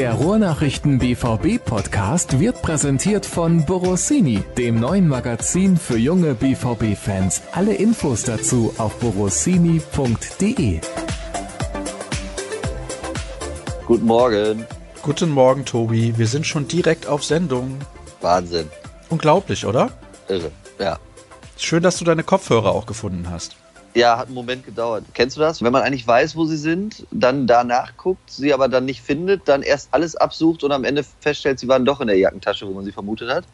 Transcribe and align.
Der 0.00 0.14
Ruhrnachrichten 0.14 0.98
BVB 0.98 1.62
Podcast 1.62 2.40
wird 2.40 2.62
präsentiert 2.62 3.26
von 3.26 3.66
Borossini, 3.66 4.42
dem 4.56 4.80
neuen 4.80 5.06
Magazin 5.06 5.76
für 5.76 5.98
junge 5.98 6.32
BVB 6.32 6.96
Fans. 6.96 7.42
Alle 7.52 7.74
Infos 7.74 8.22
dazu 8.22 8.72
auf 8.78 8.98
borossini.de. 8.98 10.80
Guten 13.84 14.06
Morgen. 14.06 14.64
Guten 15.02 15.28
Morgen, 15.28 15.66
Tobi. 15.66 16.16
Wir 16.16 16.26
sind 16.26 16.46
schon 16.46 16.66
direkt 16.66 17.06
auf 17.06 17.22
Sendung. 17.22 17.76
Wahnsinn. 18.22 18.70
Unglaublich, 19.10 19.66
oder? 19.66 19.90
Irre. 20.28 20.50
Ja. 20.78 20.98
Schön, 21.58 21.82
dass 21.82 21.98
du 21.98 22.06
deine 22.06 22.24
Kopfhörer 22.24 22.74
auch 22.74 22.86
gefunden 22.86 23.28
hast. 23.28 23.54
Ja, 23.94 24.18
hat 24.18 24.26
einen 24.26 24.34
Moment 24.34 24.64
gedauert. 24.64 25.04
Kennst 25.14 25.36
du 25.36 25.40
das? 25.40 25.62
Wenn 25.62 25.72
man 25.72 25.82
eigentlich 25.82 26.06
weiß, 26.06 26.36
wo 26.36 26.44
sie 26.44 26.56
sind, 26.56 27.06
dann 27.10 27.46
danach 27.46 27.96
guckt, 27.96 28.30
sie 28.30 28.54
aber 28.54 28.68
dann 28.68 28.84
nicht 28.84 29.02
findet, 29.02 29.48
dann 29.48 29.62
erst 29.62 29.88
alles 29.90 30.14
absucht 30.14 30.62
und 30.62 30.70
am 30.70 30.84
Ende 30.84 31.04
feststellt, 31.20 31.58
sie 31.58 31.66
waren 31.66 31.84
doch 31.84 32.00
in 32.00 32.06
der 32.06 32.16
Jackentasche, 32.16 32.66
wo 32.68 32.72
man 32.72 32.84
sie 32.84 32.92
vermutet 32.92 33.28
hat? 33.30 33.44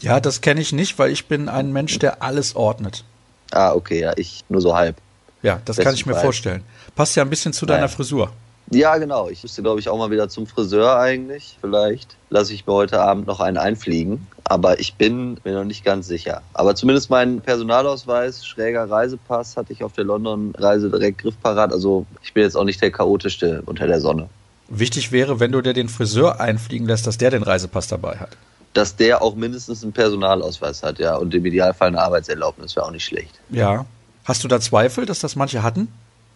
Ja, 0.00 0.20
das 0.20 0.40
kenne 0.40 0.60
ich 0.60 0.72
nicht, 0.72 0.98
weil 0.98 1.10
ich 1.10 1.26
bin 1.26 1.48
ein 1.48 1.72
Mensch, 1.72 1.98
der 1.98 2.22
alles 2.22 2.56
ordnet. 2.56 3.04
Ah, 3.52 3.72
okay, 3.72 4.00
ja, 4.00 4.12
ich 4.16 4.44
nur 4.48 4.60
so 4.60 4.74
halb. 4.74 4.96
Ja, 5.42 5.60
das 5.64 5.76
kann 5.76 5.94
ich 5.94 6.06
mir 6.06 6.14
Fall. 6.14 6.22
vorstellen. 6.22 6.64
Passt 6.96 7.16
ja 7.16 7.22
ein 7.22 7.30
bisschen 7.30 7.52
zu 7.52 7.64
deiner 7.64 7.82
Nein. 7.82 7.88
Frisur. 7.88 8.32
Ja, 8.70 8.98
genau. 8.98 9.28
Ich 9.28 9.42
müsste, 9.42 9.62
glaube 9.62 9.80
ich, 9.80 9.88
auch 9.88 9.96
mal 9.96 10.10
wieder 10.10 10.28
zum 10.28 10.46
Friseur 10.46 10.98
eigentlich. 10.98 11.56
Vielleicht 11.60 12.16
lasse 12.28 12.52
ich 12.52 12.66
mir 12.66 12.74
heute 12.74 13.00
Abend 13.00 13.26
noch 13.26 13.40
einen 13.40 13.56
einfliegen. 13.56 14.26
Aber 14.44 14.78
ich 14.78 14.94
bin 14.94 15.38
mir 15.44 15.54
noch 15.54 15.64
nicht 15.64 15.84
ganz 15.84 16.06
sicher. 16.06 16.42
Aber 16.54 16.74
zumindest 16.74 17.10
meinen 17.10 17.40
Personalausweis, 17.40 18.46
schräger 18.46 18.90
Reisepass, 18.90 19.56
hatte 19.56 19.72
ich 19.72 19.84
auf 19.84 19.92
der 19.92 20.04
London-Reise 20.04 20.90
direkt 20.90 21.18
griffparat. 21.18 21.72
Also 21.72 22.06
ich 22.22 22.32
bin 22.32 22.42
jetzt 22.42 22.56
auch 22.56 22.64
nicht 22.64 22.80
der 22.80 22.90
chaotischste 22.90 23.62
unter 23.66 23.86
der 23.86 24.00
Sonne. 24.00 24.28
Wichtig 24.68 25.12
wäre, 25.12 25.40
wenn 25.40 25.52
du 25.52 25.60
dir 25.62 25.72
den 25.72 25.88
Friseur 25.88 26.40
einfliegen 26.40 26.86
lässt, 26.86 27.06
dass 27.06 27.18
der 27.18 27.30
den 27.30 27.42
Reisepass 27.42 27.88
dabei 27.88 28.16
hat. 28.16 28.36
Dass 28.74 28.96
der 28.96 29.22
auch 29.22 29.34
mindestens 29.34 29.82
einen 29.82 29.92
Personalausweis 29.92 30.82
hat, 30.82 30.98
ja. 30.98 31.16
Und 31.16 31.34
im 31.34 31.44
Idealfall 31.44 31.88
eine 31.88 32.00
Arbeitserlaubnis 32.00 32.76
wäre 32.76 32.86
auch 32.86 32.90
nicht 32.90 33.04
schlecht. 33.04 33.40
Ja. 33.50 33.86
Hast 34.24 34.44
du 34.44 34.48
da 34.48 34.60
Zweifel, 34.60 35.06
dass 35.06 35.20
das 35.20 35.36
manche 35.36 35.62
hatten? 35.62 35.88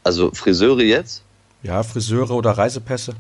Also 0.03 0.31
Friseure 0.33 0.83
jetzt, 0.83 1.23
Ja, 1.63 1.83
Friseure 1.83 2.33
oder 2.33 2.53
Reisepässe? 2.53 3.15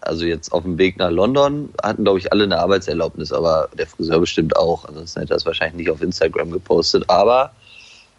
also 0.00 0.24
jetzt 0.24 0.52
auf 0.52 0.62
dem 0.62 0.78
Weg 0.78 0.98
nach 0.98 1.10
London, 1.10 1.70
hatten, 1.82 2.04
glaube 2.04 2.18
ich, 2.18 2.32
alle 2.32 2.44
eine 2.44 2.58
Arbeitserlaubnis, 2.58 3.32
aber 3.32 3.68
der 3.76 3.86
Friseur 3.86 4.20
bestimmt 4.20 4.56
auch. 4.56 4.84
Ansonsten 4.86 5.20
hätte 5.20 5.32
er 5.34 5.36
das 5.36 5.46
wahrscheinlich 5.46 5.76
nicht 5.76 5.90
auf 5.90 6.02
Instagram 6.02 6.50
gepostet. 6.50 7.04
Aber 7.08 7.52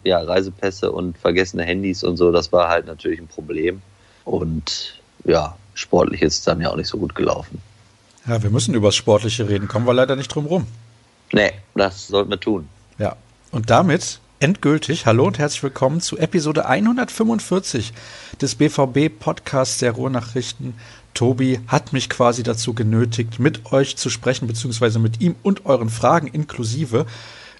ja, 0.04 0.20
Reisepässe 0.20 0.90
und 0.90 1.18
vergessene 1.18 1.64
Handys 1.64 2.04
und 2.04 2.16
so, 2.16 2.32
das 2.32 2.52
war 2.52 2.68
halt 2.68 2.86
natürlich 2.86 3.20
ein 3.20 3.28
Problem. 3.28 3.82
Und 4.24 5.00
ja, 5.24 5.56
sportlich 5.74 6.22
ist 6.22 6.38
es 6.38 6.44
dann 6.44 6.60
ja 6.60 6.70
auch 6.70 6.76
nicht 6.76 6.88
so 6.88 6.98
gut 6.98 7.14
gelaufen. 7.14 7.60
Ja, 8.26 8.42
wir 8.42 8.50
müssen 8.50 8.74
über 8.74 8.88
das 8.88 8.96
Sportliche 8.96 9.48
reden, 9.48 9.66
kommen 9.66 9.86
wir 9.86 9.94
leider 9.94 10.14
nicht 10.14 10.28
drum 10.28 10.46
rum. 10.46 10.66
Nee, 11.32 11.52
das 11.74 12.06
sollten 12.08 12.30
wir 12.30 12.38
tun. 12.38 12.68
Ja, 12.98 13.16
und 13.50 13.70
damit 13.70 14.20
endgültig 14.42 15.06
hallo 15.06 15.28
und 15.28 15.38
herzlich 15.38 15.62
willkommen 15.62 16.00
zu 16.00 16.18
Episode 16.18 16.66
145 16.66 17.92
des 18.40 18.56
BVB 18.56 19.08
Podcasts 19.16 19.78
der 19.78 19.92
Ruhrnachrichten. 19.92 20.74
Tobi 21.14 21.60
hat 21.68 21.92
mich 21.92 22.10
quasi 22.10 22.42
dazu 22.42 22.74
genötigt, 22.74 23.38
mit 23.38 23.72
euch 23.72 23.96
zu 23.96 24.10
sprechen, 24.10 24.48
beziehungsweise 24.48 24.98
mit 24.98 25.20
ihm 25.20 25.36
und 25.44 25.64
euren 25.64 25.90
Fragen 25.90 26.26
inklusive 26.26 27.06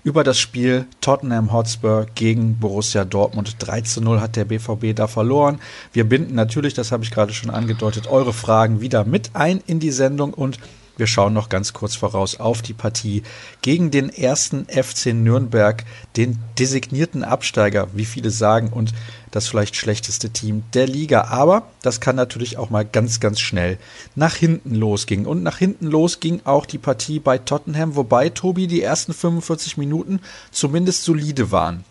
über 0.02 0.24
das 0.24 0.40
Spiel 0.40 0.86
Tottenham 1.00 1.52
Hotspur 1.52 2.08
gegen 2.16 2.58
Borussia 2.58 3.04
Dortmund. 3.04 3.54
3 3.60 3.82
zu 3.82 4.00
0 4.00 4.20
hat 4.20 4.34
der 4.34 4.46
BVB 4.46 4.92
da 4.92 5.06
verloren. 5.06 5.60
Wir 5.92 6.02
binden 6.02 6.34
natürlich, 6.34 6.74
das 6.74 6.90
habe 6.90 7.04
ich 7.04 7.12
gerade 7.12 7.32
schon 7.32 7.50
angedeutet, 7.50 8.08
eure 8.08 8.32
Fragen 8.32 8.80
wieder 8.80 9.04
mit 9.04 9.30
ein 9.34 9.62
in 9.68 9.78
die 9.78 9.92
Sendung 9.92 10.34
und 10.34 10.58
wir 10.96 11.06
schauen 11.06 11.32
noch 11.32 11.48
ganz 11.48 11.72
kurz 11.72 11.94
voraus 11.94 12.38
auf 12.38 12.62
die 12.62 12.74
Partie 12.74 13.22
gegen 13.62 13.90
den 13.90 14.10
ersten 14.10 14.66
FC 14.66 15.14
Nürnberg, 15.14 15.84
den 16.16 16.38
designierten 16.58 17.24
Absteiger, 17.24 17.88
wie 17.94 18.04
viele 18.04 18.30
sagen, 18.30 18.68
und 18.68 18.92
das 19.30 19.48
vielleicht 19.48 19.76
schlechteste 19.76 20.30
Team 20.30 20.62
der 20.74 20.86
Liga. 20.86 21.24
Aber 21.24 21.68
das 21.80 22.00
kann 22.00 22.16
natürlich 22.16 22.58
auch 22.58 22.70
mal 22.70 22.84
ganz, 22.84 23.20
ganz 23.20 23.40
schnell 23.40 23.78
nach 24.14 24.34
hinten 24.34 24.74
losgehen. 24.74 25.26
Und 25.26 25.42
nach 25.42 25.58
hinten 25.58 25.86
los 25.86 26.20
ging 26.20 26.42
auch 26.44 26.66
die 26.66 26.78
Partie 26.78 27.18
bei 27.18 27.38
Tottenham, 27.38 27.96
wobei 27.96 28.28
Tobi 28.28 28.66
die 28.66 28.82
ersten 28.82 29.14
45 29.14 29.78
Minuten 29.78 30.20
zumindest 30.50 31.04
solide 31.04 31.50
waren. 31.50 31.84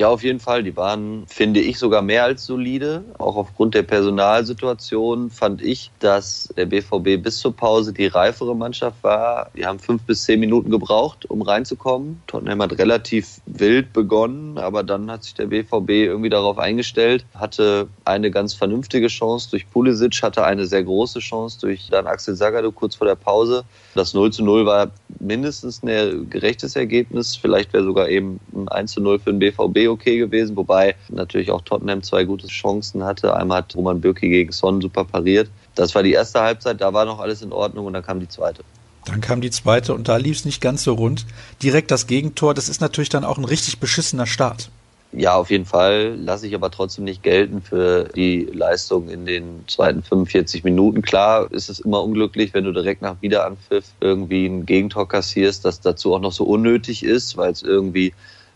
Ja, 0.00 0.10
auf 0.10 0.22
jeden 0.22 0.38
Fall. 0.38 0.62
Die 0.62 0.76
waren, 0.76 1.26
finde 1.26 1.58
ich, 1.58 1.76
sogar 1.76 2.02
mehr 2.02 2.22
als 2.22 2.46
solide. 2.46 3.04
Auch 3.18 3.34
aufgrund 3.34 3.74
der 3.74 3.82
Personalsituation 3.82 5.28
fand 5.28 5.60
ich, 5.60 5.90
dass 5.98 6.54
der 6.56 6.66
BVB 6.66 7.20
bis 7.20 7.38
zur 7.38 7.56
Pause 7.56 7.92
die 7.92 8.06
reifere 8.06 8.54
Mannschaft 8.54 9.02
war. 9.02 9.50
Die 9.56 9.66
haben 9.66 9.80
fünf 9.80 10.02
bis 10.02 10.22
zehn 10.22 10.38
Minuten 10.38 10.70
gebraucht, 10.70 11.28
um 11.28 11.42
reinzukommen. 11.42 12.22
Tottenham 12.28 12.62
hat 12.62 12.78
relativ 12.78 13.40
wild 13.46 13.92
begonnen, 13.92 14.56
aber 14.56 14.84
dann 14.84 15.10
hat 15.10 15.24
sich 15.24 15.34
der 15.34 15.46
BVB 15.46 15.90
irgendwie 15.90 16.30
darauf 16.30 16.58
eingestellt, 16.58 17.26
hatte 17.34 17.88
eine 18.04 18.30
ganz 18.30 18.54
vernünftige 18.54 19.08
Chance 19.08 19.50
durch 19.50 19.68
Pulisic, 19.68 20.22
hatte 20.22 20.44
eine 20.44 20.66
sehr 20.66 20.84
große 20.84 21.18
Chance 21.18 21.58
durch 21.60 21.88
dann 21.90 22.06
Axel 22.06 22.36
Zagadou 22.36 22.70
kurz 22.70 22.94
vor 22.94 23.08
der 23.08 23.16
Pause. 23.16 23.64
Das 23.98 24.14
0 24.14 24.32
zu 24.32 24.44
0 24.44 24.64
war 24.64 24.92
mindestens 25.18 25.82
ein 25.82 26.30
gerechtes 26.30 26.76
Ergebnis. 26.76 27.34
Vielleicht 27.34 27.72
wäre 27.72 27.82
sogar 27.82 28.08
eben 28.08 28.38
ein 28.54 28.68
1 28.68 28.92
zu 28.92 29.00
0 29.00 29.18
für 29.18 29.32
den 29.32 29.40
BVB 29.40 29.88
okay 29.88 30.18
gewesen, 30.18 30.56
wobei 30.56 30.94
natürlich 31.08 31.50
auch 31.50 31.62
Tottenham 31.62 32.04
zwei 32.04 32.22
gute 32.22 32.46
Chancen 32.46 33.02
hatte. 33.02 33.34
Einmal 33.34 33.58
hat 33.58 33.74
Roman 33.74 34.00
Bürki 34.00 34.28
gegen 34.28 34.52
Son 34.52 34.80
super 34.80 35.04
pariert. 35.04 35.50
Das 35.74 35.96
war 35.96 36.04
die 36.04 36.12
erste 36.12 36.40
Halbzeit, 36.40 36.80
da 36.80 36.92
war 36.92 37.06
noch 37.06 37.18
alles 37.18 37.42
in 37.42 37.50
Ordnung 37.50 37.86
und 37.86 37.92
dann 37.92 38.04
kam 38.04 38.20
die 38.20 38.28
zweite. 38.28 38.62
Dann 39.04 39.20
kam 39.20 39.40
die 39.40 39.50
zweite 39.50 39.94
und 39.94 40.06
da 40.06 40.16
lief 40.16 40.36
es 40.36 40.44
nicht 40.44 40.60
ganz 40.60 40.84
so 40.84 40.94
rund. 40.94 41.26
Direkt 41.60 41.90
das 41.90 42.06
Gegentor, 42.06 42.54
das 42.54 42.68
ist 42.68 42.80
natürlich 42.80 43.08
dann 43.08 43.24
auch 43.24 43.36
ein 43.36 43.44
richtig 43.44 43.80
beschissener 43.80 44.26
Start. 44.26 44.70
Ja, 45.12 45.36
auf 45.36 45.50
jeden 45.50 45.64
Fall 45.64 46.16
lasse 46.16 46.46
ich 46.46 46.54
aber 46.54 46.70
trotzdem 46.70 47.04
nicht 47.04 47.22
gelten 47.22 47.62
für 47.62 48.04
die 48.14 48.44
Leistung 48.52 49.08
in 49.08 49.24
den 49.24 49.64
zweiten 49.66 50.02
45 50.02 50.64
Minuten. 50.64 51.00
Klar 51.00 51.50
ist 51.50 51.70
es 51.70 51.80
immer 51.80 52.02
unglücklich, 52.02 52.52
wenn 52.52 52.64
du 52.64 52.72
direkt 52.72 53.00
nach 53.00 53.16
Wiederanpfiff 53.22 53.86
irgendwie 54.00 54.44
ein 54.46 54.66
Gegentor 54.66 55.08
kassierst, 55.08 55.64
das 55.64 55.80
dazu 55.80 56.14
auch 56.14 56.20
noch 56.20 56.32
so 56.32 56.44
unnötig 56.44 57.04
ist, 57.04 57.38
weil 57.38 57.52
es 57.52 57.62
irgendwie 57.62 58.12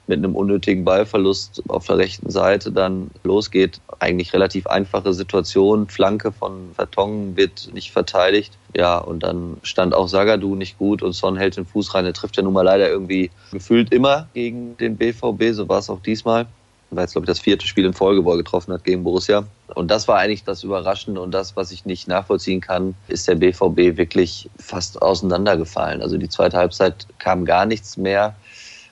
mit 0.06 0.18
einem 0.18 0.34
unnötigen 0.34 0.84
Ballverlust 0.84 1.62
auf 1.68 1.86
der 1.86 1.98
rechten 1.98 2.30
Seite 2.30 2.72
dann 2.72 3.10
losgeht. 3.22 3.80
Eigentlich 3.98 4.32
relativ 4.32 4.66
einfache 4.66 5.14
Situation. 5.14 5.88
Flanke 5.88 6.32
von 6.32 6.72
Vertongen 6.74 7.36
wird 7.36 7.70
nicht 7.72 7.92
verteidigt. 7.92 8.58
Ja, 8.76 8.98
und 8.98 9.22
dann 9.22 9.58
stand 9.62 9.94
auch 9.94 10.08
Sagadu 10.08 10.54
nicht 10.54 10.78
gut 10.78 11.02
und 11.02 11.12
Son 11.12 11.36
hält 11.36 11.56
den 11.56 11.66
Fuß 11.66 11.94
rein. 11.94 12.04
Er 12.04 12.12
trifft 12.12 12.36
ja 12.36 12.42
nun 12.42 12.52
mal 12.52 12.62
leider 12.62 12.88
irgendwie 12.88 13.30
gefühlt 13.52 13.92
immer 13.92 14.28
gegen 14.34 14.76
den 14.76 14.96
BVB. 14.96 15.52
So 15.52 15.68
war 15.68 15.78
es 15.78 15.90
auch 15.90 16.00
diesmal. 16.00 16.46
War 16.90 17.04
jetzt, 17.04 17.12
glaube 17.12 17.24
ich, 17.24 17.28
das 17.28 17.40
vierte 17.40 17.66
Spiel 17.66 17.86
in 17.86 17.94
Folge, 17.94 18.22
wo 18.24 18.32
er 18.32 18.36
getroffen 18.36 18.74
hat 18.74 18.84
gegen 18.84 19.02
Borussia. 19.02 19.46
Und 19.74 19.90
das 19.90 20.08
war 20.08 20.18
eigentlich 20.18 20.44
das 20.44 20.62
Überraschende 20.62 21.22
und 21.22 21.32
das, 21.32 21.56
was 21.56 21.72
ich 21.72 21.86
nicht 21.86 22.06
nachvollziehen 22.06 22.60
kann, 22.60 22.94
ist 23.08 23.26
der 23.28 23.36
BVB 23.36 23.96
wirklich 23.96 24.50
fast 24.58 25.00
auseinandergefallen. 25.00 26.02
Also 26.02 26.18
die 26.18 26.28
zweite 26.28 26.58
Halbzeit 26.58 27.06
kam 27.18 27.46
gar 27.46 27.64
nichts 27.64 27.96
mehr. 27.96 28.34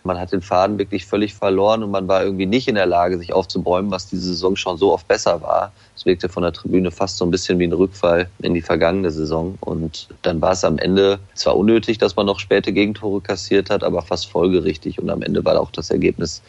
Man 0.03 0.19
hat 0.19 0.33
den 0.33 0.41
Faden 0.41 0.79
wirklich 0.79 1.05
völlig 1.05 1.35
verloren 1.35 1.83
und 1.83 1.91
man 1.91 2.09
war 2.09 2.25
irgendwie 2.25 2.47
nicht 2.47 2.69
in 2.69 2.75
der 2.75 2.87
Lage, 2.87 3.19
sich 3.19 3.33
aufzubäumen, 3.33 3.91
was 3.91 4.07
diese 4.07 4.23
Saison 4.23 4.57
schon 4.57 4.79
so 4.79 4.93
oft 4.93 5.07
besser 5.07 5.43
war. 5.43 5.73
Es 5.95 6.07
wirkte 6.07 6.29
von 6.29 6.43
der 6.43 6.53
Tribüne 6.53 6.91
fast 6.91 7.19
so 7.19 7.25
ein 7.27 7.31
bisschen 7.31 7.59
wie 7.59 7.67
ein 7.67 7.73
Rückfall 7.73 8.29
in 8.41 8.55
die 8.55 8.63
vergangene 8.63 9.11
Saison. 9.11 9.59
Und 9.61 10.09
dann 10.23 10.41
war 10.41 10.53
es 10.53 10.65
am 10.65 10.79
Ende 10.79 11.19
zwar 11.35 11.57
unnötig, 11.57 11.99
dass 11.99 12.17
man 12.17 12.27
noch 12.27 12.41
späte 12.41 12.73
Gegentore 12.73 13.21
kassiert 13.21 13.69
hat, 13.69 13.85
aber 13.85 14.01
fast 14.03 14.27
folgerichtig. 14.31 14.99
Und 14.99 15.11
am 15.11 15.23
Ende 15.23 15.45
war 15.45 15.61
auch 15.61 15.71
das 15.71 15.91
Ergebnis 15.91 16.41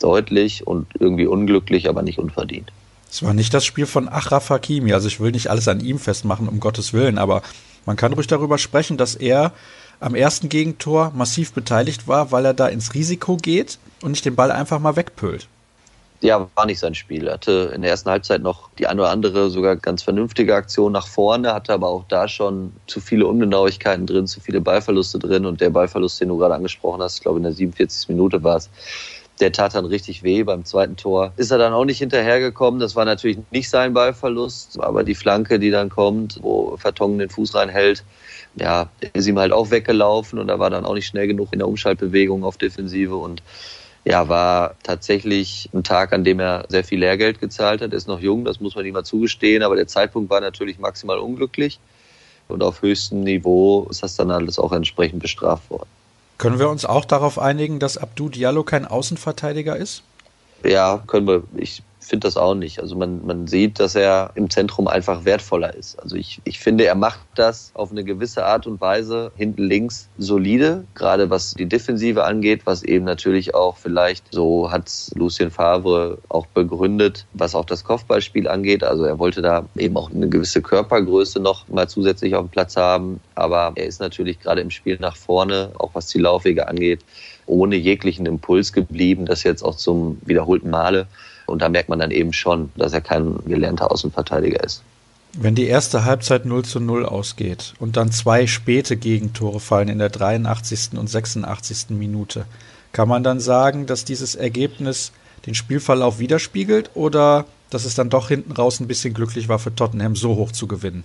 deutlich 0.00 0.66
und 0.66 0.86
irgendwie 0.98 1.26
unglücklich, 1.26 1.88
aber 1.88 2.02
nicht 2.02 2.18
unverdient. 2.18 2.70
Es 3.10 3.22
war 3.22 3.34
nicht 3.34 3.52
das 3.52 3.64
Spiel 3.64 3.86
von 3.86 4.08
Achraf 4.08 4.48
Hakimi, 4.48 4.92
also 4.94 5.06
ich 5.06 5.20
will 5.20 5.32
nicht 5.32 5.48
alles 5.48 5.68
an 5.68 5.80
ihm 5.80 5.98
festmachen, 5.98 6.48
um 6.48 6.60
Gottes 6.60 6.94
Willen, 6.94 7.18
aber 7.18 7.42
man 7.84 7.96
kann 7.96 8.12
ruhig 8.12 8.26
darüber 8.26 8.56
sprechen, 8.56 8.96
dass 8.96 9.14
er 9.14 9.52
am 10.02 10.14
ersten 10.14 10.48
Gegentor 10.48 11.12
massiv 11.14 11.52
beteiligt 11.52 12.08
war, 12.08 12.32
weil 12.32 12.44
er 12.44 12.54
da 12.54 12.66
ins 12.66 12.94
Risiko 12.94 13.36
geht 13.36 13.78
und 14.02 14.10
nicht 14.10 14.24
den 14.24 14.34
Ball 14.34 14.50
einfach 14.50 14.80
mal 14.80 14.96
wegpölt. 14.96 15.46
Ja, 16.20 16.48
war 16.54 16.66
nicht 16.66 16.78
sein 16.78 16.94
Spiel. 16.94 17.26
Er 17.26 17.34
hatte 17.34 17.72
in 17.74 17.82
der 17.82 17.90
ersten 17.90 18.10
Halbzeit 18.10 18.42
noch 18.42 18.68
die 18.78 18.86
eine 18.86 19.00
oder 19.00 19.10
andere 19.10 19.50
sogar 19.50 19.74
ganz 19.76 20.02
vernünftige 20.02 20.54
Aktion 20.54 20.92
nach 20.92 21.06
vorne, 21.06 21.52
hatte 21.52 21.72
aber 21.72 21.88
auch 21.88 22.04
da 22.08 22.28
schon 22.28 22.72
zu 22.86 23.00
viele 23.00 23.26
Ungenauigkeiten 23.26 24.06
drin, 24.06 24.28
zu 24.28 24.40
viele 24.40 24.60
Ballverluste 24.60 25.18
drin 25.18 25.46
und 25.46 25.60
der 25.60 25.70
Ballverlust, 25.70 26.20
den 26.20 26.28
du 26.28 26.38
gerade 26.38 26.54
angesprochen 26.54 27.02
hast, 27.02 27.16
ich 27.16 27.22
glaube 27.22 27.38
in 27.38 27.42
der 27.44 27.52
47. 27.52 28.08
Minute 28.08 28.42
war 28.44 28.56
es, 28.56 28.70
der 29.40 29.50
tat 29.50 29.74
dann 29.74 29.84
richtig 29.84 30.22
weh. 30.22 30.44
Beim 30.44 30.64
zweiten 30.64 30.96
Tor 30.96 31.32
ist 31.36 31.50
er 31.50 31.58
dann 31.58 31.72
auch 31.72 31.84
nicht 31.84 31.98
hinterhergekommen. 31.98 32.78
Das 32.78 32.94
war 32.94 33.04
natürlich 33.04 33.38
nicht 33.50 33.68
sein 33.68 33.92
Ballverlust, 33.92 34.80
aber 34.80 35.02
die 35.02 35.16
Flanke, 35.16 35.58
die 35.58 35.70
dann 35.70 35.88
kommt, 35.88 36.38
wo 36.40 36.76
Vertongen 36.76 37.18
den 37.18 37.30
Fuß 37.30 37.54
reinhält, 37.56 38.04
ja, 38.56 38.88
der 39.00 39.14
ist 39.14 39.26
ihm 39.26 39.38
halt 39.38 39.52
auch 39.52 39.70
weggelaufen 39.70 40.38
und 40.38 40.48
da 40.48 40.58
war 40.58 40.70
dann 40.70 40.84
auch 40.84 40.94
nicht 40.94 41.06
schnell 41.06 41.26
genug 41.26 41.48
in 41.52 41.58
der 41.58 41.68
Umschaltbewegung 41.68 42.44
auf 42.44 42.56
Defensive 42.56 43.16
und 43.16 43.42
ja, 44.04 44.28
war 44.28 44.74
tatsächlich 44.82 45.70
ein 45.72 45.84
Tag, 45.84 46.12
an 46.12 46.24
dem 46.24 46.40
er 46.40 46.64
sehr 46.68 46.82
viel 46.82 46.98
Lehrgeld 46.98 47.40
gezahlt 47.40 47.80
hat. 47.80 47.92
Er 47.92 47.96
ist 47.96 48.08
noch 48.08 48.20
jung, 48.20 48.44
das 48.44 48.60
muss 48.60 48.74
man 48.74 48.84
ihm 48.84 48.94
mal 48.94 49.04
zugestehen, 49.04 49.62
aber 49.62 49.76
der 49.76 49.86
Zeitpunkt 49.86 50.28
war 50.28 50.40
natürlich 50.40 50.78
maximal 50.78 51.18
unglücklich. 51.18 51.78
Und 52.48 52.62
auf 52.62 52.82
höchstem 52.82 53.22
Niveau 53.22 53.86
ist 53.90 54.02
das 54.02 54.16
dann 54.16 54.30
alles 54.30 54.58
auch 54.58 54.72
entsprechend 54.72 55.20
bestraft 55.20 55.70
worden. 55.70 55.88
Können 56.38 56.58
wir 56.58 56.68
uns 56.68 56.84
auch 56.84 57.04
darauf 57.04 57.38
einigen, 57.38 57.78
dass 57.78 57.96
Abdu 57.96 58.28
Diallo 58.28 58.64
kein 58.64 58.84
Außenverteidiger 58.84 59.76
ist? 59.76 60.02
Ja, 60.64 61.02
können 61.06 61.28
wir. 61.28 61.44
Ich 61.56 61.82
finde 62.04 62.26
das 62.26 62.36
auch 62.36 62.54
nicht. 62.54 62.80
Also 62.80 62.96
man, 62.96 63.24
man 63.24 63.46
sieht, 63.46 63.78
dass 63.80 63.94
er 63.94 64.30
im 64.34 64.50
Zentrum 64.50 64.88
einfach 64.88 65.24
wertvoller 65.24 65.74
ist. 65.74 65.98
Also 66.02 66.16
ich, 66.16 66.40
ich 66.44 66.58
finde, 66.58 66.84
er 66.84 66.94
macht 66.94 67.20
das 67.34 67.70
auf 67.74 67.90
eine 67.90 68.04
gewisse 68.04 68.44
Art 68.44 68.66
und 68.66 68.80
Weise 68.80 69.32
hinten 69.36 69.62
links 69.64 70.08
solide, 70.18 70.84
gerade 70.94 71.30
was 71.30 71.54
die 71.54 71.66
Defensive 71.66 72.24
angeht, 72.24 72.62
was 72.64 72.82
eben 72.82 73.04
natürlich 73.04 73.54
auch 73.54 73.76
vielleicht, 73.76 74.24
so 74.32 74.70
hat 74.70 74.90
Lucien 75.14 75.50
Favre 75.50 76.18
auch 76.28 76.46
begründet, 76.46 77.26
was 77.32 77.54
auch 77.54 77.64
das 77.64 77.84
Kopfballspiel 77.84 78.48
angeht. 78.48 78.84
Also 78.84 79.04
er 79.04 79.18
wollte 79.18 79.42
da 79.42 79.64
eben 79.76 79.96
auch 79.96 80.10
eine 80.10 80.28
gewisse 80.28 80.60
Körpergröße 80.60 81.40
noch 81.40 81.68
mal 81.68 81.88
zusätzlich 81.88 82.34
auf 82.34 82.46
dem 82.46 82.50
Platz 82.50 82.76
haben. 82.76 83.20
Aber 83.34 83.72
er 83.74 83.86
ist 83.86 84.00
natürlich 84.00 84.40
gerade 84.40 84.60
im 84.60 84.70
Spiel 84.70 84.98
nach 85.00 85.16
vorne, 85.16 85.70
auch 85.78 85.90
was 85.94 86.08
die 86.08 86.18
Laufwege 86.18 86.68
angeht, 86.68 87.00
ohne 87.46 87.76
jeglichen 87.76 88.26
Impuls 88.26 88.72
geblieben, 88.72 89.26
das 89.26 89.42
jetzt 89.42 89.62
auch 89.62 89.76
zum 89.76 90.18
wiederholten 90.24 90.70
Male. 90.70 91.06
Und 91.52 91.60
da 91.60 91.68
merkt 91.68 91.90
man 91.90 91.98
dann 91.98 92.10
eben 92.10 92.32
schon, 92.32 92.70
dass 92.76 92.94
er 92.94 93.02
kein 93.02 93.38
gelernter 93.44 93.92
Außenverteidiger 93.92 94.64
ist. 94.64 94.82
Wenn 95.34 95.54
die 95.54 95.66
erste 95.66 96.06
Halbzeit 96.06 96.46
0 96.46 96.64
zu 96.64 96.80
0 96.80 97.04
ausgeht 97.04 97.74
und 97.78 97.98
dann 97.98 98.10
zwei 98.10 98.46
späte 98.46 98.96
Gegentore 98.96 99.60
fallen 99.60 99.88
in 99.88 99.98
der 99.98 100.08
83. 100.08 100.98
und 100.98 101.10
86. 101.10 101.90
Minute, 101.90 102.46
kann 102.92 103.06
man 103.06 103.22
dann 103.22 103.38
sagen, 103.38 103.84
dass 103.84 104.06
dieses 104.06 104.34
Ergebnis 104.34 105.12
den 105.44 105.54
Spielverlauf 105.54 106.18
widerspiegelt 106.18 106.90
oder 106.94 107.44
dass 107.68 107.84
es 107.84 107.94
dann 107.94 108.08
doch 108.08 108.28
hinten 108.28 108.52
raus 108.52 108.80
ein 108.80 108.88
bisschen 108.88 109.12
glücklich 109.12 109.48
war 109.48 109.58
für 109.58 109.74
Tottenham 109.74 110.16
so 110.16 110.36
hoch 110.36 110.52
zu 110.52 110.66
gewinnen? 110.66 111.04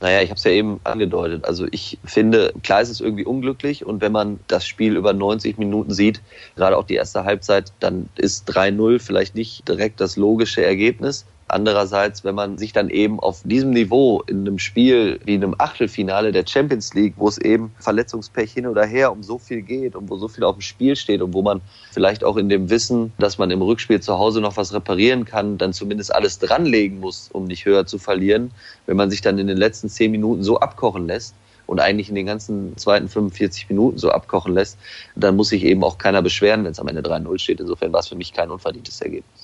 Naja, 0.00 0.22
ich 0.22 0.30
habe 0.30 0.38
es 0.38 0.44
ja 0.44 0.50
eben 0.50 0.80
angedeutet. 0.84 1.44
Also 1.44 1.66
ich 1.70 1.98
finde, 2.04 2.52
klar 2.62 2.82
ist 2.82 2.90
es 2.90 3.00
irgendwie 3.00 3.24
unglücklich 3.24 3.86
und 3.86 4.00
wenn 4.00 4.12
man 4.12 4.40
das 4.48 4.66
Spiel 4.66 4.96
über 4.96 5.12
90 5.12 5.56
Minuten 5.56 5.92
sieht, 5.92 6.20
gerade 6.56 6.76
auch 6.76 6.84
die 6.84 6.94
erste 6.94 7.24
Halbzeit, 7.24 7.72
dann 7.80 8.08
ist 8.16 8.50
3-0 8.50 8.98
vielleicht 9.00 9.34
nicht 9.34 9.66
direkt 9.68 10.00
das 10.00 10.16
logische 10.16 10.64
Ergebnis. 10.64 11.24
Andererseits, 11.46 12.24
wenn 12.24 12.34
man 12.34 12.56
sich 12.56 12.72
dann 12.72 12.88
eben 12.88 13.20
auf 13.20 13.42
diesem 13.44 13.70
Niveau 13.70 14.22
in 14.26 14.40
einem 14.40 14.58
Spiel 14.58 15.20
wie 15.24 15.34
einem 15.34 15.54
Achtelfinale 15.58 16.32
der 16.32 16.46
Champions 16.46 16.94
League, 16.94 17.14
wo 17.16 17.28
es 17.28 17.38
eben 17.38 17.72
Verletzungspech 17.78 18.52
hin 18.52 18.66
oder 18.66 18.86
her 18.86 19.12
um 19.12 19.22
so 19.22 19.38
viel 19.38 19.60
geht 19.60 19.94
und 19.94 20.08
wo 20.08 20.16
so 20.16 20.28
viel 20.28 20.44
auf 20.44 20.56
dem 20.56 20.62
Spiel 20.62 20.96
steht 20.96 21.20
und 21.20 21.34
wo 21.34 21.42
man 21.42 21.60
vielleicht 21.92 22.24
auch 22.24 22.38
in 22.38 22.48
dem 22.48 22.70
Wissen, 22.70 23.12
dass 23.18 23.36
man 23.36 23.50
im 23.50 23.60
Rückspiel 23.60 24.00
zu 24.00 24.18
Hause 24.18 24.40
noch 24.40 24.56
was 24.56 24.72
reparieren 24.72 25.26
kann, 25.26 25.58
dann 25.58 25.72
zumindest 25.72 26.14
alles 26.14 26.38
dranlegen 26.38 27.00
muss, 27.00 27.28
um 27.32 27.44
nicht 27.44 27.66
höher 27.66 27.84
zu 27.86 27.98
verlieren. 27.98 28.50
Wenn 28.86 28.96
man 28.96 29.10
sich 29.10 29.20
dann 29.20 29.38
in 29.38 29.46
den 29.46 29.58
letzten 29.58 29.88
zehn 29.88 30.10
Minuten 30.10 30.42
so 30.42 30.60
abkochen 30.60 31.06
lässt, 31.06 31.34
und 31.66 31.80
eigentlich 31.80 32.08
in 32.08 32.14
den 32.14 32.26
ganzen 32.26 32.76
zweiten 32.76 33.08
45 33.08 33.68
Minuten 33.70 33.98
so 33.98 34.10
abkochen 34.10 34.54
lässt, 34.54 34.78
dann 35.16 35.36
muss 35.36 35.48
sich 35.48 35.64
eben 35.64 35.82
auch 35.82 35.98
keiner 35.98 36.22
beschweren, 36.22 36.64
wenn 36.64 36.72
es 36.72 36.80
am 36.80 36.88
Ende 36.88 37.02
3-0 37.02 37.38
steht. 37.38 37.60
Insofern 37.60 37.92
war 37.92 38.00
es 38.00 38.08
für 38.08 38.16
mich 38.16 38.32
kein 38.32 38.50
unverdientes 38.50 39.00
Ergebnis. 39.00 39.43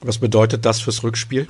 Was 0.00 0.18
bedeutet 0.18 0.64
das 0.64 0.80
fürs 0.80 1.02
Rückspiel? 1.02 1.48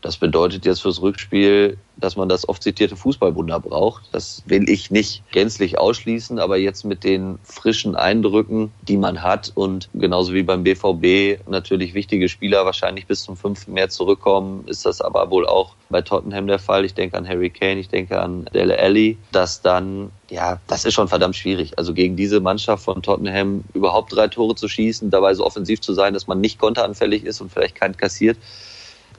Das 0.00 0.16
bedeutet 0.16 0.64
jetzt 0.64 0.82
fürs 0.82 1.02
Rückspiel, 1.02 1.76
dass 1.96 2.16
man 2.16 2.28
das 2.28 2.48
oft 2.48 2.62
zitierte 2.62 2.96
Fußballwunder 2.96 3.58
braucht. 3.58 4.04
Das 4.12 4.42
will 4.46 4.68
ich 4.68 4.90
nicht 4.90 5.22
gänzlich 5.32 5.78
ausschließen, 5.78 6.38
aber 6.38 6.56
jetzt 6.56 6.84
mit 6.84 7.02
den 7.02 7.38
frischen 7.42 7.96
Eindrücken, 7.96 8.72
die 8.82 8.96
man 8.96 9.22
hat 9.22 9.50
und 9.54 9.88
genauso 9.94 10.32
wie 10.34 10.44
beim 10.44 10.62
BVB 10.62 11.48
natürlich 11.48 11.94
wichtige 11.94 12.28
Spieler 12.28 12.64
wahrscheinlich 12.64 13.06
bis 13.06 13.24
zum 13.24 13.36
5. 13.36 13.68
März 13.68 13.96
zurückkommen, 13.96 14.64
ist 14.68 14.86
das 14.86 15.00
aber 15.00 15.30
wohl 15.30 15.46
auch 15.46 15.74
bei 15.90 16.02
Tottenham 16.02 16.46
der 16.46 16.60
Fall. 16.60 16.84
Ich 16.84 16.94
denke 16.94 17.16
an 17.16 17.26
Harry 17.26 17.50
Kane, 17.50 17.80
ich 17.80 17.88
denke 17.88 18.20
an 18.20 18.44
Dele 18.54 18.78
Alli, 18.78 19.18
dass 19.32 19.62
dann 19.62 20.10
ja, 20.30 20.60
das 20.66 20.84
ist 20.84 20.94
schon 20.94 21.08
verdammt 21.08 21.36
schwierig. 21.36 21.78
Also 21.78 21.94
gegen 21.94 22.14
diese 22.14 22.40
Mannschaft 22.40 22.84
von 22.84 23.02
Tottenham 23.02 23.64
überhaupt 23.72 24.14
drei 24.14 24.28
Tore 24.28 24.54
zu 24.54 24.68
schießen, 24.68 25.10
dabei 25.10 25.34
so 25.34 25.44
offensiv 25.44 25.80
zu 25.80 25.94
sein, 25.94 26.12
dass 26.12 26.26
man 26.26 26.40
nicht 26.40 26.58
konteranfällig 26.58 27.24
ist 27.24 27.40
und 27.40 27.50
vielleicht 27.50 27.74
keinen 27.74 27.96
kassiert 27.96 28.36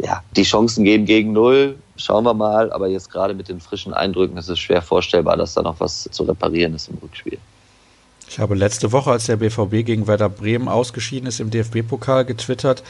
ja, 0.02 0.24
die 0.36 0.44
Chancen 0.44 0.84
gehen 0.84 1.06
gegen 1.06 1.34
null. 1.34 1.78
Schauen 1.98 2.24
wir 2.24 2.34
mal. 2.34 2.72
Aber 2.72 2.88
jetzt 2.88 3.12
gerade 3.12 3.34
mit 3.34 3.50
den 3.50 3.60
frischen 3.60 3.94
Eindrücken 3.94 4.38
ist 4.38 4.50
es 4.50 4.60
schwer 4.60 4.82
vorstellbar, 4.82 5.38
dass 5.38 5.54
da 5.54 5.62
noch 5.62 5.80
was 5.80 6.08
zu 6.12 6.24
reparieren 6.24 6.74
ist 6.76 6.90
im 6.90 6.98
Rückspiel. 7.02 7.38
Ich 8.30 8.40
habe 8.40 8.56
letzte 8.56 8.92
Woche, 8.92 9.12
als 9.12 9.26
der 9.26 9.38
BVB 9.38 9.86
gegen 9.86 10.08
Werder 10.08 10.30
Bremen 10.30 10.68
ausgeschieden 10.68 11.28
ist 11.28 11.40
im 11.40 11.50
DFB-Pokal, 11.50 12.26
getwittert, 12.26 12.84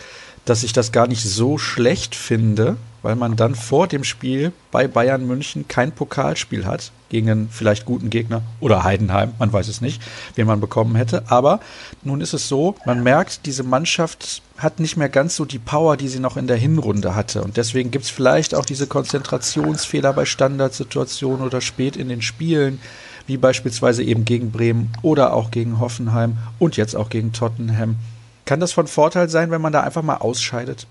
dass 0.43 0.63
ich 0.63 0.73
das 0.73 0.91
gar 0.91 1.07
nicht 1.07 1.23
so 1.23 1.57
schlecht 1.57 2.13
finde, 2.13 2.75
weil 3.01 3.15
man 3.15 3.37
dann 3.37 3.55
vor 3.55 3.87
dem 3.87 4.03
Spiel 4.03 4.51
bei 4.71 4.87
Bayern 4.87 5.25
München 5.25 5.67
kein 5.67 5.93
Pokalspiel 5.93 6.65
hat 6.65 6.91
gegen 7.09 7.29
einen 7.29 7.49
vielleicht 7.49 7.85
guten 7.85 8.09
Gegner 8.09 8.41
oder 8.59 8.83
Heidenheim, 8.83 9.33
man 9.39 9.51
weiß 9.51 9.67
es 9.67 9.81
nicht, 9.81 10.01
wen 10.35 10.47
man 10.47 10.59
bekommen 10.59 10.95
hätte. 10.95 11.23
Aber 11.27 11.59
nun 12.03 12.21
ist 12.21 12.33
es 12.33 12.47
so, 12.47 12.75
man 12.85 13.03
merkt, 13.03 13.45
diese 13.45 13.63
Mannschaft 13.63 14.41
hat 14.57 14.79
nicht 14.79 14.97
mehr 14.97 15.09
ganz 15.09 15.35
so 15.35 15.45
die 15.45 15.59
Power, 15.59 15.97
die 15.97 16.07
sie 16.07 16.19
noch 16.19 16.37
in 16.37 16.47
der 16.47 16.57
Hinrunde 16.57 17.15
hatte. 17.15 17.43
Und 17.43 17.57
deswegen 17.57 17.91
gibt 17.91 18.05
es 18.05 18.11
vielleicht 18.11 18.55
auch 18.55 18.65
diese 18.65 18.87
Konzentrationsfehler 18.87 20.13
bei 20.13 20.25
Standardsituationen 20.25 21.45
oder 21.45 21.61
spät 21.61 21.95
in 21.95 22.09
den 22.09 22.21
Spielen, 22.21 22.79
wie 23.25 23.37
beispielsweise 23.37 24.03
eben 24.03 24.25
gegen 24.25 24.51
Bremen 24.51 24.91
oder 25.01 25.33
auch 25.33 25.51
gegen 25.51 25.79
Hoffenheim 25.79 26.37
und 26.57 26.77
jetzt 26.77 26.95
auch 26.95 27.09
gegen 27.09 27.31
Tottenham. 27.31 27.95
Kann 28.45 28.59
das 28.59 28.71
von 28.71 28.87
Vorteil 28.87 29.29
sein, 29.29 29.51
wenn 29.51 29.61
man 29.61 29.73
da 29.73 29.81
einfach 29.81 30.01
mal 30.01 30.17
ausscheidet? 30.17 30.87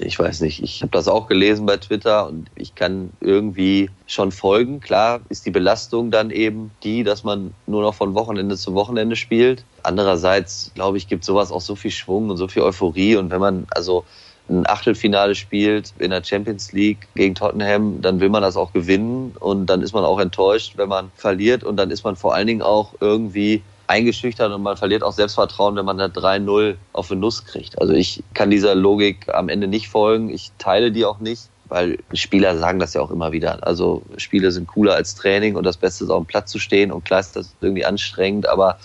Ich 0.00 0.18
weiß 0.18 0.40
nicht, 0.40 0.62
ich 0.62 0.82
habe 0.82 0.92
das 0.92 1.08
auch 1.08 1.26
gelesen 1.26 1.66
bei 1.66 1.76
Twitter 1.76 2.26
und 2.26 2.48
ich 2.56 2.74
kann 2.74 3.10
irgendwie 3.20 3.90
schon 4.06 4.32
folgen. 4.32 4.80
Klar 4.80 5.20
ist 5.28 5.46
die 5.46 5.50
Belastung 5.50 6.10
dann 6.10 6.30
eben 6.30 6.70
die, 6.82 7.04
dass 7.04 7.24
man 7.24 7.54
nur 7.66 7.82
noch 7.82 7.94
von 7.94 8.14
Wochenende 8.14 8.56
zu 8.56 8.74
Wochenende 8.74 9.16
spielt. 9.16 9.64
Andererseits, 9.82 10.72
glaube 10.74 10.96
ich, 10.96 11.08
gibt 11.08 11.24
sowas 11.24 11.52
auch 11.52 11.60
so 11.60 11.76
viel 11.76 11.90
Schwung 11.90 12.30
und 12.30 12.36
so 12.36 12.48
viel 12.48 12.62
Euphorie. 12.62 13.16
Und 13.16 13.30
wenn 13.30 13.40
man 13.40 13.66
also 13.70 14.04
ein 14.48 14.66
Achtelfinale 14.66 15.34
spielt 15.34 15.92
in 15.98 16.10
der 16.10 16.24
Champions 16.24 16.72
League 16.72 17.08
gegen 17.14 17.34
Tottenham, 17.34 18.00
dann 18.02 18.20
will 18.20 18.28
man 18.28 18.42
das 18.42 18.56
auch 18.56 18.72
gewinnen 18.72 19.34
und 19.38 19.66
dann 19.66 19.82
ist 19.82 19.92
man 19.92 20.04
auch 20.04 20.18
enttäuscht, 20.18 20.74
wenn 20.76 20.88
man 20.88 21.10
verliert 21.16 21.64
und 21.64 21.76
dann 21.76 21.90
ist 21.90 22.02
man 22.04 22.16
vor 22.16 22.34
allen 22.34 22.46
Dingen 22.46 22.62
auch 22.62 22.94
irgendwie 23.00 23.62
eingeschüchtert 23.92 24.50
und 24.52 24.62
man 24.62 24.76
verliert 24.76 25.02
auch 25.02 25.12
Selbstvertrauen, 25.12 25.76
wenn 25.76 25.84
man 25.84 25.98
da 25.98 26.06
3-0 26.06 26.76
auf 26.94 27.08
den 27.08 27.20
Nuss 27.20 27.44
kriegt. 27.44 27.78
Also 27.80 27.92
ich 27.92 28.22
kann 28.32 28.50
dieser 28.50 28.74
Logik 28.74 29.28
am 29.32 29.48
Ende 29.50 29.68
nicht 29.68 29.88
folgen. 29.88 30.30
Ich 30.30 30.50
teile 30.58 30.90
die 30.90 31.04
auch 31.04 31.20
nicht, 31.20 31.42
weil 31.68 31.98
Spieler 32.14 32.56
sagen 32.56 32.78
das 32.78 32.94
ja 32.94 33.02
auch 33.02 33.10
immer 33.10 33.32
wieder. 33.32 33.66
Also 33.66 34.02
Spiele 34.16 34.50
sind 34.50 34.66
cooler 34.66 34.94
als 34.94 35.14
Training 35.14 35.56
und 35.56 35.64
das 35.64 35.76
Beste 35.76 36.04
ist 36.04 36.10
auf 36.10 36.24
dem 36.24 36.26
Platz 36.26 36.50
zu 36.50 36.58
stehen 36.58 36.90
und 36.90 37.04
klar 37.04 37.20
ist 37.20 37.36
das 37.36 37.54
irgendwie 37.60 37.84
anstrengend, 37.84 38.48
aber 38.48 38.78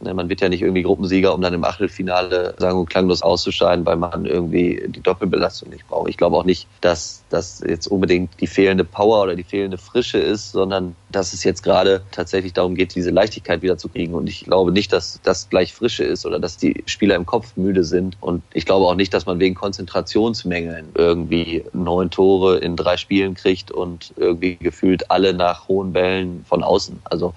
man 0.00 0.28
wird 0.28 0.40
ja 0.40 0.48
nicht 0.48 0.62
irgendwie 0.62 0.82
Gruppensieger, 0.82 1.34
um 1.34 1.40
dann 1.40 1.54
im 1.54 1.64
Achtelfinale 1.64 2.54
sagen 2.58 2.78
und 2.78 2.88
klanglos 2.88 3.22
auszuscheiden, 3.22 3.84
weil 3.86 3.96
man 3.96 4.26
irgendwie 4.26 4.82
die 4.88 5.02
Doppelbelastung 5.02 5.70
nicht 5.70 5.86
braucht. 5.88 6.08
Ich 6.08 6.16
glaube 6.16 6.36
auch 6.36 6.44
nicht, 6.44 6.66
dass 6.80 7.22
das 7.28 7.62
jetzt 7.66 7.86
unbedingt 7.86 8.30
die 8.40 8.46
fehlende 8.46 8.84
Power 8.84 9.22
oder 9.22 9.36
die 9.36 9.44
fehlende 9.44 9.78
Frische 9.78 10.18
ist, 10.18 10.52
sondern 10.52 10.96
dass 11.10 11.32
es 11.32 11.44
jetzt 11.44 11.62
gerade 11.62 12.02
tatsächlich 12.10 12.52
darum 12.52 12.74
geht, 12.74 12.94
diese 12.94 13.10
Leichtigkeit 13.10 13.62
wieder 13.62 13.78
zu 13.78 13.88
kriegen. 13.88 14.14
Und 14.14 14.28
ich 14.28 14.44
glaube 14.44 14.72
nicht, 14.72 14.92
dass 14.92 15.20
das 15.22 15.48
gleich 15.48 15.74
Frische 15.74 16.04
ist 16.04 16.24
oder 16.26 16.38
dass 16.38 16.56
die 16.56 16.82
Spieler 16.86 17.16
im 17.16 17.26
Kopf 17.26 17.56
müde 17.56 17.84
sind. 17.84 18.16
Und 18.20 18.42
ich 18.52 18.64
glaube 18.66 18.86
auch 18.86 18.94
nicht, 18.94 19.12
dass 19.12 19.26
man 19.26 19.38
wegen 19.38 19.54
Konzentrationsmängeln 19.54 20.90
irgendwie 20.94 21.64
neun 21.72 22.10
Tore 22.10 22.58
in 22.58 22.76
drei 22.76 22.96
Spielen 22.96 23.34
kriegt 23.34 23.70
und 23.70 24.12
irgendwie 24.16 24.56
gefühlt 24.56 25.10
alle 25.10 25.34
nach 25.34 25.68
hohen 25.68 25.92
Bällen 25.92 26.44
von 26.48 26.62
außen. 26.62 27.00
Also 27.04 27.34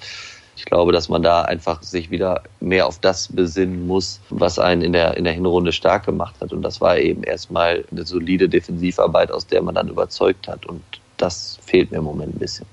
ich 0.55 0.65
glaube, 0.65 0.91
dass 0.91 1.09
man 1.09 1.23
da 1.23 1.43
einfach 1.43 1.81
sich 1.81 2.11
wieder 2.11 2.43
mehr 2.59 2.87
auf 2.87 2.99
das 2.99 3.27
besinnen 3.27 3.87
muss, 3.87 4.19
was 4.29 4.59
einen 4.59 4.81
in 4.81 4.93
der, 4.93 5.17
in 5.17 5.23
der 5.23 5.33
Hinrunde 5.33 5.71
stark 5.71 6.05
gemacht 6.05 6.35
hat. 6.41 6.53
Und 6.53 6.61
das 6.61 6.79
war 6.79 6.97
eben 6.97 7.23
erstmal 7.23 7.85
eine 7.91 8.05
solide 8.05 8.47
Defensivarbeit, 8.47 9.31
aus 9.31 9.47
der 9.47 9.61
man 9.61 9.75
dann 9.75 9.87
überzeugt 9.87 10.47
hat. 10.47 10.65
Und 10.65 10.83
das 11.17 11.57
fehlt 11.65 11.91
mir 11.91 11.97
im 11.97 12.03
Moment 12.03 12.35
ein 12.35 12.39
bisschen. 12.39 12.65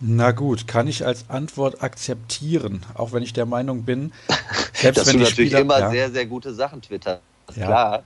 Na 0.00 0.32
gut, 0.32 0.66
kann 0.66 0.88
ich 0.88 1.06
als 1.06 1.30
Antwort 1.30 1.82
akzeptieren, 1.82 2.84
auch 2.94 3.12
wenn 3.12 3.22
ich 3.22 3.32
der 3.32 3.46
Meinung 3.46 3.84
bin, 3.84 4.12
selbst 4.74 5.00
dass 5.00 5.06
wenn 5.06 5.18
du 5.18 5.24
natürlich 5.24 5.50
Spieler, 5.50 5.60
immer 5.60 5.78
ja. 5.78 5.90
sehr, 5.90 6.10
sehr 6.10 6.26
gute 6.26 6.52
Sachen 6.52 6.82
twittern 6.82 7.18
ja. 7.54 7.66
klar. 7.66 8.02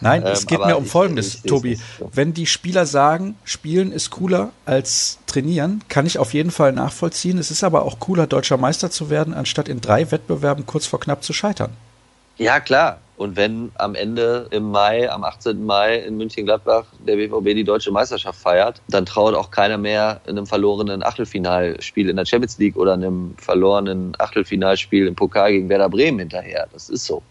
Nein, 0.00 0.24
es 0.24 0.42
ähm, 0.42 0.46
geht 0.48 0.66
mir 0.66 0.76
um 0.76 0.84
Folgendes, 0.84 1.34
ich, 1.34 1.44
ich, 1.44 1.50
Tobi. 1.50 1.78
Wenn 2.12 2.34
die 2.34 2.46
Spieler 2.46 2.86
sagen, 2.86 3.36
Spielen 3.44 3.92
ist 3.92 4.10
cooler 4.10 4.50
als 4.66 5.18
Trainieren, 5.26 5.82
kann 5.88 6.06
ich 6.06 6.18
auf 6.18 6.34
jeden 6.34 6.50
Fall 6.50 6.72
nachvollziehen. 6.72 7.38
Es 7.38 7.50
ist 7.50 7.62
aber 7.62 7.84
auch 7.84 8.00
cooler, 8.00 8.26
deutscher 8.26 8.56
Meister 8.56 8.90
zu 8.90 9.10
werden, 9.10 9.32
anstatt 9.32 9.68
in 9.68 9.80
drei 9.80 10.10
Wettbewerben 10.10 10.66
kurz 10.66 10.86
vor 10.86 11.00
knapp 11.00 11.22
zu 11.22 11.32
scheitern. 11.32 11.70
Ja, 12.36 12.60
klar. 12.60 12.98
Und 13.16 13.36
wenn 13.36 13.70
am 13.76 13.94
Ende 13.94 14.48
im 14.50 14.72
Mai, 14.72 15.08
am 15.08 15.22
18. 15.22 15.64
Mai 15.64 15.98
in 15.98 16.16
München-Gladbach 16.16 16.86
der 17.06 17.14
BVB 17.14 17.54
die 17.54 17.62
deutsche 17.62 17.92
Meisterschaft 17.92 18.40
feiert, 18.40 18.82
dann 18.88 19.06
traut 19.06 19.34
auch 19.34 19.52
keiner 19.52 19.78
mehr 19.78 20.20
in 20.24 20.36
einem 20.36 20.46
verlorenen 20.46 21.04
Achtelfinalspiel 21.04 22.08
in 22.08 22.16
der 22.16 22.24
Champions 22.24 22.58
League 22.58 22.76
oder 22.76 22.94
einem 22.94 23.36
verlorenen 23.38 24.14
Achtelfinalspiel 24.18 25.06
im 25.06 25.14
Pokal 25.14 25.52
gegen 25.52 25.68
Werder 25.68 25.88
Bremen 25.88 26.18
hinterher. 26.18 26.66
Das 26.72 26.88
ist 26.90 27.04
so. 27.04 27.22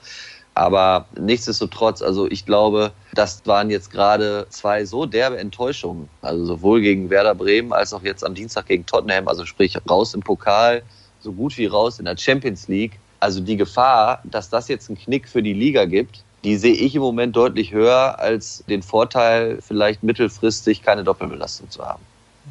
Aber 0.53 1.05
nichtsdestotrotz, 1.17 2.01
also 2.01 2.29
ich 2.29 2.45
glaube, 2.45 2.91
das 3.13 3.41
waren 3.45 3.69
jetzt 3.69 3.89
gerade 3.89 4.45
zwei 4.49 4.85
so 4.85 5.05
derbe 5.05 5.37
Enttäuschungen. 5.37 6.09
Also 6.21 6.45
sowohl 6.45 6.81
gegen 6.81 7.09
Werder 7.09 7.35
Bremen 7.35 7.71
als 7.71 7.93
auch 7.93 8.03
jetzt 8.03 8.25
am 8.25 8.35
Dienstag 8.35 8.65
gegen 8.65 8.85
Tottenham. 8.85 9.27
Also 9.27 9.45
sprich 9.45 9.77
raus 9.89 10.13
im 10.13 10.21
Pokal, 10.21 10.83
so 11.21 11.31
gut 11.31 11.57
wie 11.57 11.67
raus 11.67 11.99
in 11.99 12.05
der 12.05 12.17
Champions 12.17 12.67
League. 12.67 12.99
Also 13.19 13.39
die 13.39 13.55
Gefahr, 13.55 14.21
dass 14.25 14.49
das 14.49 14.67
jetzt 14.67 14.89
einen 14.89 14.97
Knick 14.97 15.29
für 15.29 15.41
die 15.41 15.53
Liga 15.53 15.85
gibt, 15.85 16.23
die 16.43 16.57
sehe 16.57 16.73
ich 16.73 16.95
im 16.95 17.01
Moment 17.01 17.35
deutlich 17.35 17.71
höher 17.71 18.19
als 18.19 18.63
den 18.67 18.81
Vorteil, 18.81 19.59
vielleicht 19.61 20.03
mittelfristig 20.03 20.81
keine 20.81 21.03
Doppelbelastung 21.03 21.69
zu 21.69 21.85
haben. 21.85 22.03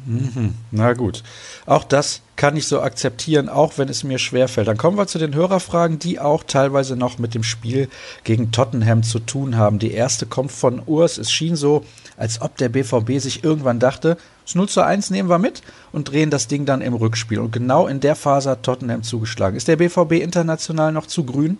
Mhm. 0.05 0.55
Na 0.71 0.93
gut. 0.93 1.23
Auch 1.65 1.83
das 1.83 2.21
kann 2.35 2.55
ich 2.57 2.67
so 2.67 2.81
akzeptieren, 2.81 3.49
auch 3.49 3.77
wenn 3.77 3.87
es 3.87 4.03
mir 4.03 4.17
schwerfällt. 4.17 4.67
Dann 4.67 4.77
kommen 4.77 4.97
wir 4.97 5.07
zu 5.07 5.19
den 5.19 5.35
Hörerfragen, 5.35 5.99
die 5.99 6.19
auch 6.19 6.43
teilweise 6.43 6.95
noch 6.95 7.19
mit 7.19 7.35
dem 7.35 7.43
Spiel 7.43 7.87
gegen 8.23 8.51
Tottenham 8.51 9.03
zu 9.03 9.19
tun 9.19 9.57
haben. 9.57 9.77
Die 9.77 9.91
erste 9.91 10.25
kommt 10.25 10.51
von 10.51 10.81
Urs. 10.85 11.17
Es 11.17 11.31
schien 11.31 11.55
so, 11.55 11.85
als 12.17 12.41
ob 12.41 12.57
der 12.57 12.69
BVB 12.69 13.19
sich 13.19 13.43
irgendwann 13.43 13.79
dachte, 13.79 14.17
das 14.45 14.55
0 14.55 14.69
zu 14.69 14.81
1 14.81 15.11
nehmen 15.11 15.29
wir 15.29 15.37
mit 15.37 15.61
und 15.91 16.11
drehen 16.11 16.31
das 16.31 16.47
Ding 16.47 16.65
dann 16.65 16.81
im 16.81 16.93
Rückspiel. 16.93 17.39
Und 17.39 17.51
genau 17.51 17.87
in 17.87 17.99
der 17.99 18.15
Phase 18.15 18.49
hat 18.49 18.63
Tottenham 18.63 19.03
zugeschlagen. 19.03 19.55
Ist 19.55 19.67
der 19.67 19.75
BVB 19.75 20.13
international 20.13 20.91
noch 20.91 21.05
zu 21.05 21.23
grün? 21.23 21.59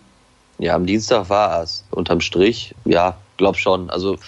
Ja, 0.58 0.74
am 0.74 0.86
Dienstag 0.86 1.30
war 1.30 1.62
es. 1.62 1.84
Unterm 1.90 2.20
Strich, 2.20 2.74
ja, 2.84 3.16
glaub 3.36 3.56
schon. 3.56 3.88
Also 3.88 4.18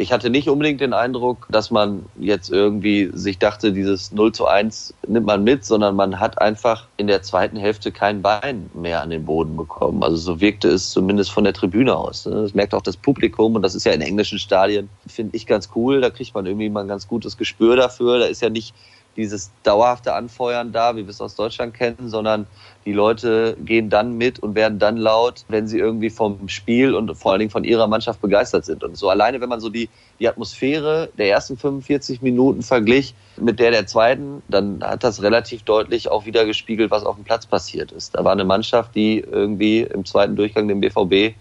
ich 0.00 0.12
hatte 0.12 0.30
nicht 0.30 0.48
unbedingt 0.48 0.80
den 0.80 0.92
Eindruck, 0.92 1.46
dass 1.50 1.70
man 1.70 2.06
jetzt 2.18 2.50
irgendwie 2.50 3.10
sich 3.12 3.38
dachte, 3.38 3.72
dieses 3.72 4.12
0 4.12 4.32
zu 4.32 4.46
1 4.46 4.94
nimmt 5.06 5.26
man 5.26 5.44
mit, 5.44 5.64
sondern 5.64 5.94
man 5.94 6.18
hat 6.18 6.40
einfach 6.40 6.86
in 6.96 7.06
der 7.06 7.22
zweiten 7.22 7.56
Hälfte 7.56 7.92
kein 7.92 8.22
Bein 8.22 8.70
mehr 8.74 9.02
an 9.02 9.10
den 9.10 9.24
Boden 9.24 9.56
bekommen. 9.56 10.02
Also 10.02 10.16
so 10.16 10.40
wirkte 10.40 10.68
es 10.68 10.90
zumindest 10.90 11.30
von 11.30 11.44
der 11.44 11.52
Tribüne 11.52 11.94
aus. 11.94 12.26
Ne? 12.26 12.42
Das 12.42 12.54
merkt 12.54 12.74
auch 12.74 12.82
das 12.82 12.96
Publikum 12.96 13.54
und 13.54 13.62
das 13.62 13.74
ist 13.74 13.84
ja 13.84 13.92
in 13.92 14.00
englischen 14.00 14.38
Stadien, 14.38 14.88
finde 15.06 15.36
ich 15.36 15.46
ganz 15.46 15.68
cool. 15.74 16.00
Da 16.00 16.10
kriegt 16.10 16.34
man 16.34 16.46
irgendwie 16.46 16.70
mal 16.70 16.80
ein 16.80 16.88
ganz 16.88 17.06
gutes 17.06 17.36
Gespür 17.36 17.76
dafür. 17.76 18.18
Da 18.18 18.26
ist 18.26 18.42
ja 18.42 18.48
nicht 18.48 18.74
dieses 19.20 19.50
dauerhafte 19.62 20.14
Anfeuern 20.14 20.72
da, 20.72 20.96
wie 20.96 21.04
wir 21.04 21.10
es 21.10 21.20
aus 21.20 21.34
Deutschland 21.34 21.74
kennen, 21.74 22.08
sondern 22.08 22.46
die 22.84 22.92
Leute 22.92 23.56
gehen 23.64 23.90
dann 23.90 24.16
mit 24.16 24.38
und 24.38 24.54
werden 24.54 24.78
dann 24.78 24.96
laut, 24.96 25.44
wenn 25.48 25.68
sie 25.68 25.78
irgendwie 25.78 26.10
vom 26.10 26.48
Spiel 26.48 26.94
und 26.94 27.14
vor 27.14 27.32
allen 27.32 27.40
Dingen 27.40 27.50
von 27.50 27.64
ihrer 27.64 27.86
Mannschaft 27.86 28.20
begeistert 28.20 28.64
sind. 28.64 28.82
Und 28.82 28.96
so 28.96 29.10
alleine, 29.10 29.40
wenn 29.40 29.48
man 29.48 29.60
so 29.60 29.68
die, 29.68 29.90
die 30.18 30.28
Atmosphäre 30.28 31.10
der 31.18 31.28
ersten 31.28 31.56
45 31.56 32.22
Minuten 32.22 32.62
verglich 32.62 33.14
mit 33.36 33.60
der 33.60 33.70
der 33.70 33.86
zweiten, 33.86 34.42
dann 34.48 34.82
hat 34.82 35.04
das 35.04 35.22
relativ 35.22 35.62
deutlich 35.62 36.10
auch 36.10 36.24
wieder 36.24 36.46
gespiegelt, 36.46 36.90
was 36.90 37.04
auf 37.04 37.16
dem 37.16 37.24
Platz 37.24 37.46
passiert 37.46 37.92
ist. 37.92 38.14
Da 38.14 38.24
war 38.24 38.32
eine 38.32 38.44
Mannschaft, 38.44 38.94
die 38.94 39.18
irgendwie 39.20 39.80
im 39.80 40.04
zweiten 40.04 40.36
Durchgang 40.36 40.66
den 40.66 40.80
BVB 40.80 41.34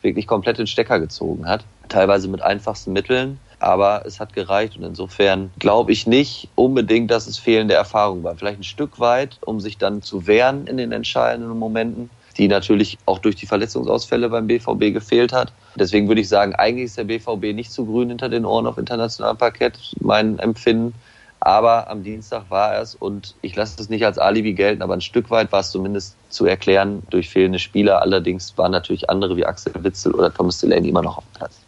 wirklich 0.00 0.26
komplett 0.26 0.58
den 0.58 0.66
Stecker 0.66 1.00
gezogen 1.00 1.48
hat. 1.48 1.64
Teilweise 1.88 2.28
mit 2.28 2.42
einfachsten 2.42 2.92
Mitteln 2.92 3.40
aber 3.64 4.02
es 4.04 4.20
hat 4.20 4.34
gereicht 4.34 4.76
und 4.76 4.84
insofern 4.84 5.50
glaube 5.58 5.92
ich 5.92 6.06
nicht 6.06 6.48
unbedingt, 6.54 7.10
dass 7.10 7.26
es 7.26 7.38
fehlende 7.38 7.74
Erfahrung 7.74 8.22
war. 8.22 8.36
Vielleicht 8.36 8.60
ein 8.60 8.64
Stück 8.64 9.00
weit, 9.00 9.38
um 9.40 9.60
sich 9.60 9.78
dann 9.78 10.02
zu 10.02 10.26
wehren 10.26 10.66
in 10.66 10.76
den 10.76 10.92
entscheidenden 10.92 11.58
Momenten, 11.58 12.10
die 12.36 12.48
natürlich 12.48 12.98
auch 13.06 13.18
durch 13.18 13.36
die 13.36 13.46
Verletzungsausfälle 13.46 14.28
beim 14.28 14.46
BVB 14.46 14.92
gefehlt 14.92 15.32
hat. 15.32 15.52
Deswegen 15.76 16.08
würde 16.08 16.20
ich 16.20 16.28
sagen, 16.28 16.54
eigentlich 16.54 16.86
ist 16.86 16.98
der 16.98 17.04
BVB 17.04 17.54
nicht 17.54 17.72
zu 17.72 17.86
grün 17.86 18.10
hinter 18.10 18.28
den 18.28 18.44
Ohren 18.44 18.66
auf 18.66 18.76
internationalem 18.76 19.38
Parkett, 19.38 19.78
mein 20.00 20.38
Empfinden. 20.38 20.94
Aber 21.40 21.90
am 21.90 22.02
Dienstag 22.02 22.44
war 22.48 22.78
es 22.80 22.94
und 22.94 23.34
ich 23.42 23.54
lasse 23.54 23.80
es 23.80 23.90
nicht 23.90 24.04
als 24.06 24.18
Alibi 24.18 24.54
gelten, 24.54 24.82
aber 24.82 24.94
ein 24.94 25.02
Stück 25.02 25.30
weit 25.30 25.52
war 25.52 25.60
es 25.60 25.70
zumindest 25.70 26.16
zu 26.30 26.46
erklären 26.46 27.02
durch 27.10 27.28
fehlende 27.28 27.58
Spieler. 27.58 28.00
Allerdings 28.00 28.56
waren 28.56 28.72
natürlich 28.72 29.10
andere 29.10 29.36
wie 29.36 29.44
Axel 29.44 29.72
Witzel 29.84 30.14
oder 30.14 30.32
Thomas 30.32 30.58
Delaney 30.60 30.88
immer 30.88 31.02
noch 31.02 31.18
auf 31.18 31.24
dem 31.24 31.38
Platz. 31.38 31.63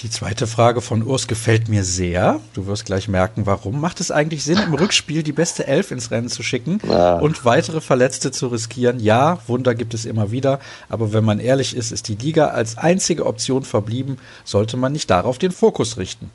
Die 0.00 0.10
zweite 0.10 0.46
Frage 0.46 0.82
von 0.82 1.02
Urs 1.02 1.26
gefällt 1.26 1.70
mir 1.70 1.82
sehr. 1.82 2.40
Du 2.52 2.66
wirst 2.66 2.84
gleich 2.84 3.08
merken, 3.08 3.46
warum. 3.46 3.80
Macht 3.80 4.00
es 4.00 4.10
eigentlich 4.10 4.44
Sinn, 4.44 4.58
im 4.58 4.74
Rückspiel 4.74 5.22
die 5.22 5.32
beste 5.32 5.66
Elf 5.66 5.90
ins 5.90 6.10
Rennen 6.10 6.28
zu 6.28 6.42
schicken 6.42 6.80
ja. 6.86 7.18
und 7.18 7.46
weitere 7.46 7.80
Verletzte 7.80 8.30
zu 8.30 8.48
riskieren? 8.48 9.00
Ja, 9.00 9.38
Wunder 9.46 9.74
gibt 9.74 9.94
es 9.94 10.04
immer 10.04 10.30
wieder. 10.30 10.60
Aber 10.90 11.14
wenn 11.14 11.24
man 11.24 11.38
ehrlich 11.38 11.74
ist, 11.74 11.92
ist 11.92 12.08
die 12.08 12.14
Liga 12.14 12.48
als 12.48 12.76
einzige 12.76 13.24
Option 13.24 13.62
verblieben. 13.62 14.18
Sollte 14.44 14.76
man 14.76 14.92
nicht 14.92 15.08
darauf 15.08 15.38
den 15.38 15.52
Fokus 15.52 15.96
richten? 15.96 16.30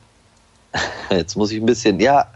Jetzt 1.10 1.36
muss 1.36 1.52
ich 1.52 1.60
ein 1.60 1.66
bisschen, 1.66 2.00
ja, 2.00 2.26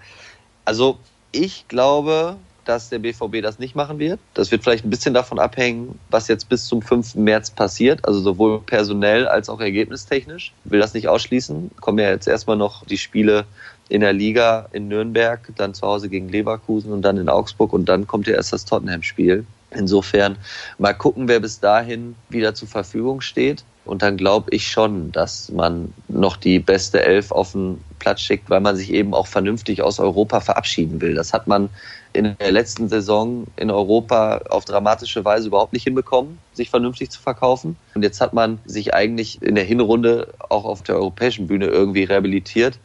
also 0.64 0.98
ich 1.32 1.66
glaube, 1.66 2.36
dass 2.66 2.90
der 2.90 2.98
BVB 2.98 3.42
das 3.42 3.58
nicht 3.58 3.74
machen 3.74 3.98
wird. 3.98 4.20
Das 4.34 4.50
wird 4.50 4.62
vielleicht 4.62 4.84
ein 4.84 4.90
bisschen 4.90 5.14
davon 5.14 5.38
abhängen, 5.38 5.98
was 6.10 6.28
jetzt 6.28 6.48
bis 6.48 6.66
zum 6.66 6.82
5. 6.82 7.14
März 7.14 7.50
passiert, 7.50 8.04
also 8.06 8.20
sowohl 8.20 8.60
personell 8.60 9.26
als 9.26 9.48
auch 9.48 9.60
ergebnistechnisch. 9.60 10.52
Ich 10.64 10.70
will 10.70 10.80
das 10.80 10.94
nicht 10.94 11.08
ausschließen. 11.08 11.70
Kommen 11.80 11.98
ja 11.98 12.10
jetzt 12.10 12.28
erstmal 12.28 12.56
noch 12.56 12.84
die 12.84 12.98
Spiele 12.98 13.46
in 13.88 14.00
der 14.00 14.12
Liga 14.12 14.68
in 14.72 14.88
Nürnberg, 14.88 15.48
dann 15.56 15.74
zu 15.74 15.86
Hause 15.86 16.08
gegen 16.08 16.28
Leverkusen 16.28 16.92
und 16.92 17.02
dann 17.02 17.16
in 17.16 17.28
Augsburg 17.28 17.72
und 17.72 17.88
dann 17.88 18.06
kommt 18.06 18.26
ja 18.26 18.34
erst 18.34 18.52
das 18.52 18.64
Tottenham-Spiel. 18.64 19.46
Insofern 19.70 20.36
mal 20.78 20.92
gucken, 20.92 21.28
wer 21.28 21.40
bis 21.40 21.60
dahin 21.60 22.14
wieder 22.28 22.54
zur 22.54 22.68
Verfügung 22.68 23.20
steht. 23.20 23.64
Und 23.84 24.02
dann 24.02 24.16
glaube 24.16 24.50
ich 24.50 24.68
schon, 24.68 25.12
dass 25.12 25.48
man 25.50 25.94
noch 26.08 26.36
die 26.36 26.58
beste 26.58 27.04
Elf 27.04 27.30
auf 27.30 27.52
den 27.52 27.80
Platz 28.00 28.20
schickt, 28.20 28.50
weil 28.50 28.60
man 28.60 28.74
sich 28.74 28.92
eben 28.92 29.14
auch 29.14 29.28
vernünftig 29.28 29.80
aus 29.82 30.00
Europa 30.00 30.40
verabschieden 30.40 31.00
will. 31.00 31.14
Das 31.14 31.32
hat 31.32 31.46
man 31.46 31.68
in 32.16 32.36
der 32.38 32.52
letzten 32.52 32.88
Saison 32.88 33.46
in 33.56 33.70
Europa 33.70 34.38
auf 34.50 34.64
dramatische 34.64 35.24
Weise 35.24 35.48
überhaupt 35.48 35.72
nicht 35.72 35.84
hinbekommen, 35.84 36.38
sich 36.52 36.70
vernünftig 36.70 37.10
zu 37.10 37.20
verkaufen. 37.20 37.76
Und 37.94 38.02
jetzt 38.02 38.20
hat 38.20 38.32
man 38.32 38.58
sich 38.64 38.94
eigentlich 38.94 39.40
in 39.42 39.54
der 39.54 39.64
Hinrunde 39.64 40.34
auch 40.48 40.64
auf 40.64 40.82
der 40.82 40.96
europäischen 40.96 41.46
Bühne 41.46 41.66
irgendwie 41.66 42.04
rehabilitiert. 42.04 42.78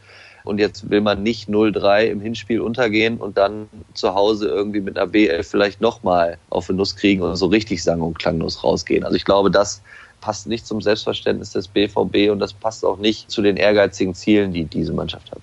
Und 0.43 0.59
jetzt 0.59 0.89
will 0.89 1.01
man 1.01 1.23
nicht 1.23 1.50
0-3 1.50 2.05
im 2.05 2.19
Hinspiel 2.19 2.61
untergehen 2.61 3.17
und 3.17 3.38
dann 3.38 3.69
zu 3.93 4.15
Hause 4.15 4.47
irgendwie 4.47 4.81
mit 4.81 4.97
einer 4.97 5.11
B11 5.11 5.43
vielleicht 5.43 5.81
nochmal 5.81 6.38
auf 6.50 6.67
den 6.67 6.77
Nuss 6.77 6.95
kriegen 6.95 7.21
und 7.21 7.35
so 7.35 7.45
richtig 7.45 7.83
sang- 7.83 8.01
und 8.01 8.17
klanglos 8.17 8.63
rausgehen. 8.63 9.03
Also 9.03 9.15
ich 9.15 9.25
glaube, 9.25 9.51
das 9.51 9.81
passt 10.19 10.47
nicht 10.47 10.65
zum 10.65 10.81
Selbstverständnis 10.81 11.51
des 11.51 11.67
BVB 11.67 12.31
und 12.31 12.39
das 12.39 12.53
passt 12.53 12.85
auch 12.85 12.97
nicht 12.97 13.29
zu 13.29 13.41
den 13.41 13.57
ehrgeizigen 13.57 14.15
Zielen, 14.15 14.53
die 14.53 14.65
diese 14.65 14.93
Mannschaft 14.93 15.31
hat. 15.31 15.41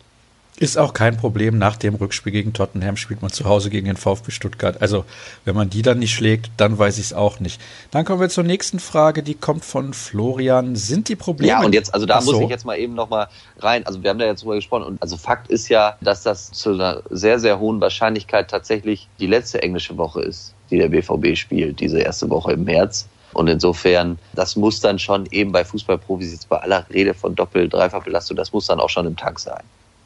Ist 0.61 0.77
auch 0.77 0.93
kein 0.93 1.17
Problem. 1.17 1.57
Nach 1.57 1.77
dem 1.77 1.95
Rückspiel 1.95 2.33
gegen 2.33 2.53
Tottenham 2.53 2.97
spielt 2.97 3.23
man 3.23 3.31
zu 3.31 3.45
Hause 3.45 3.71
gegen 3.71 3.87
den 3.87 3.97
VfB 3.97 4.33
Stuttgart. 4.33 4.83
Also, 4.83 5.05
wenn 5.45 5.55
man 5.55 5.71
die 5.71 5.83
dann 5.83 6.00
nicht 6.00 6.12
schlägt, 6.12 6.50
dann 6.57 6.77
weiß 6.77 6.99
ich 6.99 7.07
es 7.07 7.12
auch 7.12 7.38
nicht. 7.38 7.61
Dann 7.93 8.05
kommen 8.05 8.21
wir 8.21 8.29
zur 8.29 8.43
nächsten 8.43 8.81
Frage, 8.81 9.23
die 9.23 9.35
kommt 9.35 9.65
von 9.65 9.95
Florian. 9.95 10.75
Sind 10.75 11.09
die 11.09 11.15
Probleme? 11.15 11.50
Ja, 11.50 11.65
und 11.65 11.75
jetzt, 11.75 11.95
also 11.95 12.07
da 12.07 12.21
so. 12.21 12.33
muss 12.33 12.43
ich 12.43 12.49
jetzt 12.49 12.65
mal 12.65 12.77
eben 12.77 12.95
nochmal 12.95 13.29
rein. 13.61 13.87
Also, 13.87 14.03
wir 14.03 14.11
haben 14.11 14.19
da 14.19 14.27
jetzt 14.27 14.43
drüber 14.43 14.57
gesprochen. 14.57 14.83
Und 14.83 15.00
also, 15.00 15.17
Fakt 15.17 15.49
ist 15.49 15.69
ja, 15.69 15.97
dass 16.00 16.25
das 16.25 16.50
zu 16.50 16.73
einer 16.73 17.03
sehr, 17.09 17.38
sehr 17.38 17.61
hohen 17.61 17.81
Wahrscheinlichkeit 17.81 18.50
tatsächlich 18.50 19.09
die 19.21 19.29
letzte 19.29 19.62
englische 19.62 19.97
Woche 19.97 20.23
ist, 20.23 20.55
die 20.71 20.79
der 20.79 20.88
BVB 20.88 21.37
spielt, 21.37 21.79
diese 21.79 22.00
erste 22.00 22.29
Woche 22.31 22.53
im 22.53 22.65
März. 22.65 23.07
Und 23.33 23.47
insofern, 23.47 24.19
das 24.33 24.57
muss 24.57 24.81
dann 24.81 24.99
schon 24.99 25.27
eben 25.31 25.53
bei 25.53 25.65
Fußballprofis 25.65 26.33
jetzt 26.33 26.49
bei 26.49 26.59
aller 26.59 26.85
Rede 26.91 27.15
von 27.15 27.37
Doppel-, 27.37 27.69
Dreifachbelastung, 27.69 28.37
das 28.37 28.53
muss 28.53 28.67
dann 28.67 28.81
auch 28.81 28.91
schon 28.91 29.07
im 29.07 29.17
Tank 29.17 29.38
sein. 29.38 29.62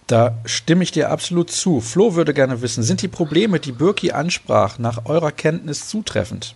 Da 0.07 0.39
stimme 0.45 0.83
ich 0.83 0.93
dir 0.93 1.11
absolut 1.11 1.51
zu. 1.51 1.81
Flo 1.81 2.15
würde 2.15 2.35
gerne 2.35 2.61
wissen, 2.61 2.83
sind 2.83 3.03
die 3.03 3.09
Probleme, 3.09 3.61
die 3.61 3.73
Birki 3.73 4.13
ansprach, 4.13 4.79
nach 4.79 5.07
eurer 5.07 5.33
Kenntnis 5.33 5.89
zutreffend? 5.89 6.55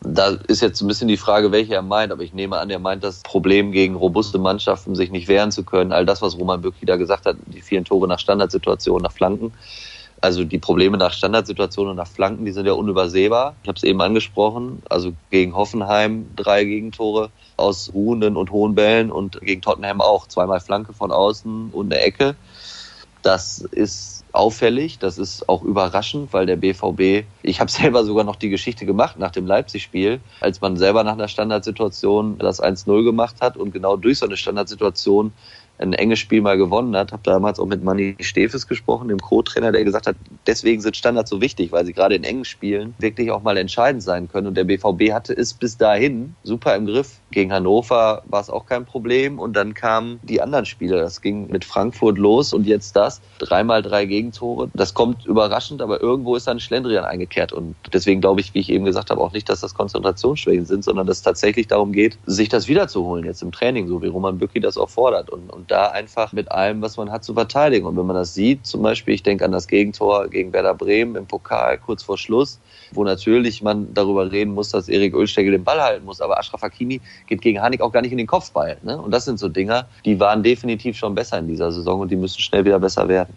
Da 0.00 0.28
ist 0.46 0.62
jetzt 0.62 0.80
ein 0.80 0.86
bisschen 0.86 1.08
die 1.08 1.16
Frage, 1.16 1.50
welche 1.50 1.74
er 1.74 1.82
meint, 1.82 2.12
aber 2.12 2.22
ich 2.22 2.32
nehme 2.32 2.56
an, 2.58 2.70
er 2.70 2.78
meint 2.78 3.02
das 3.02 3.20
Problem 3.22 3.72
gegen 3.72 3.96
robuste 3.96 4.38
Mannschaften, 4.38 4.94
sich 4.94 5.10
nicht 5.10 5.26
wehren 5.26 5.50
zu 5.50 5.64
können. 5.64 5.92
All 5.92 6.06
das, 6.06 6.22
was 6.22 6.38
Roman 6.38 6.60
Bürki 6.60 6.86
da 6.86 6.96
gesagt 6.96 7.26
hat, 7.26 7.36
die 7.46 7.62
vielen 7.62 7.84
Tore 7.84 8.06
nach 8.06 8.20
Standardsituationen, 8.20 9.02
nach 9.02 9.12
Flanken. 9.12 9.52
Also 10.20 10.44
die 10.44 10.58
Probleme 10.58 10.98
nach 10.98 11.12
Standardsituationen 11.12 11.92
und 11.92 11.96
nach 11.96 12.08
Flanken, 12.08 12.44
die 12.44 12.52
sind 12.52 12.66
ja 12.66 12.72
unübersehbar. 12.72 13.54
Ich 13.62 13.68
habe 13.68 13.76
es 13.76 13.84
eben 13.84 14.00
angesprochen. 14.00 14.82
Also 14.88 15.12
gegen 15.30 15.54
Hoffenheim 15.54 16.26
drei 16.36 16.64
Gegentore 16.64 17.30
aus 17.56 17.92
ruhenden 17.92 18.36
und 18.36 18.50
hohen 18.50 18.74
Bällen 18.74 19.10
und 19.10 19.40
gegen 19.40 19.62
Tottenham 19.62 20.00
auch 20.00 20.26
zweimal 20.26 20.60
Flanke 20.60 20.92
von 20.92 21.10
außen 21.10 21.70
und 21.70 21.92
eine 21.92 22.02
Ecke. 22.02 22.36
Das 23.28 23.58
ist 23.58 24.24
auffällig, 24.32 25.00
das 25.00 25.18
ist 25.18 25.50
auch 25.50 25.62
überraschend, 25.62 26.32
weil 26.32 26.46
der 26.46 26.56
BVB, 26.56 27.26
ich 27.42 27.60
habe 27.60 27.70
selber 27.78 28.02
sogar 28.02 28.24
noch 28.24 28.36
die 28.36 28.48
Geschichte 28.48 28.86
gemacht 28.86 29.18
nach 29.18 29.32
dem 29.32 29.46
Leipzig-Spiel, 29.46 30.20
als 30.40 30.62
man 30.62 30.78
selber 30.78 31.04
nach 31.04 31.12
einer 31.12 31.28
Standardsituation 31.28 32.38
das 32.38 32.62
1-0 32.62 33.04
gemacht 33.04 33.42
hat 33.42 33.58
und 33.58 33.72
genau 33.72 33.98
durch 33.98 34.20
so 34.20 34.24
eine 34.24 34.38
Standardsituation 34.38 35.34
ein 35.78 35.92
enges 35.92 36.18
Spiel 36.18 36.40
mal 36.40 36.56
gewonnen 36.56 36.96
hat. 36.96 37.12
Habe 37.12 37.22
damals 37.24 37.58
auch 37.58 37.66
mit 37.66 37.82
Manny 37.82 38.16
Stefes 38.20 38.66
gesprochen, 38.66 39.08
dem 39.08 39.18
Co-Trainer, 39.18 39.72
der 39.72 39.84
gesagt 39.84 40.06
hat, 40.06 40.16
deswegen 40.46 40.80
sind 40.80 40.96
Standards 40.96 41.30
so 41.30 41.40
wichtig, 41.40 41.72
weil 41.72 41.86
sie 41.86 41.92
gerade 41.92 42.14
in 42.14 42.24
engen 42.24 42.44
Spielen 42.44 42.94
wirklich 42.98 43.30
auch 43.30 43.42
mal 43.42 43.56
entscheidend 43.56 44.02
sein 44.02 44.28
können. 44.28 44.48
Und 44.48 44.56
der 44.56 44.64
BVB 44.64 45.12
hatte 45.12 45.32
es 45.32 45.54
bis 45.54 45.76
dahin 45.76 46.34
super 46.42 46.74
im 46.76 46.86
Griff. 46.86 47.18
Gegen 47.30 47.52
Hannover 47.52 48.22
war 48.26 48.40
es 48.40 48.50
auch 48.50 48.66
kein 48.66 48.84
Problem. 48.84 49.38
Und 49.38 49.54
dann 49.54 49.74
kamen 49.74 50.20
die 50.22 50.40
anderen 50.40 50.66
Spiele. 50.66 50.98
Das 50.98 51.20
ging 51.20 51.50
mit 51.50 51.64
Frankfurt 51.64 52.18
los 52.18 52.52
und 52.52 52.66
jetzt 52.66 52.96
das. 52.96 53.20
Dreimal 53.38 53.82
drei 53.82 54.04
Gegentore. 54.06 54.70
Das 54.74 54.94
kommt 54.94 55.26
überraschend, 55.26 55.82
aber 55.82 56.00
irgendwo 56.00 56.36
ist 56.36 56.46
dann 56.46 56.60
Schlendrian 56.60 57.04
eingekehrt. 57.04 57.52
Und 57.52 57.76
deswegen 57.92 58.20
glaube 58.20 58.40
ich, 58.40 58.54
wie 58.54 58.60
ich 58.60 58.70
eben 58.70 58.84
gesagt 58.84 59.10
habe, 59.10 59.20
auch 59.20 59.32
nicht, 59.32 59.48
dass 59.48 59.60
das 59.60 59.74
Konzentrationsschwächen 59.74 60.66
sind, 60.66 60.84
sondern 60.84 61.06
dass 61.06 61.18
es 61.18 61.22
tatsächlich 61.22 61.68
darum 61.68 61.92
geht, 61.92 62.18
sich 62.26 62.48
das 62.48 62.68
wiederzuholen 62.68 63.24
jetzt 63.24 63.42
im 63.42 63.52
Training, 63.52 63.88
so 63.88 64.02
wie 64.02 64.08
Roman 64.08 64.38
Bücki 64.38 64.60
das 64.60 64.78
auch 64.78 64.88
fordert. 64.88 65.30
Und, 65.30 65.50
da 65.70 65.88
einfach 65.88 66.32
mit 66.32 66.50
allem, 66.50 66.82
was 66.82 66.96
man 66.96 67.10
hat, 67.10 67.24
zu 67.24 67.34
verteidigen. 67.34 67.86
Und 67.86 67.96
wenn 67.96 68.06
man 68.06 68.16
das 68.16 68.34
sieht, 68.34 68.66
zum 68.66 68.82
Beispiel, 68.82 69.14
ich 69.14 69.22
denke 69.22 69.44
an 69.44 69.52
das 69.52 69.68
Gegentor 69.68 70.28
gegen 70.28 70.52
Werder 70.52 70.74
Bremen 70.74 71.16
im 71.16 71.26
Pokal 71.26 71.78
kurz 71.78 72.02
vor 72.02 72.18
Schluss, 72.18 72.58
wo 72.92 73.04
natürlich 73.04 73.62
man 73.62 73.92
darüber 73.94 74.30
reden 74.30 74.54
muss, 74.54 74.70
dass 74.70 74.88
Erik 74.88 75.14
Ölstegel 75.14 75.52
den 75.52 75.64
Ball 75.64 75.80
halten 75.80 76.04
muss. 76.04 76.20
Aber 76.20 76.38
Ashraf 76.38 76.62
Hakimi 76.62 77.00
geht 77.26 77.42
gegen 77.42 77.60
Hanik 77.60 77.80
auch 77.80 77.92
gar 77.92 78.02
nicht 78.02 78.12
in 78.12 78.18
den 78.18 78.26
Kopfball. 78.26 78.76
Ne? 78.82 79.00
Und 79.00 79.10
das 79.10 79.24
sind 79.24 79.38
so 79.38 79.48
Dinger, 79.48 79.86
die 80.04 80.18
waren 80.18 80.42
definitiv 80.42 80.96
schon 80.96 81.14
besser 81.14 81.38
in 81.38 81.48
dieser 81.48 81.70
Saison 81.72 82.00
und 82.00 82.10
die 82.10 82.16
müssen 82.16 82.40
schnell 82.40 82.64
wieder 82.64 82.78
besser 82.78 83.08
werden. 83.08 83.34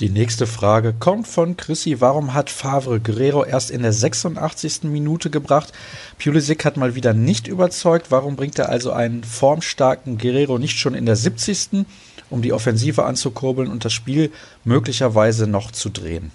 Die 0.00 0.08
nächste 0.08 0.46
Frage 0.46 0.94
kommt 0.98 1.28
von 1.28 1.58
Chrissy. 1.58 2.00
Warum 2.00 2.32
hat 2.32 2.48
Favre 2.48 3.00
Guerrero 3.00 3.44
erst 3.44 3.70
in 3.70 3.82
der 3.82 3.92
86. 3.92 4.84
Minute 4.84 5.28
gebracht? 5.28 5.74
Pulisic 6.18 6.64
hat 6.64 6.78
mal 6.78 6.94
wieder 6.94 7.12
nicht 7.12 7.46
überzeugt. 7.46 8.10
Warum 8.10 8.34
bringt 8.34 8.58
er 8.58 8.70
also 8.70 8.92
einen 8.92 9.22
formstarken 9.24 10.16
Guerrero 10.16 10.56
nicht 10.56 10.78
schon 10.78 10.94
in 10.94 11.04
der 11.04 11.16
70. 11.16 11.84
um 12.30 12.40
die 12.40 12.54
Offensive 12.54 13.04
anzukurbeln 13.04 13.70
und 13.70 13.84
das 13.84 13.92
Spiel 13.92 14.32
möglicherweise 14.64 15.46
noch 15.46 15.70
zu 15.70 15.90
drehen? 15.90 16.30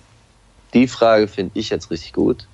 Die 0.75 0.87
Frage 0.87 1.27
finde 1.27 1.59
ich 1.59 1.71
jetzt 1.71 1.89
richtig 1.89 2.13
gut, 2.13 2.45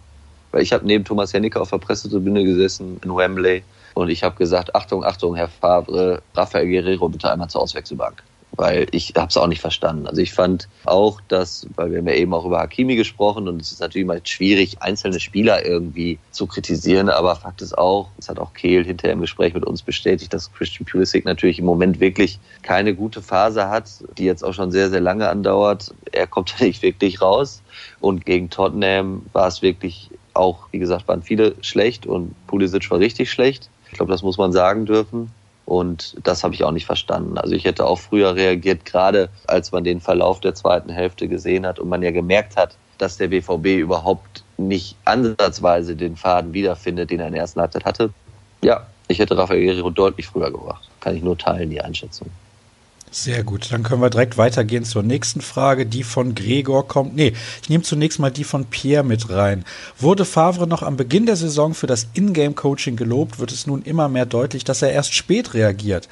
weil 0.51 0.61
ich 0.61 0.71
habe 0.71 0.87
neben 0.87 1.03
Thomas 1.03 1.33
Hennicke 1.33 1.59
auf 1.59 1.71
der 1.71 1.79
Pressetribüne 1.79 2.45
gesessen 2.45 3.01
in 3.03 3.13
Wembley 3.13 3.63
und 3.95 4.07
ich 4.07 4.23
habe 4.23 4.37
gesagt, 4.37 4.73
Achtung, 4.75 5.03
Achtung, 5.03 5.35
Herr 5.35 5.49
Favre, 5.49 6.21
Rafael 6.33 6.69
Guerrero 6.69 7.09
bitte 7.09 7.29
einmal 7.29 7.49
zur 7.49 7.59
Auswechselbank 7.59 8.23
weil 8.53 8.87
ich 8.91 9.13
habe 9.15 9.27
es 9.29 9.37
auch 9.37 9.47
nicht 9.47 9.61
verstanden. 9.61 10.07
Also 10.07 10.21
ich 10.21 10.33
fand 10.33 10.67
auch, 10.85 11.21
dass, 11.27 11.67
weil 11.75 11.91
wir 11.91 11.99
haben 11.99 12.07
ja 12.07 12.15
eben 12.15 12.33
auch 12.33 12.45
über 12.45 12.59
Hakimi 12.59 12.95
gesprochen 12.95 13.47
und 13.47 13.61
es 13.61 13.71
ist 13.71 13.79
natürlich 13.79 14.07
mal 14.07 14.21
schwierig, 14.23 14.81
einzelne 14.81 15.19
Spieler 15.19 15.65
irgendwie 15.65 16.19
zu 16.31 16.47
kritisieren, 16.47 17.09
aber 17.09 17.35
Fakt 17.35 17.61
ist 17.61 17.77
auch, 17.77 18.09
es 18.17 18.29
hat 18.29 18.39
auch 18.39 18.53
Kehl 18.53 18.83
hinterher 18.85 19.13
im 19.13 19.21
Gespräch 19.21 19.53
mit 19.53 19.65
uns 19.65 19.81
bestätigt, 19.81 20.33
dass 20.33 20.51
Christian 20.51 20.85
Pulisic 20.85 21.25
natürlich 21.25 21.59
im 21.59 21.65
Moment 21.65 21.99
wirklich 21.99 22.39
keine 22.61 22.93
gute 22.93 23.21
Phase 23.21 23.69
hat, 23.69 23.89
die 24.17 24.25
jetzt 24.25 24.43
auch 24.43 24.53
schon 24.53 24.71
sehr, 24.71 24.89
sehr 24.89 25.01
lange 25.01 25.29
andauert. 25.29 25.93
Er 26.11 26.27
kommt 26.27 26.53
da 26.57 26.65
nicht 26.65 26.81
wirklich 26.81 27.21
raus 27.21 27.61
und 27.99 28.25
gegen 28.25 28.49
Tottenham 28.49 29.23
war 29.33 29.47
es 29.47 29.61
wirklich 29.61 30.09
auch, 30.33 30.67
wie 30.71 30.79
gesagt, 30.79 31.07
waren 31.07 31.23
viele 31.23 31.55
schlecht 31.61 32.05
und 32.05 32.35
Pulisic 32.47 32.89
war 32.89 32.99
richtig 32.99 33.31
schlecht. 33.31 33.69
Ich 33.87 33.97
glaube, 33.97 34.11
das 34.11 34.23
muss 34.23 34.37
man 34.37 34.51
sagen 34.51 34.85
dürfen. 34.85 35.31
Und 35.71 36.17
das 36.25 36.43
habe 36.43 36.53
ich 36.53 36.65
auch 36.65 36.71
nicht 36.71 36.85
verstanden. 36.85 37.37
Also 37.37 37.55
ich 37.55 37.63
hätte 37.63 37.85
auch 37.85 37.97
früher 37.97 38.35
reagiert, 38.35 38.83
gerade 38.83 39.29
als 39.47 39.71
man 39.71 39.85
den 39.85 40.01
Verlauf 40.01 40.41
der 40.41 40.53
zweiten 40.53 40.89
Hälfte 40.89 41.29
gesehen 41.29 41.65
hat 41.65 41.79
und 41.79 41.87
man 41.87 42.03
ja 42.03 42.11
gemerkt 42.11 42.57
hat, 42.57 42.75
dass 42.97 43.15
der 43.15 43.29
BVB 43.29 43.79
überhaupt 43.79 44.43
nicht 44.57 44.97
ansatzweise 45.05 45.95
den 45.95 46.17
Faden 46.17 46.51
wiederfindet, 46.51 47.09
den 47.09 47.21
er 47.21 47.27
in 47.27 47.31
der 47.31 47.43
ersten 47.43 47.61
Halbzeit 47.61 47.85
hatte. 47.85 48.09
Ja, 48.61 48.85
ich 49.07 49.19
hätte 49.19 49.37
Rafael 49.37 49.63
Guerrero 49.63 49.91
deutlich 49.91 50.27
früher 50.27 50.51
gebracht. 50.51 50.89
Kann 50.99 51.15
ich 51.15 51.23
nur 51.23 51.37
teilen, 51.37 51.69
die 51.69 51.79
Einschätzung. 51.79 52.29
Sehr 53.13 53.43
gut, 53.43 53.73
dann 53.73 53.83
können 53.83 54.01
wir 54.01 54.09
direkt 54.09 54.37
weitergehen 54.37 54.85
zur 54.85 55.03
nächsten 55.03 55.41
Frage, 55.41 55.85
die 55.85 56.03
von 56.03 56.33
Gregor 56.33 56.87
kommt. 56.87 57.13
Nee, 57.13 57.33
ich 57.61 57.69
nehme 57.69 57.83
zunächst 57.83 58.19
mal 58.19 58.31
die 58.31 58.45
von 58.45 58.63
Pierre 58.63 59.03
mit 59.03 59.29
rein. 59.29 59.65
Wurde 59.99 60.23
Favre 60.23 60.65
noch 60.65 60.81
am 60.81 60.95
Beginn 60.95 61.25
der 61.25 61.35
Saison 61.35 61.73
für 61.73 61.87
das 61.87 62.07
Ingame-Coaching 62.13 62.95
gelobt, 62.95 63.37
wird 63.37 63.51
es 63.51 63.67
nun 63.67 63.81
immer 63.81 64.07
mehr 64.07 64.25
deutlich, 64.25 64.63
dass 64.63 64.81
er 64.81 64.93
erst 64.93 65.13
spät 65.13 65.53
reagiert. 65.53 66.07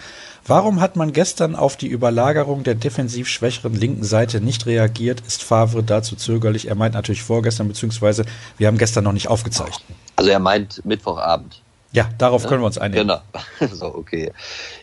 Warum 0.45 0.81
hat 0.81 0.97
man 0.97 1.13
gestern 1.13 1.55
auf 1.55 1.77
die 1.77 1.87
Überlagerung 1.87 2.63
der 2.63 2.75
defensiv 2.75 3.29
schwächeren 3.29 3.75
linken 3.75 4.03
Seite 4.03 4.41
nicht 4.41 4.65
reagiert? 4.65 5.23
Ist 5.25 5.41
Favre 5.41 5.83
dazu 5.83 6.17
zögerlich? 6.17 6.67
Er 6.67 6.75
meint 6.75 6.95
natürlich 6.95 7.23
vorgestern, 7.23 7.69
beziehungsweise 7.69 8.25
wir 8.57 8.67
haben 8.67 8.77
gestern 8.77 9.05
noch 9.05 9.13
nicht 9.13 9.29
aufgezeichnet. 9.29 9.83
Also 10.17 10.31
er 10.31 10.39
meint 10.39 10.83
Mittwochabend. 10.83 11.61
Ja, 11.91 12.07
darauf 12.19 12.45
können 12.45 12.61
wir 12.61 12.67
uns 12.67 12.77
einigen. 12.77 13.07
Genau. 13.07 13.21
So, 13.73 13.93
okay. 13.93 14.31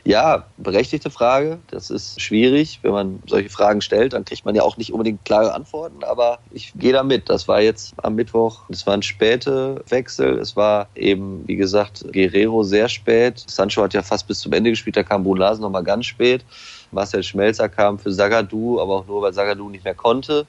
Ja, 0.04 0.46
berechtigte 0.56 1.10
Frage. 1.10 1.58
Das 1.70 1.90
ist 1.90 2.20
schwierig. 2.20 2.80
Wenn 2.82 2.92
man 2.92 3.22
solche 3.26 3.48
Fragen 3.48 3.80
stellt, 3.80 4.12
dann 4.12 4.24
kriegt 4.24 4.44
man 4.44 4.54
ja 4.54 4.62
auch 4.62 4.76
nicht 4.76 4.92
unbedingt 4.92 5.24
klare 5.24 5.54
Antworten. 5.54 6.04
Aber 6.04 6.38
ich 6.50 6.72
gehe 6.74 6.92
da 6.92 7.02
mit. 7.02 7.28
Das 7.28 7.46
war 7.48 7.60
jetzt 7.60 7.94
am 8.02 8.16
Mittwoch. 8.16 8.62
Es 8.68 8.86
waren 8.86 9.02
späte 9.02 9.82
Wechsel. 9.88 10.38
Es 10.38 10.56
war 10.56 10.88
eben, 10.94 11.46
wie 11.46 11.56
gesagt, 11.56 12.04
Guerrero 12.12 12.64
sehr 12.64 12.88
spät. 12.88 13.44
Sancho 13.46 13.82
hat 13.82 13.94
ja 13.94 14.02
fast 14.02 14.26
bis 14.26 14.40
zum 14.40 14.52
Ende 14.52 14.70
gespielt. 14.70 14.96
Da 14.96 15.02
kam 15.02 15.22
Brunlasen 15.22 15.62
nochmal 15.62 15.84
ganz 15.84 16.06
spät. 16.06 16.44
Marcel 16.90 17.22
Schmelzer 17.22 17.68
kam 17.68 17.98
für 17.98 18.12
Sagadou, 18.12 18.80
aber 18.80 18.96
auch 18.96 19.06
nur, 19.06 19.22
weil 19.22 19.32
Sagadou 19.32 19.68
nicht 19.68 19.84
mehr 19.84 19.94
konnte 19.94 20.46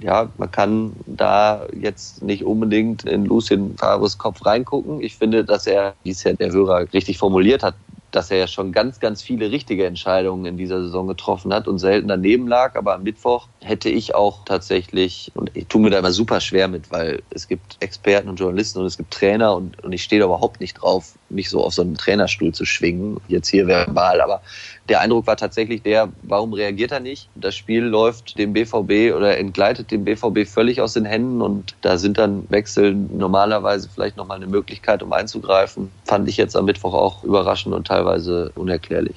ja, 0.00 0.30
man 0.38 0.50
kann 0.50 0.92
da 1.06 1.66
jetzt 1.78 2.22
nicht 2.22 2.44
unbedingt 2.44 3.04
in 3.04 3.26
Lucien 3.26 3.76
Favres 3.76 4.18
Kopf 4.18 4.44
reingucken. 4.44 5.00
Ich 5.00 5.16
finde, 5.16 5.44
dass 5.44 5.66
er, 5.66 5.94
wie 6.02 6.10
es 6.10 6.24
ja 6.24 6.32
der 6.32 6.50
Hörer 6.50 6.92
richtig 6.92 7.18
formuliert 7.18 7.62
hat, 7.62 7.74
dass 8.12 8.30
er 8.30 8.36
ja 8.36 8.46
schon 8.46 8.72
ganz, 8.72 9.00
ganz 9.00 9.22
viele 9.22 9.50
richtige 9.50 9.86
Entscheidungen 9.86 10.44
in 10.44 10.56
dieser 10.56 10.82
Saison 10.82 11.08
getroffen 11.08 11.52
hat 11.52 11.66
und 11.66 11.78
selten 11.78 12.08
daneben 12.08 12.46
lag. 12.46 12.76
Aber 12.76 12.94
am 12.94 13.02
Mittwoch 13.02 13.48
hätte 13.60 13.88
ich 13.88 14.14
auch 14.14 14.44
tatsächlich, 14.44 15.32
und 15.34 15.50
ich 15.54 15.66
tue 15.66 15.80
mir 15.80 15.90
da 15.90 15.98
immer 15.98 16.12
super 16.12 16.40
schwer 16.40 16.68
mit, 16.68 16.90
weil 16.90 17.22
es 17.30 17.48
gibt 17.48 17.78
Experten 17.80 18.28
und 18.28 18.38
Journalisten 18.38 18.80
und 18.80 18.86
es 18.86 18.98
gibt 18.98 19.12
Trainer 19.12 19.56
und, 19.56 19.82
und 19.82 19.92
ich 19.92 20.02
stehe 20.02 20.20
da 20.20 20.26
überhaupt 20.26 20.60
nicht 20.60 20.74
drauf, 20.74 21.14
mich 21.30 21.48
so 21.48 21.64
auf 21.64 21.72
so 21.72 21.82
einen 21.82 21.94
Trainerstuhl 21.94 22.52
zu 22.52 22.66
schwingen, 22.66 23.18
jetzt 23.28 23.48
hier 23.48 23.66
verbal. 23.66 24.20
Aber 24.20 24.42
der 24.88 25.00
Eindruck 25.00 25.26
war 25.26 25.36
tatsächlich 25.36 25.82
der, 25.82 26.08
warum 26.22 26.52
reagiert 26.52 26.92
er 26.92 27.00
nicht? 27.00 27.28
Das 27.34 27.54
Spiel 27.54 27.84
läuft 27.84 28.38
dem 28.38 28.52
BVB 28.52 29.14
oder 29.14 29.38
entgleitet 29.38 29.90
dem 29.90 30.04
BVB 30.04 30.46
völlig 30.46 30.80
aus 30.80 30.94
den 30.94 31.04
Händen 31.04 31.40
und 31.40 31.74
da 31.82 31.98
sind 31.98 32.18
dann 32.18 32.46
Wechsel 32.50 32.94
normalerweise 32.94 33.88
vielleicht 33.92 34.16
nochmal 34.16 34.38
eine 34.38 34.48
Möglichkeit, 34.48 35.02
um 35.02 35.12
einzugreifen. 35.12 35.90
Fand 36.04 36.28
ich 36.28 36.36
jetzt 36.36 36.56
am 36.56 36.64
Mittwoch 36.64 36.94
auch 36.94 37.22
überraschend 37.22 37.74
und 37.74 37.86
teilweise 37.86 38.50
unerklärlich. 38.54 39.16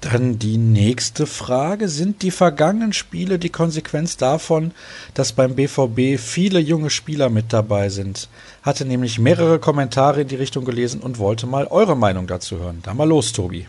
Dann 0.00 0.38
die 0.38 0.58
nächste 0.58 1.26
Frage. 1.26 1.88
Sind 1.88 2.22
die 2.22 2.30
vergangenen 2.30 2.92
Spiele 2.92 3.38
die 3.38 3.48
Konsequenz 3.48 4.16
davon, 4.16 4.70
dass 5.14 5.32
beim 5.32 5.56
BVB 5.56 6.20
viele 6.20 6.60
junge 6.60 6.88
Spieler 6.88 7.30
mit 7.30 7.52
dabei 7.52 7.88
sind? 7.88 8.28
Hatte 8.62 8.84
nämlich 8.84 9.18
mehrere 9.18 9.58
Kommentare 9.58 10.22
in 10.22 10.28
die 10.28 10.36
Richtung 10.36 10.64
gelesen 10.64 11.00
und 11.00 11.18
wollte 11.18 11.48
mal 11.48 11.66
eure 11.66 11.96
Meinung 11.96 12.28
dazu 12.28 12.58
hören. 12.58 12.78
Da 12.84 12.94
mal 12.94 13.08
los, 13.08 13.32
Tobi. 13.32 13.66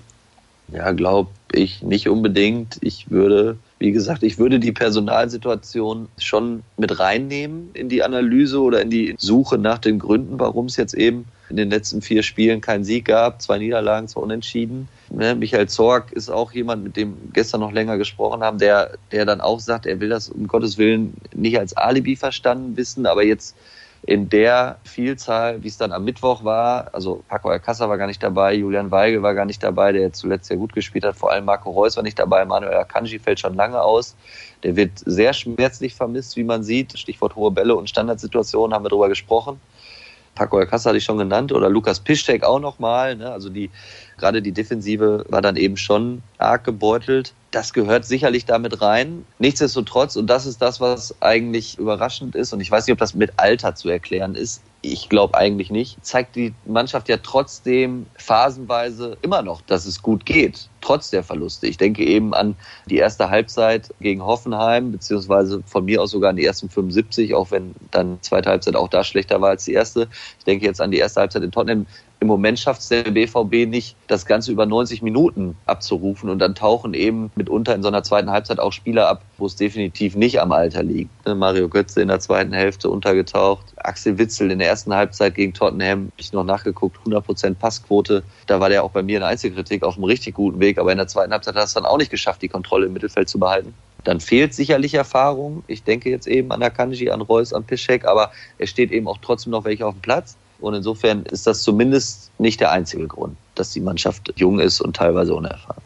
Ja, 0.71 0.91
glaube 0.91 1.31
ich 1.51 1.81
nicht 1.81 2.09
unbedingt. 2.09 2.77
Ich 2.81 3.09
würde, 3.09 3.57
wie 3.79 3.91
gesagt, 3.91 4.23
ich 4.23 4.37
würde 4.37 4.59
die 4.59 4.71
Personalsituation 4.71 6.07
schon 6.17 6.63
mit 6.77 6.99
reinnehmen 6.99 7.69
in 7.73 7.89
die 7.89 8.03
Analyse 8.03 8.61
oder 8.61 8.81
in 8.81 8.89
die 8.89 9.15
Suche 9.17 9.57
nach 9.57 9.79
den 9.79 9.99
Gründen, 9.99 10.39
warum 10.39 10.67
es 10.67 10.77
jetzt 10.77 10.93
eben 10.93 11.25
in 11.49 11.57
den 11.57 11.71
letzten 11.71 12.01
vier 12.01 12.21
Spielen 12.21 12.61
keinen 12.61 12.83
Sieg 12.83 13.05
gab, 13.05 13.41
zwei 13.41 13.57
Niederlagen, 13.57 14.07
zwei 14.07 14.21
Unentschieden. 14.21 14.87
Ne, 15.09 15.33
Michael 15.33 15.67
Zorg 15.67 16.11
ist 16.11 16.29
auch 16.29 16.51
jemand, 16.51 16.83
mit 16.83 16.95
dem 16.95 17.15
gestern 17.33 17.61
noch 17.61 17.71
länger 17.71 17.97
gesprochen 17.97 18.41
haben, 18.41 18.59
der, 18.59 18.91
der 19.11 19.25
dann 19.25 19.41
auch 19.41 19.59
sagt, 19.59 19.87
er 19.87 19.99
will 19.99 20.09
das 20.09 20.29
um 20.29 20.47
Gottes 20.47 20.77
Willen 20.77 21.15
nicht 21.33 21.57
als 21.57 21.75
Alibi 21.75 22.15
verstanden 22.15 22.77
wissen, 22.77 23.07
aber 23.07 23.25
jetzt 23.25 23.55
in 24.09 24.27
der 24.27 24.79
Vielzahl, 24.85 25.61
wie 25.61 25.67
es 25.67 25.77
dann 25.77 25.91
am 25.91 26.03
Mittwoch 26.03 26.43
war. 26.43 26.89
Also 26.95 27.23
Paco 27.27 27.49
Alcázar 27.49 27.89
war 27.89 27.97
gar 27.99 28.07
nicht 28.07 28.23
dabei, 28.23 28.55
Julian 28.55 28.89
Weigel 28.89 29.21
war 29.21 29.35
gar 29.35 29.45
nicht 29.45 29.61
dabei, 29.61 29.91
der 29.91 30.11
zuletzt 30.13 30.47
sehr 30.47 30.57
gut 30.57 30.73
gespielt 30.73 31.05
hat. 31.05 31.15
Vor 31.15 31.31
allem 31.31 31.45
Marco 31.45 31.69
Reus 31.69 31.95
war 31.95 32.01
nicht 32.01 32.17
dabei, 32.17 32.43
Manuel 32.43 32.73
Akanji 32.73 33.19
fällt 33.19 33.39
schon 33.39 33.53
lange 33.53 33.79
aus. 33.79 34.15
Der 34.63 34.75
wird 34.75 34.93
sehr 35.05 35.31
schmerzlich 35.33 35.93
vermisst, 35.93 36.37
wie 36.37 36.43
man 36.43 36.63
sieht. 36.63 36.97
Stichwort 36.97 37.35
hohe 37.35 37.51
Bälle 37.51 37.75
und 37.75 37.87
Standardsituationen 37.87 38.73
haben 38.73 38.83
wir 38.83 38.89
darüber 38.89 39.09
gesprochen. 39.09 39.61
Paco 40.39 40.57
Alcázar 40.57 40.91
hatte 40.91 40.99
ich 40.99 41.03
schon 41.03 41.17
genannt 41.17 41.51
oder 41.51 41.69
Lukas 41.69 41.99
Piszczek 41.99 42.45
auch 42.45 42.61
nochmal. 42.61 43.17
Ne? 43.17 43.29
Also 43.29 43.49
die, 43.49 43.69
gerade 44.17 44.41
die 44.41 44.53
Defensive 44.53 45.25
war 45.27 45.41
dann 45.41 45.57
eben 45.57 45.75
schon 45.75 46.23
arg 46.37 46.63
gebeutelt. 46.63 47.33
Das 47.51 47.73
gehört 47.73 48.05
sicherlich 48.05 48.45
damit 48.45 48.81
rein. 48.81 49.25
Nichtsdestotrotz, 49.39 50.15
und 50.15 50.27
das 50.27 50.45
ist 50.45 50.61
das, 50.61 50.79
was 50.79 51.13
eigentlich 51.21 51.77
überraschend 51.77 52.35
ist, 52.35 52.53
und 52.53 52.61
ich 52.61 52.71
weiß 52.71 52.87
nicht, 52.87 52.93
ob 52.93 52.99
das 52.99 53.13
mit 53.13 53.33
Alter 53.35 53.75
zu 53.75 53.89
erklären 53.89 54.35
ist, 54.35 54.61
ich 54.81 55.09
glaube 55.09 55.35
eigentlich 55.37 55.71
nicht, 55.71 55.97
zeigt 56.05 56.37
die 56.37 56.53
Mannschaft 56.65 57.09
ja 57.09 57.17
trotzdem 57.21 58.05
phasenweise 58.15 59.17
immer 59.21 59.41
noch, 59.41 59.61
dass 59.61 59.85
es 59.85 60.01
gut 60.01 60.25
geht, 60.25 60.69
trotz 60.81 61.09
der 61.09 61.23
Verluste. 61.23 61.67
Ich 61.67 61.77
denke 61.77 62.03
eben 62.03 62.33
an 62.33 62.55
die 62.87 62.97
erste 62.97 63.29
Halbzeit 63.29 63.93
gegen 63.99 64.23
Hoffenheim, 64.23 64.91
beziehungsweise 64.91 65.61
von 65.65 65.85
mir 65.85 66.01
aus 66.01 66.11
sogar 66.11 66.31
an 66.31 66.35
die 66.35 66.45
ersten 66.45 66.69
75, 66.69 67.35
auch 67.35 67.51
wenn 67.51 67.75
dann 67.91 68.19
zweite 68.21 68.49
Halbzeit 68.49 68.75
auch 68.75 68.87
da 68.87 69.03
schlechter 69.03 69.41
war 69.41 69.49
als 69.49 69.65
die 69.65 69.73
erste. 69.73 70.07
Ich 70.37 70.45
denke 70.45 70.65
jetzt 70.65 70.81
an 70.81 70.91
die 70.91 70.97
erste 70.97 71.21
Halbzeit 71.21 71.43
in 71.43 71.51
Tottenham 71.51 71.85
im 72.21 72.27
Moment 72.27 72.59
schafft 72.59 72.81
es 72.81 72.89
der 72.89 73.03
BVB 73.03 73.69
nicht, 73.69 73.95
das 74.07 74.25
Ganze 74.25 74.51
über 74.51 74.65
90 74.65 75.01
Minuten 75.01 75.55
abzurufen. 75.65 76.29
Und 76.29 76.39
dann 76.39 76.53
tauchen 76.53 76.93
eben 76.93 77.31
mitunter 77.35 77.73
in 77.73 77.81
so 77.81 77.87
einer 77.87 78.03
zweiten 78.03 78.29
Halbzeit 78.29 78.59
auch 78.59 78.73
Spieler 78.73 79.07
ab, 79.07 79.23
wo 79.37 79.45
es 79.45 79.55
definitiv 79.55 80.17
nicht 80.17 80.41
am 80.41 80.51
Alter 80.51 80.83
liegt. 80.83 81.11
Ne, 81.25 81.33
Mario 81.33 81.69
Götze 81.69 82.01
in 82.01 82.09
der 82.09 82.19
zweiten 82.19 82.51
Hälfte 82.51 82.89
untergetaucht. 82.89 83.63
Axel 83.77 84.17
Witzel 84.17 84.51
in 84.51 84.59
der 84.59 84.67
ersten 84.67 84.93
Halbzeit 84.93 85.35
gegen 85.35 85.53
Tottenham, 85.53 86.11
ich 86.17 86.33
noch 86.33 86.43
nachgeguckt, 86.43 86.97
100% 87.05 87.55
Passquote. 87.55 88.23
Da 88.47 88.59
war 88.59 88.67
der 88.67 88.83
auch 88.83 88.91
bei 88.91 89.01
mir 89.01 89.17
in 89.17 89.23
Einzelkritik 89.23 89.83
auf 89.83 89.95
einem 89.95 90.03
richtig 90.03 90.35
guten 90.35 90.59
Weg. 90.59 90.68
Aber 90.77 90.91
in 90.91 90.97
der 90.97 91.07
zweiten 91.07 91.31
Halbzeit 91.31 91.55
hat 91.55 91.61
er 91.61 91.65
es 91.65 91.73
dann 91.73 91.85
auch 91.85 91.97
nicht 91.97 92.11
geschafft, 92.11 92.41
die 92.41 92.49
Kontrolle 92.49 92.85
im 92.87 92.93
Mittelfeld 92.93 93.29
zu 93.29 93.39
behalten. 93.39 93.73
Dann 94.03 94.19
fehlt 94.19 94.53
sicherlich 94.53 94.93
Erfahrung. 94.93 95.63
Ich 95.67 95.83
denke 95.83 96.09
jetzt 96.09 96.27
eben 96.27 96.51
an 96.51 96.61
Akanji, 96.61 97.09
an 97.09 97.21
Reus, 97.21 97.53
an 97.53 97.63
Piszek, 97.63 98.05
aber 98.05 98.31
es 98.57 98.69
steht 98.69 98.91
eben 98.91 99.07
auch 99.07 99.17
trotzdem 99.21 99.51
noch 99.51 99.65
welche 99.65 99.85
auf 99.85 99.95
dem 99.95 100.01
Platz. 100.01 100.35
Und 100.59 100.73
insofern 100.73 101.23
ist 101.23 101.47
das 101.47 101.61
zumindest 101.61 102.31
nicht 102.37 102.59
der 102.59 102.71
einzige 102.71 103.07
Grund, 103.07 103.37
dass 103.55 103.71
die 103.71 103.79
Mannschaft 103.79 104.33
jung 104.35 104.59
ist 104.59 104.81
und 104.81 104.95
teilweise 104.95 105.33
unerfahren. 105.33 105.81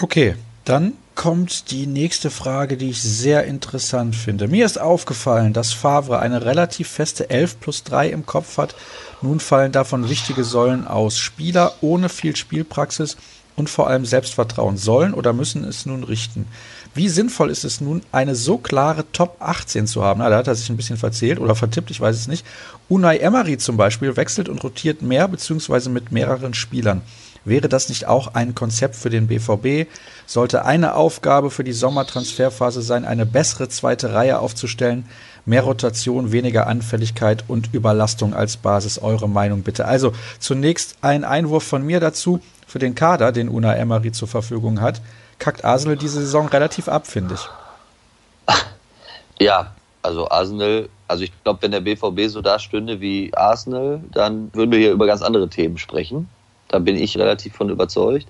Okay, 0.00 0.34
dann 0.64 0.94
kommt 1.14 1.70
die 1.70 1.86
nächste 1.86 2.30
Frage, 2.30 2.76
die 2.76 2.90
ich 2.90 3.00
sehr 3.00 3.44
interessant 3.44 4.14
finde. 4.14 4.48
Mir 4.48 4.66
ist 4.66 4.80
aufgefallen, 4.80 5.52
dass 5.52 5.72
Favre 5.72 6.18
eine 6.18 6.44
relativ 6.44 6.88
feste 6.88 7.30
11 7.30 7.60
plus 7.60 7.84
3 7.84 8.10
im 8.10 8.26
Kopf 8.26 8.58
hat. 8.58 8.74
Nun 9.22 9.40
fallen 9.40 9.72
davon 9.72 10.10
wichtige 10.10 10.44
Säulen 10.44 10.86
aus. 10.86 11.18
Spieler 11.18 11.72
ohne 11.80 12.08
viel 12.08 12.36
Spielpraxis 12.36 13.16
und 13.56 13.70
vor 13.70 13.88
allem 13.88 14.04
Selbstvertrauen 14.04 14.76
sollen 14.76 15.14
oder 15.14 15.32
müssen 15.32 15.64
es 15.64 15.86
nun 15.86 16.04
richten. 16.04 16.46
Wie 16.94 17.08
sinnvoll 17.08 17.50
ist 17.50 17.64
es 17.64 17.80
nun, 17.80 18.02
eine 18.12 18.34
so 18.34 18.56
klare 18.56 19.04
Top 19.12 19.36
18 19.40 19.86
zu 19.86 20.02
haben? 20.02 20.20
Na, 20.20 20.30
da 20.30 20.36
hat 20.36 20.46
er 20.46 20.54
sich 20.54 20.70
ein 20.70 20.76
bisschen 20.76 20.96
verzählt 20.96 21.40
oder 21.40 21.54
vertippt, 21.54 21.90
ich 21.90 22.00
weiß 22.00 22.16
es 22.16 22.28
nicht. 22.28 22.46
Unai 22.88 23.18
Emery 23.18 23.58
zum 23.58 23.76
Beispiel 23.76 24.16
wechselt 24.16 24.48
und 24.48 24.62
rotiert 24.62 25.02
mehr 25.02 25.28
beziehungsweise 25.28 25.90
mit 25.90 26.12
mehreren 26.12 26.54
Spielern. 26.54 27.02
Wäre 27.46 27.68
das 27.68 27.88
nicht 27.88 28.06
auch 28.06 28.34
ein 28.34 28.56
Konzept 28.56 28.96
für 28.96 29.08
den 29.08 29.28
BVB? 29.28 29.88
Sollte 30.26 30.64
eine 30.64 30.96
Aufgabe 30.96 31.52
für 31.52 31.62
die 31.62 31.72
Sommertransferphase 31.72 32.82
sein, 32.82 33.04
eine 33.04 33.24
bessere 33.24 33.68
zweite 33.68 34.12
Reihe 34.12 34.40
aufzustellen? 34.40 35.04
Mehr 35.44 35.62
Rotation, 35.62 36.32
weniger 36.32 36.66
Anfälligkeit 36.66 37.44
und 37.46 37.72
Überlastung 37.72 38.34
als 38.34 38.56
Basis. 38.56 38.98
Eure 38.98 39.28
Meinung 39.28 39.62
bitte. 39.62 39.84
Also 39.84 40.12
zunächst 40.40 40.96
ein 41.02 41.22
Einwurf 41.22 41.62
von 41.62 41.86
mir 41.86 42.00
dazu 42.00 42.40
für 42.76 42.80
den 42.80 42.94
Kader, 42.94 43.32
den 43.32 43.48
Unai 43.48 43.76
Emery 43.76 44.12
zur 44.12 44.28
Verfügung 44.28 44.82
hat 44.82 45.00
kackt 45.38 45.64
Arsenal 45.64 45.96
diese 45.96 46.20
Saison 46.20 46.46
relativ 46.48 46.88
ab, 46.88 47.06
finde 47.06 47.34
ich. 47.34 47.48
Ja, 49.38 49.74
also 50.02 50.28
Arsenal, 50.30 50.88
also 51.08 51.24
ich 51.24 51.32
glaube, 51.42 51.60
wenn 51.62 51.70
der 51.70 51.80
BVB 51.80 52.28
so 52.28 52.40
da 52.40 52.58
stünde 52.58 53.00
wie 53.00 53.32
Arsenal, 53.34 54.00
dann 54.12 54.50
würden 54.54 54.70
wir 54.70 54.78
hier 54.78 54.92
über 54.92 55.06
ganz 55.06 55.22
andere 55.22 55.48
Themen 55.48 55.78
sprechen. 55.78 56.28
Da 56.68 56.78
bin 56.78 56.96
ich 56.96 57.18
relativ 57.18 57.54
von 57.54 57.68
überzeugt. 57.68 58.26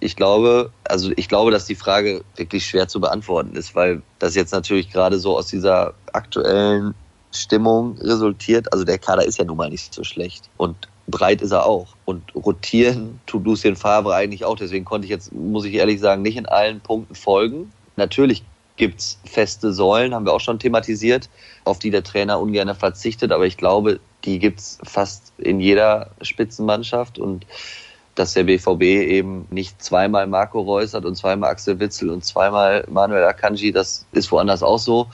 Ich 0.00 0.16
glaube, 0.16 0.70
also 0.84 1.10
ich 1.16 1.28
glaube, 1.28 1.50
dass 1.50 1.64
die 1.64 1.74
Frage 1.74 2.22
wirklich 2.36 2.66
schwer 2.66 2.88
zu 2.88 3.00
beantworten 3.00 3.54
ist, 3.56 3.74
weil 3.74 4.02
das 4.18 4.34
jetzt 4.34 4.52
natürlich 4.52 4.90
gerade 4.90 5.18
so 5.18 5.36
aus 5.38 5.46
dieser 5.46 5.94
aktuellen 6.12 6.94
Stimmung 7.30 7.96
resultiert. 7.98 8.72
Also 8.72 8.84
der 8.84 8.98
Kader 8.98 9.24
ist 9.24 9.38
ja 9.38 9.44
nun 9.44 9.56
mal 9.56 9.70
nicht 9.70 9.94
so 9.94 10.04
schlecht. 10.04 10.50
Und 10.56 10.88
breit 11.08 11.42
ist 11.42 11.52
er 11.52 11.66
auch. 11.66 11.88
Und 12.04 12.34
rotieren 12.34 13.20
tut 13.26 13.44
Lucien 13.44 13.76
Favre 13.76 14.14
eigentlich 14.14 14.44
auch. 14.44 14.56
Deswegen 14.56 14.84
konnte 14.84 15.06
ich 15.06 15.10
jetzt, 15.10 15.32
muss 15.32 15.64
ich 15.64 15.74
ehrlich 15.74 16.00
sagen, 16.00 16.22
nicht 16.22 16.36
in 16.36 16.46
allen 16.46 16.80
Punkten 16.80 17.14
folgen. 17.14 17.72
Natürlich 17.96 18.44
gibt 18.76 19.00
es 19.00 19.18
feste 19.24 19.72
Säulen, 19.72 20.14
haben 20.14 20.24
wir 20.24 20.32
auch 20.32 20.40
schon 20.40 20.58
thematisiert, 20.58 21.28
auf 21.64 21.78
die 21.78 21.90
der 21.90 22.02
Trainer 22.02 22.40
ungern 22.40 22.74
verzichtet. 22.74 23.32
Aber 23.32 23.46
ich 23.46 23.56
glaube, 23.56 24.00
die 24.24 24.38
gibt 24.38 24.60
es 24.60 24.78
fast 24.82 25.32
in 25.38 25.60
jeder 25.60 26.10
Spitzenmannschaft. 26.22 27.18
Und 27.18 27.46
dass 28.14 28.34
der 28.34 28.44
BVB 28.44 28.82
eben 28.82 29.46
nicht 29.50 29.82
zweimal 29.82 30.26
Marco 30.26 30.60
Reus 30.60 30.94
hat 30.94 31.04
und 31.04 31.16
zweimal 31.16 31.50
Axel 31.50 31.80
Witzel 31.80 32.10
und 32.10 32.24
zweimal 32.24 32.84
Manuel 32.90 33.24
Akanji, 33.24 33.72
das 33.72 34.06
ist 34.12 34.30
woanders 34.30 34.62
auch 34.62 34.78
so. 34.78 35.08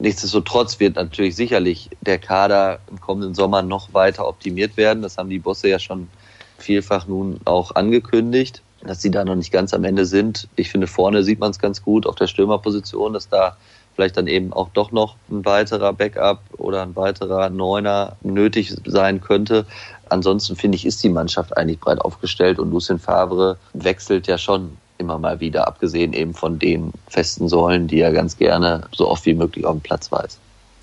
Nichtsdestotrotz 0.00 0.80
wird 0.80 0.96
natürlich 0.96 1.36
sicherlich 1.36 1.90
der 2.00 2.18
Kader 2.18 2.78
im 2.90 3.00
kommenden 3.00 3.34
Sommer 3.34 3.60
noch 3.60 3.92
weiter 3.92 4.26
optimiert 4.26 4.78
werden. 4.78 5.02
Das 5.02 5.18
haben 5.18 5.28
die 5.28 5.38
Bosse 5.38 5.68
ja 5.68 5.78
schon 5.78 6.08
vielfach 6.56 7.06
nun 7.06 7.38
auch 7.44 7.74
angekündigt, 7.74 8.62
dass 8.82 9.02
sie 9.02 9.10
da 9.10 9.26
noch 9.26 9.34
nicht 9.34 9.52
ganz 9.52 9.74
am 9.74 9.84
Ende 9.84 10.06
sind. 10.06 10.48
Ich 10.56 10.70
finde, 10.70 10.86
vorne 10.86 11.22
sieht 11.22 11.38
man 11.38 11.50
es 11.50 11.58
ganz 11.58 11.82
gut 11.82 12.06
auf 12.06 12.14
der 12.14 12.28
Stürmerposition, 12.28 13.12
dass 13.12 13.28
da 13.28 13.58
vielleicht 13.94 14.16
dann 14.16 14.26
eben 14.26 14.54
auch 14.54 14.70
doch 14.70 14.90
noch 14.90 15.16
ein 15.30 15.44
weiterer 15.44 15.92
Backup 15.92 16.40
oder 16.56 16.82
ein 16.82 16.96
weiterer 16.96 17.50
Neuner 17.50 18.16
nötig 18.22 18.74
sein 18.86 19.20
könnte. 19.20 19.66
Ansonsten 20.08 20.56
finde 20.56 20.76
ich, 20.76 20.86
ist 20.86 21.02
die 21.02 21.10
Mannschaft 21.10 21.58
eigentlich 21.58 21.78
breit 21.78 22.00
aufgestellt 22.00 22.58
und 22.58 22.70
Lucien 22.70 22.98
Favre 22.98 23.58
wechselt 23.74 24.26
ja 24.28 24.38
schon 24.38 24.78
immer 25.00 25.18
mal 25.18 25.40
wieder, 25.40 25.66
abgesehen 25.66 26.12
eben 26.12 26.34
von 26.34 26.58
den 26.58 26.92
festen 27.08 27.48
Säulen, 27.48 27.88
die 27.88 28.00
er 28.00 28.12
ganz 28.12 28.36
gerne 28.36 28.84
so 28.92 29.08
oft 29.08 29.26
wie 29.26 29.34
möglich 29.34 29.64
auf 29.64 29.72
dem 29.72 29.80
Platz 29.80 30.12
weiß. 30.12 30.38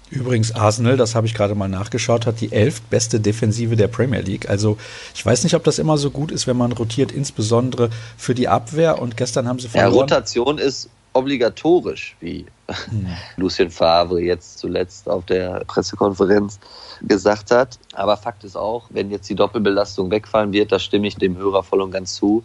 Übrigens, 0.09 0.55
Arsenal, 0.55 0.95
das 0.95 1.15
habe 1.15 1.27
ich 1.27 1.33
gerade 1.33 1.53
mal 1.53 1.67
nachgeschaut, 1.67 2.25
hat 2.25 2.39
die 2.39 2.51
elf 2.53 2.81
beste 2.83 3.19
Defensive 3.19 3.75
der 3.75 3.89
Premier 3.89 4.21
League. 4.21 4.49
Also 4.49 4.77
ich 5.13 5.25
weiß 5.25 5.43
nicht, 5.43 5.53
ob 5.53 5.63
das 5.65 5.79
immer 5.79 5.97
so 5.97 6.11
gut 6.11 6.31
ist, 6.31 6.47
wenn 6.47 6.55
man 6.55 6.71
rotiert, 6.71 7.11
insbesondere 7.11 7.89
für 8.17 8.33
die 8.33 8.47
Abwehr. 8.47 9.01
Und 9.01 9.17
gestern 9.17 9.47
haben 9.47 9.59
sie 9.59 9.67
verloren. 9.67 9.93
Ja, 9.93 9.99
Rotation 10.01 10.57
ist 10.59 10.89
obligatorisch, 11.11 12.15
wie 12.21 12.45
hm. 12.69 13.07
Lucien 13.35 13.69
Favre 13.69 14.21
jetzt 14.21 14.59
zuletzt 14.59 15.09
auf 15.09 15.25
der 15.25 15.65
Pressekonferenz 15.67 16.59
gesagt 17.01 17.51
hat. 17.51 17.77
Aber 17.93 18.15
Fakt 18.15 18.45
ist 18.45 18.55
auch, 18.55 18.85
wenn 18.89 19.11
jetzt 19.11 19.29
die 19.29 19.35
Doppelbelastung 19.35 20.09
wegfallen 20.09 20.53
wird, 20.53 20.71
da 20.71 20.79
stimme 20.79 21.07
ich 21.07 21.15
dem 21.15 21.35
Hörer 21.37 21.63
voll 21.63 21.81
und 21.81 21.91
ganz 21.91 22.15
zu, 22.15 22.43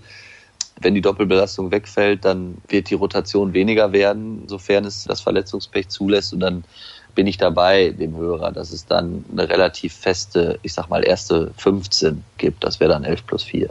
wenn 0.80 0.94
die 0.94 1.00
Doppelbelastung 1.00 1.70
wegfällt, 1.70 2.24
dann 2.24 2.58
wird 2.68 2.90
die 2.90 2.94
Rotation 2.94 3.52
weniger 3.52 3.92
werden, 3.92 4.44
sofern 4.48 4.84
es 4.84 5.04
das 5.04 5.20
Verletzungspech 5.20 5.88
zulässt. 5.88 6.32
Und 6.32 6.40
dann 6.40 6.64
bin 7.14 7.26
ich 7.26 7.36
dabei, 7.36 7.90
dem 7.90 8.16
Hörer, 8.16 8.52
dass 8.52 8.72
es 8.72 8.86
dann 8.86 9.24
eine 9.30 9.48
relativ 9.48 9.94
feste, 9.94 10.58
ich 10.62 10.72
sag 10.72 10.88
mal, 10.88 11.04
erste 11.04 11.52
15 11.56 12.24
gibt. 12.38 12.64
Das 12.64 12.80
wäre 12.80 12.92
dann 12.92 13.04
11 13.04 13.26
plus 13.26 13.42
4. 13.44 13.68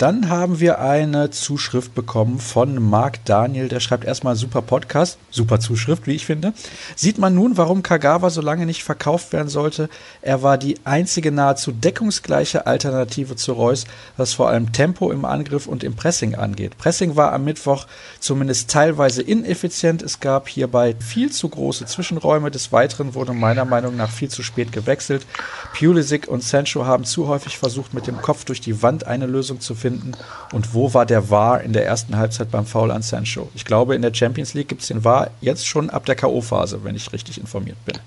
Dann 0.00 0.30
haben 0.30 0.60
wir 0.60 0.80
eine 0.80 1.28
Zuschrift 1.28 1.94
bekommen 1.94 2.38
von 2.38 2.82
Marc 2.82 3.22
Daniel, 3.26 3.68
der 3.68 3.80
schreibt 3.80 4.06
erstmal 4.06 4.34
super 4.34 4.62
Podcast, 4.62 5.18
super 5.30 5.60
Zuschrift, 5.60 6.06
wie 6.06 6.14
ich 6.14 6.24
finde. 6.24 6.54
Sieht 6.96 7.18
man 7.18 7.34
nun, 7.34 7.58
warum 7.58 7.82
Kagawa 7.82 8.30
so 8.30 8.40
lange 8.40 8.64
nicht 8.64 8.82
verkauft 8.82 9.34
werden 9.34 9.50
sollte? 9.50 9.90
Er 10.22 10.42
war 10.42 10.56
die 10.56 10.76
einzige 10.84 11.30
nahezu 11.30 11.70
deckungsgleiche 11.70 12.66
Alternative 12.66 13.36
zu 13.36 13.52
Reus, 13.52 13.84
was 14.16 14.32
vor 14.32 14.48
allem 14.48 14.72
Tempo 14.72 15.12
im 15.12 15.26
Angriff 15.26 15.66
und 15.66 15.84
im 15.84 15.94
Pressing 15.96 16.34
angeht. 16.34 16.78
Pressing 16.78 17.16
war 17.16 17.34
am 17.34 17.44
Mittwoch 17.44 17.86
zumindest 18.20 18.70
teilweise 18.70 19.20
ineffizient. 19.20 20.00
Es 20.00 20.18
gab 20.18 20.48
hierbei 20.48 20.96
viel 20.98 21.30
zu 21.30 21.46
große 21.46 21.84
Zwischenräume. 21.84 22.50
Des 22.50 22.72
Weiteren 22.72 23.14
wurde 23.14 23.34
meiner 23.34 23.66
Meinung 23.66 23.96
nach 23.96 24.10
viel 24.10 24.30
zu 24.30 24.42
spät 24.42 24.72
gewechselt. 24.72 25.26
Pulisic 25.78 26.26
und 26.26 26.42
Sancho 26.42 26.86
haben 26.86 27.04
zu 27.04 27.28
häufig 27.28 27.58
versucht, 27.58 27.92
mit 27.92 28.06
dem 28.06 28.22
Kopf 28.22 28.46
durch 28.46 28.62
die 28.62 28.82
Wand 28.82 29.06
eine 29.06 29.26
Lösung 29.26 29.60
zu 29.60 29.74
finden 29.74 29.89
finden? 29.90 30.12
Und 30.52 30.74
wo 30.74 30.94
war 30.94 31.06
der 31.06 31.30
VAR 31.30 31.60
in 31.62 31.72
der 31.72 31.86
ersten 31.86 32.16
Halbzeit 32.16 32.50
beim 32.50 32.66
Foul 32.66 32.90
an 32.90 33.02
Sancho? 33.02 33.48
Ich 33.54 33.64
glaube, 33.64 33.94
in 33.94 34.02
der 34.02 34.14
Champions 34.14 34.54
League 34.54 34.68
gibt 34.68 34.82
es 34.82 34.88
den 34.88 35.04
VAR 35.04 35.30
jetzt 35.40 35.66
schon 35.66 35.90
ab 35.90 36.06
der 36.06 36.14
K.O.-Phase, 36.14 36.84
wenn 36.84 36.94
ich 36.94 37.12
richtig 37.12 37.38
informiert 37.38 37.76
bin. 37.84 37.98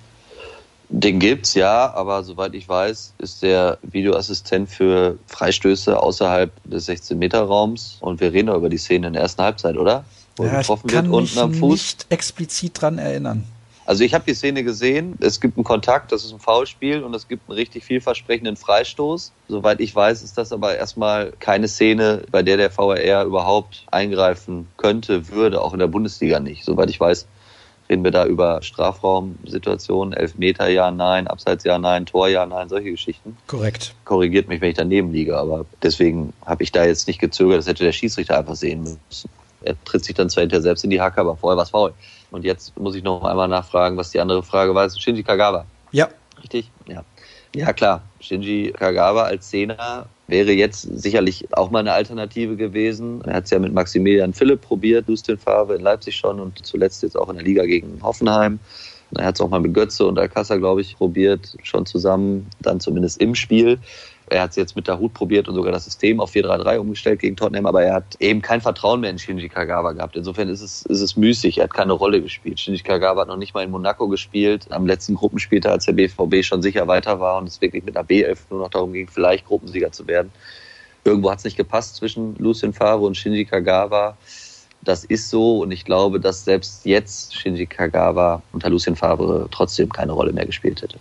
Den 0.90 1.20
gibt's 1.20 1.56
ja, 1.56 1.92
aber 1.94 2.24
soweit 2.24 2.54
ich 2.54 2.70
weiß, 2.70 3.14
ist 3.18 3.42
der 3.42 3.80
Videoassistent 3.82 4.70
für 4.70 5.18
Freistöße 5.28 6.00
außerhalb 6.00 6.52
des 6.66 6.88
16-Meter-Raums. 6.88 7.98
Und 8.00 8.22
wir 8.22 8.32
reden 8.32 8.48
doch 8.48 8.58
über 8.58 8.70
die 8.70 8.78
Szene 8.78 9.08
in 9.08 9.14
der 9.14 9.24
ersten 9.24 9.42
Halbzeit, 9.42 9.76
oder? 9.78 10.06
Wo 10.36 10.46
ja, 10.46 10.60
getroffen 10.60 10.88
ich 10.88 10.94
kann 10.94 11.06
wird 11.06 11.16
unten 11.16 11.40
am 11.40 11.54
Fuß. 11.54 11.72
nicht 11.72 12.06
explizit 12.10 12.82
dran 12.82 12.98
erinnern. 12.98 13.44
Also 13.86 14.04
ich 14.04 14.14
habe 14.14 14.24
die 14.26 14.34
Szene 14.34 14.64
gesehen. 14.64 15.18
Es 15.20 15.42
gibt 15.42 15.58
einen 15.58 15.64
Kontakt, 15.64 16.12
das 16.12 16.24
ist 16.24 16.32
ein 16.32 16.40
Foulspiel 16.40 17.04
und 17.04 17.14
es 17.14 17.28
gibt 17.28 17.50
einen 17.50 17.58
richtig 17.58 17.84
vielversprechenden 17.84 18.56
Freistoß. 18.56 19.32
Soweit 19.50 19.82
ich 19.82 19.94
weiß, 19.94 20.24
ist 20.24 20.38
das 20.38 20.54
aber 20.54 20.76
erstmal 20.78 21.34
keine 21.40 21.68
Szene, 21.68 22.24
bei 22.32 22.44
der 22.44 22.58
der 22.58 22.76
VAR 22.76 23.26
überhaupt 23.26 23.86
eingreifen 23.92 24.68
könnte, 24.78 25.30
würde, 25.30 25.62
auch 25.62 25.74
in 25.74 25.80
der 25.80 25.88
Bundesliga 25.88 26.40
nicht. 26.40 26.64
Soweit 26.64 26.90
ich 26.90 27.00
weiß, 27.00 27.28
reden 27.90 28.04
wir 28.04 28.12
da 28.12 28.26
über 28.26 28.62
Strafraumsituationen, 28.62 30.14
Elfmeter 30.14 30.70
ja, 30.70 30.90
nein, 30.90 31.28
Abseits 31.28 31.66
ja, 31.66 31.78
nein, 31.78 32.06
Tor 32.06 32.30
ja, 32.30 32.46
nein, 32.46 32.70
solche 32.70 32.92
Geschichten. 32.92 33.38
Korrekt. 33.48 33.94
Korrigiert 34.06 34.48
mich, 34.48 34.62
wenn 34.62 34.70
ich 34.70 34.78
daneben 34.78 35.12
liege, 35.12 35.38
aber 35.38 35.66
deswegen 35.82 36.34
habe 36.46 36.64
ich 36.64 36.72
da 36.72 36.86
jetzt 36.86 37.08
nicht 37.08 37.20
gezögert, 37.20 37.60
das 37.60 37.68
hätte 37.68 37.84
der 37.84 37.92
Schiedsrichter 37.92 38.38
einfach 38.38 38.56
sehen 38.56 38.84
müssen. 38.84 39.30
Er 39.64 39.76
tritt 39.84 40.06
sich 40.06 40.16
dann 40.16 40.30
zwar 40.30 40.42
hinterher 40.42 40.62
selbst 40.62 40.84
in 40.84 40.90
die 40.90 41.02
Hacke, 41.02 41.22
aber 41.22 41.36
vorher 41.36 41.58
war 41.58 41.64
es 41.64 41.72
faul. 41.72 41.94
Und 42.32 42.46
jetzt 42.46 42.78
muss 42.80 42.96
ich 42.96 43.04
noch 43.04 43.24
einmal 43.24 43.48
nachfragen, 43.48 43.98
was 43.98 44.12
die 44.12 44.20
andere 44.20 44.44
Frage 44.44 44.74
war. 44.74 44.90
Shinji 44.90 45.24
Kagawa. 45.24 45.66
Ja. 45.92 46.10
Richtig? 46.42 46.72
Ja. 46.88 47.04
Ja, 47.56 47.72
klar. 47.72 48.02
Shinji 48.20 48.74
Kagawa 48.76 49.24
als 49.24 49.50
Zehner 49.50 50.08
wäre 50.28 50.52
jetzt 50.52 50.82
sicherlich 50.82 51.48
auch 51.54 51.70
mal 51.70 51.80
eine 51.80 51.94
Alternative 51.94 52.56
gewesen. 52.56 53.22
Er 53.26 53.36
hat 53.36 53.46
es 53.46 53.52
ja 53.52 53.60
mit 53.60 53.74
Maximilian 53.74 54.34
Philipp 54.34 54.62
probiert, 54.62 55.08
Dustin 55.08 55.38
Favre 55.38 55.76
in 55.76 55.82
Leipzig 55.82 56.16
schon 56.16 56.40
und 56.40 56.66
zuletzt 56.66 57.04
jetzt 57.04 57.16
auch 57.16 57.30
in 57.30 57.36
der 57.36 57.46
Liga 57.46 57.66
gegen 57.66 58.02
Hoffenheim. 58.02 58.60
Er 59.16 59.26
hat 59.26 59.36
es 59.36 59.42
auch 59.42 59.50
mal 59.50 59.60
mit 59.60 59.74
Götze 59.74 60.08
und 60.08 60.18
Alcázar, 60.18 60.58
glaube 60.58 60.82
ich, 60.82 60.98
probiert, 60.98 61.56
schon 61.62 61.86
zusammen, 61.86 62.48
dann 62.60 62.80
zumindest 62.80 63.22
im 63.22 63.36
Spiel. 63.36 63.78
Er 64.34 64.42
hat 64.42 64.50
es 64.50 64.56
jetzt 64.56 64.76
mit 64.76 64.88
der 64.88 64.98
Hut 64.98 65.14
probiert 65.14 65.48
und 65.48 65.54
sogar 65.54 65.72
das 65.72 65.86
System 65.86 66.20
auf 66.20 66.34
4-3-3 66.34 66.80
umgestellt 66.80 67.20
gegen 67.20 67.36
Tottenham, 67.36 67.68
aber 67.68 67.84
er 67.84 67.94
hat 67.94 68.16
eben 68.20 68.42
kein 68.42 68.62
Vertrauen 68.62 69.02
mehr 69.02 69.12
in 69.12 69.20
Shinji 69.20 69.48
Kagawa 69.48 69.92
gehabt. 69.92 70.16
Insofern 70.16 70.50
ist 70.50 70.62
es, 70.62 70.82
ist 70.88 71.02
es 71.02 71.16
müßig. 71.16 71.60
Er 71.60 71.66
hat 71.66 71.74
keine 71.76 71.94
Rolle 71.94 72.20
gespielt. 72.20 72.60
Shinji 72.60 72.82
Kagawa 72.82 73.22
hat 73.22 73.28
noch 73.28 73.38
nicht 73.38 73.54
mal 73.54 73.64
in 73.64 73.70
Monaco 73.70 74.08
gespielt. 74.08 74.66
Am 74.72 74.88
letzten 74.88 75.14
Gruppenspieltag, 75.14 75.74
als 75.74 75.86
der 75.86 75.94
BVB 75.94 76.44
schon 76.44 76.64
sicher 76.64 76.88
weiter 76.88 77.20
war 77.20 77.38
und 77.38 77.48
es 77.48 77.62
wirklich 77.62 77.84
mit 77.84 77.96
einer 77.96 78.08
B11 78.08 78.40
nur 78.50 78.62
noch 78.62 78.72
darum 78.72 78.92
ging, 78.94 79.08
vielleicht 79.08 79.46
Gruppensieger 79.46 79.92
zu 79.92 80.08
werden. 80.08 80.32
Irgendwo 81.04 81.30
hat 81.30 81.38
es 81.38 81.44
nicht 81.44 81.58
gepasst 81.58 81.98
zwischen 81.98 82.36
Lucien 82.40 82.74
Favre 82.74 83.06
und 83.06 83.16
Shinji 83.16 83.46
Kagawa 83.46 84.18
das 84.82 85.06
ist 85.06 85.30
so 85.30 85.60
und 85.60 85.72
ich 85.72 85.86
glaube, 85.86 86.20
dass 86.20 86.44
selbst 86.44 86.86
jetzt 86.86 87.36
Shinji 87.36 87.68
Kagawa 87.68 88.42
unter 88.52 88.70
Lucien 88.70 88.96
Favre 88.96 89.48
trotzdem 89.52 89.90
keine 89.90 90.12
Rolle 90.12 90.34
mehr 90.34 90.46
gespielt 90.46 90.82
hätte. 90.82 90.98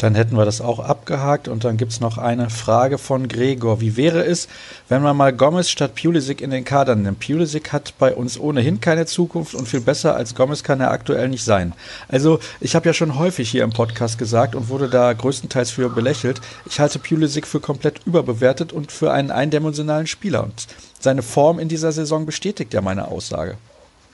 Dann 0.00 0.14
hätten 0.14 0.34
wir 0.34 0.46
das 0.46 0.62
auch 0.62 0.78
abgehakt 0.78 1.46
und 1.46 1.64
dann 1.64 1.76
gibt 1.76 1.92
es 1.92 2.00
noch 2.00 2.16
eine 2.16 2.48
Frage 2.48 2.96
von 2.96 3.28
Gregor. 3.28 3.82
Wie 3.82 3.98
wäre 3.98 4.24
es, 4.24 4.48
wenn 4.88 5.02
man 5.02 5.14
mal 5.14 5.30
Gomez 5.30 5.68
statt 5.68 5.94
Pulisic 5.94 6.40
in 6.40 6.50
den 6.50 6.64
Kader 6.64 6.96
nimmt? 6.96 7.20
Pulisic 7.20 7.70
hat 7.70 7.92
bei 7.98 8.14
uns 8.14 8.40
ohnehin 8.40 8.80
keine 8.80 9.04
Zukunft 9.04 9.54
und 9.54 9.68
viel 9.68 9.82
besser 9.82 10.16
als 10.16 10.34
Gomez 10.34 10.62
kann 10.62 10.80
er 10.80 10.90
aktuell 10.90 11.28
nicht 11.28 11.44
sein. 11.44 11.74
Also 12.08 12.40
ich 12.60 12.74
habe 12.74 12.86
ja 12.86 12.94
schon 12.94 13.18
häufig 13.18 13.50
hier 13.50 13.62
im 13.62 13.74
Podcast 13.74 14.16
gesagt 14.16 14.54
und 14.54 14.70
wurde 14.70 14.88
da 14.88 15.12
größtenteils 15.12 15.70
für 15.70 15.90
belächelt. 15.90 16.40
Ich 16.64 16.80
halte 16.80 16.98
Pulisic 16.98 17.46
für 17.46 17.60
komplett 17.60 18.00
überbewertet 18.06 18.72
und 18.72 18.92
für 18.92 19.12
einen 19.12 19.30
eindimensionalen 19.30 20.06
Spieler 20.06 20.44
und 20.44 20.66
seine 20.98 21.20
Form 21.22 21.58
in 21.58 21.68
dieser 21.68 21.92
Saison 21.92 22.24
bestätigt 22.24 22.72
ja 22.72 22.80
meine 22.80 23.08
Aussage. 23.08 23.58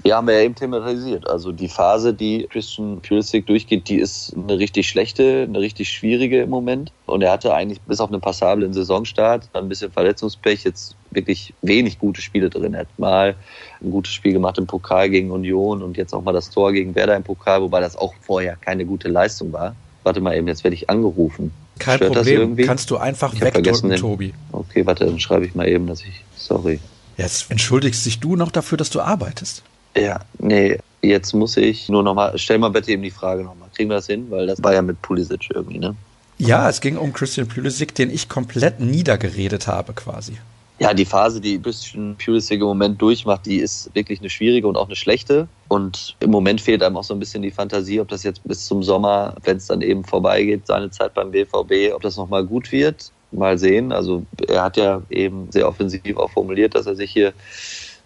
Ja, 0.04 0.16
haben 0.16 0.28
wir 0.28 0.34
ja 0.34 0.42
eben 0.42 0.54
thematisiert. 0.54 1.28
Also 1.28 1.50
die 1.52 1.68
Phase, 1.68 2.14
die 2.14 2.46
Christian 2.48 3.00
Pulisic 3.00 3.46
durchgeht, 3.46 3.88
die 3.88 3.98
ist 3.98 4.34
eine 4.36 4.58
richtig 4.58 4.88
schlechte, 4.88 5.46
eine 5.48 5.58
richtig 5.58 5.90
schwierige 5.90 6.42
im 6.42 6.50
Moment. 6.50 6.92
Und 7.06 7.22
er 7.22 7.32
hatte 7.32 7.52
eigentlich 7.54 7.80
bis 7.80 8.00
auf 8.00 8.10
einen 8.10 8.20
passablen 8.20 8.72
Saisonstart 8.72 9.48
ein 9.52 9.68
bisschen 9.68 9.90
Verletzungspech, 9.90 10.64
jetzt 10.64 10.94
wirklich 11.10 11.54
wenig 11.62 11.98
gute 11.98 12.20
Spiele 12.20 12.50
drin. 12.50 12.74
Er 12.74 12.80
hat 12.80 12.98
mal 12.98 13.34
ein 13.82 13.90
gutes 13.90 14.12
Spiel 14.12 14.32
gemacht 14.32 14.58
im 14.58 14.66
Pokal 14.66 15.10
gegen 15.10 15.30
Union 15.30 15.82
und 15.82 15.96
jetzt 15.96 16.14
auch 16.14 16.22
mal 16.22 16.32
das 16.32 16.50
Tor 16.50 16.72
gegen 16.72 16.94
Werder 16.94 17.16
im 17.16 17.24
Pokal, 17.24 17.62
wobei 17.62 17.80
das 17.80 17.96
auch 17.96 18.14
vorher 18.20 18.56
keine 18.56 18.84
gute 18.84 19.08
Leistung 19.08 19.52
war. 19.52 19.74
Warte 20.04 20.20
mal 20.20 20.36
eben, 20.36 20.46
jetzt 20.46 20.62
werde 20.62 20.74
ich 20.74 20.88
angerufen. 20.88 21.52
Kein 21.78 21.96
Stört 21.96 22.14
Problem, 22.14 22.56
kannst 22.56 22.90
du 22.90 22.96
einfach 22.96 23.34
ich 23.34 23.40
wegdrücken, 23.40 23.96
Tobi. 23.96 24.32
Okay, 24.52 24.86
warte, 24.86 25.04
dann 25.04 25.18
schreibe 25.18 25.46
ich 25.46 25.54
mal 25.54 25.66
eben, 25.66 25.86
dass 25.88 26.02
ich, 26.02 26.24
sorry. 26.36 26.78
Jetzt 27.16 27.50
entschuldigst 27.50 28.06
dich 28.06 28.20
du 28.20 28.36
noch 28.36 28.50
dafür, 28.50 28.78
dass 28.78 28.90
du 28.90 29.00
arbeitest. 29.00 29.62
Ja, 29.96 30.20
nee, 30.38 30.78
jetzt 31.02 31.32
muss 31.32 31.56
ich 31.56 31.88
nur 31.88 32.02
nochmal, 32.02 32.38
stell 32.38 32.58
mal 32.58 32.68
bitte 32.68 32.92
eben 32.92 33.02
die 33.02 33.10
Frage 33.10 33.42
nochmal. 33.42 33.68
Kriegen 33.74 33.90
wir 33.90 33.96
das 33.96 34.06
hin? 34.06 34.26
Weil 34.30 34.46
das 34.46 34.62
war 34.62 34.74
ja 34.74 34.82
mit 34.82 35.00
Pulisic 35.02 35.48
irgendwie, 35.54 35.78
ne? 35.78 35.94
Ja, 36.38 36.68
es 36.68 36.80
ging 36.80 36.98
um 36.98 37.12
Christian 37.12 37.48
Pulisic, 37.48 37.94
den 37.94 38.10
ich 38.10 38.28
komplett 38.28 38.78
niedergeredet 38.80 39.66
habe 39.66 39.94
quasi. 39.94 40.34
Ja, 40.78 40.92
die 40.92 41.06
Phase, 41.06 41.40
die 41.40 41.58
Christian 41.58 42.16
Pulisic 42.22 42.60
im 42.60 42.66
Moment 42.66 43.00
durchmacht, 43.00 43.46
die 43.46 43.56
ist 43.56 43.88
wirklich 43.94 44.20
eine 44.20 44.28
schwierige 44.28 44.68
und 44.68 44.76
auch 44.76 44.86
eine 44.86 44.96
schlechte. 44.96 45.48
Und 45.68 46.14
im 46.20 46.30
Moment 46.30 46.60
fehlt 46.60 46.82
einem 46.82 46.98
auch 46.98 47.04
so 47.04 47.14
ein 47.14 47.20
bisschen 47.20 47.42
die 47.42 47.50
Fantasie, 47.50 47.98
ob 48.00 48.08
das 48.08 48.22
jetzt 48.22 48.44
bis 48.44 48.66
zum 48.66 48.82
Sommer, 48.82 49.34
wenn 49.44 49.56
es 49.56 49.66
dann 49.66 49.80
eben 49.80 50.04
vorbeigeht, 50.04 50.66
seine 50.66 50.90
Zeit 50.90 51.14
beim 51.14 51.30
BVB, 51.30 51.94
ob 51.94 52.02
das 52.02 52.18
nochmal 52.18 52.44
gut 52.44 52.70
wird. 52.72 53.10
Mal 53.32 53.56
sehen. 53.56 53.90
Also 53.90 54.24
er 54.46 54.62
hat 54.62 54.76
ja 54.76 55.00
eben 55.08 55.50
sehr 55.50 55.66
offensiv 55.66 56.16
auch 56.18 56.30
formuliert, 56.30 56.74
dass 56.74 56.86
er 56.86 56.94
sich 56.94 57.10
hier 57.10 57.32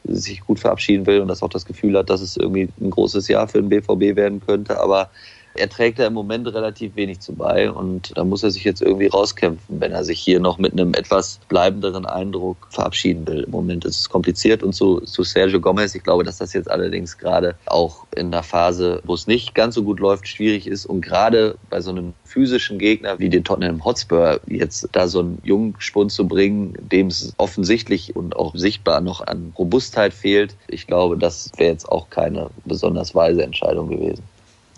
sich 0.05 0.41
gut 0.41 0.59
verabschieden 0.59 1.07
will 1.07 1.21
und 1.21 1.29
das 1.29 1.43
auch 1.43 1.49
das 1.49 1.65
Gefühl 1.67 1.97
hat, 1.97 2.11
dass 2.11 2.21
es 2.21 2.37
irgendwie 2.37 2.69
ein 2.81 2.91
großes 2.91 3.29
Jahr 3.29 3.49
für 3.49 3.61
den 3.61 3.69
BVB 3.69 4.17
werden 4.17 4.41
könnte. 4.45 4.81
Aber 4.81 5.11
er 5.55 5.69
trägt 5.69 5.99
da 5.99 6.07
im 6.07 6.15
Moment 6.15 6.47
relativ 6.49 6.97
wenig 6.97 7.21
zu 7.21 7.35
bei 7.35 7.71
und 7.71 8.17
da 8.17 8.25
muss 8.25 8.43
er 8.43 8.51
sich 8.51 8.65
jetzt 8.65 8.83
irgendwie 8.83 9.07
rauskämpfen, 9.07 9.81
wenn 9.81 9.93
er 9.93 10.05
sich 10.05 10.21
hier 10.21 10.41
noch 10.41 10.59
mit 10.59 10.73
einem 10.73 10.95
etwas 10.95 11.41
bleibenderen 11.49 12.07
Eindruck 12.07 12.69
verabschieden 12.71 13.27
will. 13.27 13.45
Im 13.45 13.51
Moment 13.51 13.85
ist 13.85 13.99
es 13.99 14.09
kompliziert 14.09 14.63
und 14.63 14.73
zu, 14.75 15.01
zu 15.01 15.23
Sergio 15.23 15.61
Gomez, 15.61 15.95
ich 15.95 16.03
glaube, 16.03 16.25
dass 16.25 16.39
das 16.39 16.53
jetzt 16.53 16.71
allerdings 16.71 17.19
gerade 17.19 17.57
auch 17.67 18.07
in 18.15 18.29
einer 18.29 18.43
Phase, 18.43 19.03
wo 19.05 19.15
es 19.15 19.27
nicht 19.27 19.55
ganz 19.55 19.75
so 19.75 19.83
gut 19.83 20.01
läuft, 20.01 20.29
schwierig 20.29 20.67
ist 20.67 20.87
und 20.87 21.01
gerade 21.01 21.57
bei 21.69 21.81
so 21.81 21.91
einem 21.91 22.15
physischen 22.25 22.79
Gegner 22.79 23.19
wie 23.19 23.29
den 23.29 23.45
Tottenham 23.45 23.85
Hotspur 23.85 24.41
jetzt 24.47 24.89
da 24.93 25.09
so 25.09 25.21
einen 25.21 25.39
jungen 25.43 25.75
Spund 25.79 26.13
zu 26.13 26.29
bringen, 26.29 26.75
dem 26.81 27.09
es 27.09 27.35
offensichtlich 27.39 28.15
und 28.15 28.37
auch 28.37 28.55
sichtbar 28.55 29.01
noch 29.01 29.27
an 29.27 29.53
Robustheit 29.59 30.15
fehlt. 30.15 30.55
Ich 30.69 30.87
glaube, 30.87 31.19
das 31.19 31.51
wäre 31.57 31.73
jetzt 31.73 31.89
auch 31.89 32.09
keine 32.09 32.51
besonders 32.65 33.15
weise 33.15 33.43
Entscheidung 33.43 33.89
gewesen. 33.89 34.23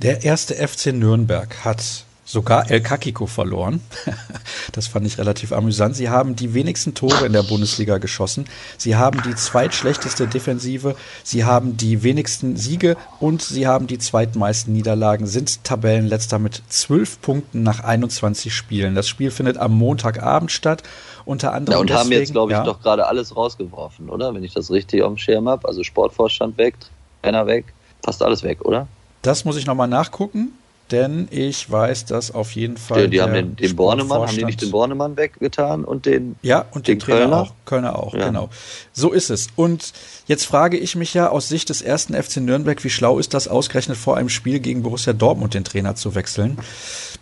Der 0.02 0.24
erste 0.24 0.54
FC 0.56 0.86
Nürnberg 0.86 1.64
hat 1.64 2.04
sogar 2.24 2.70
El 2.72 2.80
Kakiko 2.80 3.26
verloren. 3.26 3.80
das 4.72 4.88
fand 4.88 5.06
ich 5.06 5.16
relativ 5.16 5.52
amüsant. 5.52 5.94
Sie 5.94 6.08
haben 6.08 6.34
die 6.34 6.54
wenigsten 6.54 6.94
Tore 6.94 7.24
in 7.24 7.32
der 7.32 7.44
Bundesliga 7.44 7.98
geschossen. 7.98 8.46
Sie 8.78 8.96
haben 8.96 9.22
die 9.22 9.36
zweitschlechteste 9.36 10.26
Defensive. 10.26 10.96
Sie 11.22 11.44
haben 11.44 11.76
die 11.76 12.02
wenigsten 12.02 12.56
Siege 12.56 12.96
und 13.20 13.42
sie 13.42 13.68
haben 13.68 13.86
die 13.86 13.98
zweitmeisten 13.98 14.72
Niederlagen, 14.72 15.28
sind 15.28 15.62
Tabellenletzter 15.62 16.40
mit 16.40 16.62
zwölf 16.68 17.20
Punkten 17.20 17.62
nach 17.62 17.84
21 17.84 18.52
Spielen. 18.52 18.96
Das 18.96 19.06
Spiel 19.06 19.30
findet 19.30 19.56
am 19.56 19.72
Montagabend 19.78 20.50
statt. 20.50 20.82
Unter 21.24 21.52
anderem. 21.52 21.74
Ja, 21.74 21.80
und 21.80 21.90
deswegen, 21.90 22.04
haben 22.04 22.12
jetzt, 22.12 22.32
glaube 22.32 22.52
ich, 22.52 22.58
ja. 22.58 22.64
doch 22.64 22.80
gerade 22.80 23.06
alles 23.06 23.36
rausgeworfen, 23.36 24.08
oder? 24.08 24.34
Wenn 24.34 24.42
ich 24.42 24.52
das 24.52 24.68
richtig 24.72 25.02
auf 25.02 25.12
dem 25.12 25.18
Schirm 25.18 25.48
habe. 25.48 25.68
Also 25.68 25.84
Sportvorstand 25.84 26.58
weg, 26.58 26.74
Trainer 27.22 27.46
weg, 27.46 27.66
fast 28.02 28.20
alles 28.24 28.42
weg, 28.42 28.64
oder? 28.64 28.88
Das 29.22 29.44
muss 29.44 29.56
ich 29.56 29.66
nochmal 29.66 29.88
nachgucken, 29.88 30.52
denn 30.92 31.26
ich 31.30 31.70
weiß, 31.70 32.04
dass 32.04 32.32
auf 32.32 32.52
jeden 32.52 32.76
Fall. 32.76 33.04
Die, 33.04 33.10
die 33.10 33.22
haben 33.22 33.32
den, 33.32 33.56
den 33.56 33.76
Bornemann, 33.76 34.28
haben 34.28 34.36
die 34.36 34.44
nicht 34.44 34.60
den 34.60 34.70
Bornemann 34.70 35.16
weggetan 35.16 35.84
und 35.84 36.06
den. 36.06 36.36
Ja, 36.42 36.66
und 36.72 36.86
den, 36.86 36.98
den 36.98 37.00
Trainer 37.00 37.18
Kölner 37.20 37.40
auch. 37.40 37.52
Kölner 37.64 37.98
auch, 37.98 38.14
ja. 38.14 38.26
genau. 38.26 38.50
So 38.92 39.10
ist 39.10 39.30
es. 39.30 39.48
Und 39.56 39.92
jetzt 40.26 40.44
frage 40.44 40.76
ich 40.76 40.94
mich 40.94 41.14
ja 41.14 41.30
aus 41.30 41.48
Sicht 41.48 41.70
des 41.70 41.82
ersten 41.82 42.20
FC 42.20 42.38
Nürnberg, 42.38 42.82
wie 42.84 42.90
schlau 42.90 43.18
ist 43.18 43.32
das 43.32 43.48
ausgerechnet 43.48 43.96
vor 43.96 44.16
einem 44.16 44.28
Spiel 44.28 44.60
gegen 44.60 44.82
Borussia 44.82 45.12
Dortmund 45.12 45.54
den 45.54 45.64
Trainer 45.64 45.94
zu 45.94 46.14
wechseln? 46.14 46.58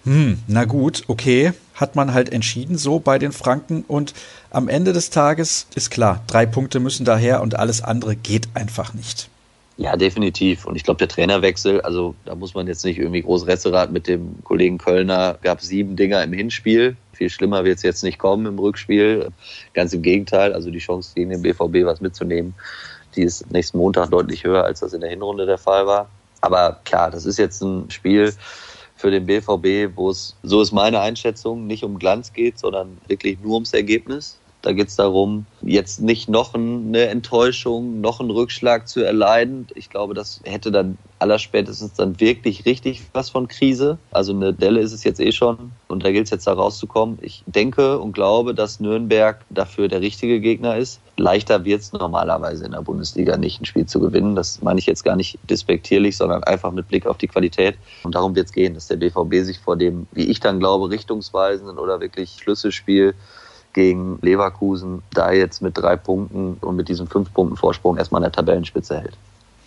Hm, 0.04 0.40
na 0.48 0.64
gut, 0.64 1.04
okay. 1.06 1.52
Hat 1.74 1.96
man 1.96 2.12
halt 2.12 2.32
entschieden 2.32 2.76
so 2.76 2.98
bei 2.98 3.18
den 3.18 3.32
Franken 3.32 3.84
und 3.86 4.14
am 4.50 4.68
Ende 4.68 4.92
des 4.92 5.10
Tages 5.10 5.66
ist 5.74 5.90
klar, 5.90 6.22
drei 6.26 6.44
Punkte 6.44 6.80
müssen 6.80 7.04
daher 7.04 7.40
und 7.40 7.58
alles 7.58 7.82
andere 7.82 8.16
geht 8.16 8.48
einfach 8.54 8.92
nicht. 8.92 9.30
Ja, 9.80 9.96
definitiv. 9.96 10.66
Und 10.66 10.76
ich 10.76 10.84
glaube, 10.84 10.98
der 10.98 11.08
Trainerwechsel, 11.08 11.80
also 11.80 12.14
da 12.26 12.34
muss 12.34 12.52
man 12.52 12.66
jetzt 12.66 12.84
nicht 12.84 12.98
irgendwie 12.98 13.22
groß 13.22 13.46
Resterat 13.46 13.90
mit 13.90 14.08
dem 14.08 14.44
Kollegen 14.44 14.76
Kölner, 14.76 15.38
gab 15.40 15.62
sieben 15.62 15.96
Dinger 15.96 16.22
im 16.22 16.34
Hinspiel. 16.34 16.98
Viel 17.14 17.30
schlimmer 17.30 17.64
wird 17.64 17.78
es 17.78 17.82
jetzt 17.82 18.04
nicht 18.04 18.18
kommen 18.18 18.44
im 18.44 18.58
Rückspiel. 18.58 19.30
Ganz 19.72 19.94
im 19.94 20.02
Gegenteil, 20.02 20.52
also 20.52 20.70
die 20.70 20.80
Chance 20.80 21.12
gegen 21.14 21.30
den 21.30 21.40
BVB 21.40 21.86
was 21.86 22.02
mitzunehmen, 22.02 22.52
die 23.16 23.22
ist 23.22 23.50
nächsten 23.50 23.78
Montag 23.78 24.10
deutlich 24.10 24.44
höher, 24.44 24.64
als 24.64 24.80
das 24.80 24.92
in 24.92 25.00
der 25.00 25.08
Hinrunde 25.08 25.46
der 25.46 25.56
Fall 25.56 25.86
war. 25.86 26.10
Aber 26.42 26.78
klar, 26.84 27.10
das 27.10 27.24
ist 27.24 27.38
jetzt 27.38 27.62
ein 27.62 27.90
Spiel 27.90 28.34
für 28.96 29.10
den 29.10 29.24
BVB, 29.24 29.96
wo 29.96 30.10
es, 30.10 30.36
so 30.42 30.60
ist 30.60 30.72
meine 30.72 31.00
Einschätzung, 31.00 31.66
nicht 31.66 31.84
um 31.84 31.98
Glanz 31.98 32.34
geht, 32.34 32.58
sondern 32.58 32.98
wirklich 33.08 33.40
nur 33.40 33.54
ums 33.54 33.72
Ergebnis. 33.72 34.39
Da 34.62 34.72
geht 34.72 34.88
es 34.88 34.96
darum, 34.96 35.46
jetzt 35.62 36.02
nicht 36.02 36.28
noch 36.28 36.52
eine 36.52 37.06
Enttäuschung, 37.06 38.00
noch 38.02 38.20
einen 38.20 38.30
Rückschlag 38.30 38.88
zu 38.88 39.00
erleiden. 39.00 39.66
Ich 39.74 39.88
glaube, 39.88 40.12
das 40.12 40.40
hätte 40.44 40.70
dann 40.70 40.98
allerspätestens 41.18 41.94
dann 41.94 42.20
wirklich 42.20 42.66
richtig 42.66 43.02
was 43.12 43.30
von 43.30 43.48
Krise. 43.48 43.98
Also 44.10 44.32
eine 44.32 44.52
Delle 44.52 44.80
ist 44.80 44.92
es 44.92 45.04
jetzt 45.04 45.20
eh 45.20 45.32
schon 45.32 45.72
und 45.88 46.04
da 46.04 46.12
gilt 46.12 46.24
es 46.24 46.30
jetzt 46.30 46.46
da 46.46 46.52
rauszukommen. 46.52 47.18
Ich 47.22 47.42
denke 47.46 47.98
und 47.98 48.12
glaube, 48.12 48.54
dass 48.54 48.80
Nürnberg 48.80 49.40
dafür 49.48 49.88
der 49.88 50.02
richtige 50.02 50.40
Gegner 50.40 50.76
ist. 50.76 51.00
Leichter 51.16 51.64
wird 51.64 51.80
es 51.80 51.92
normalerweise 51.92 52.64
in 52.64 52.72
der 52.72 52.82
Bundesliga 52.82 53.36
nicht, 53.36 53.60
ein 53.60 53.66
Spiel 53.66 53.86
zu 53.86 54.00
gewinnen. 54.00 54.34
Das 54.34 54.62
meine 54.62 54.78
ich 54.78 54.86
jetzt 54.86 55.04
gar 55.04 55.16
nicht 55.16 55.38
despektierlich, 55.48 56.16
sondern 56.16 56.44
einfach 56.44 56.72
mit 56.72 56.88
Blick 56.88 57.06
auf 57.06 57.18
die 57.18 57.28
Qualität. 57.28 57.76
Und 58.02 58.14
darum 58.14 58.34
wird 58.34 58.46
es 58.46 58.52
gehen, 58.52 58.74
dass 58.74 58.88
der 58.88 58.96
BVB 58.96 59.44
sich 59.44 59.58
vor 59.58 59.76
dem, 59.76 60.06
wie 60.12 60.24
ich 60.24 60.40
dann 60.40 60.58
glaube, 60.58 60.90
richtungsweisenden 60.90 61.78
oder 61.78 62.00
wirklich 62.00 62.38
Schlüsselspiel 62.40 63.14
gegen 63.72 64.18
Leverkusen 64.22 65.02
da 65.12 65.32
jetzt 65.32 65.62
mit 65.62 65.76
drei 65.76 65.96
Punkten 65.96 66.54
und 66.60 66.76
mit 66.76 66.88
diesem 66.88 67.06
fünf 67.06 67.32
Punkten 67.32 67.56
Vorsprung 67.56 67.96
erstmal 67.96 68.20
an 68.20 68.24
der 68.24 68.32
Tabellenspitze 68.32 69.00
hält. 69.00 69.16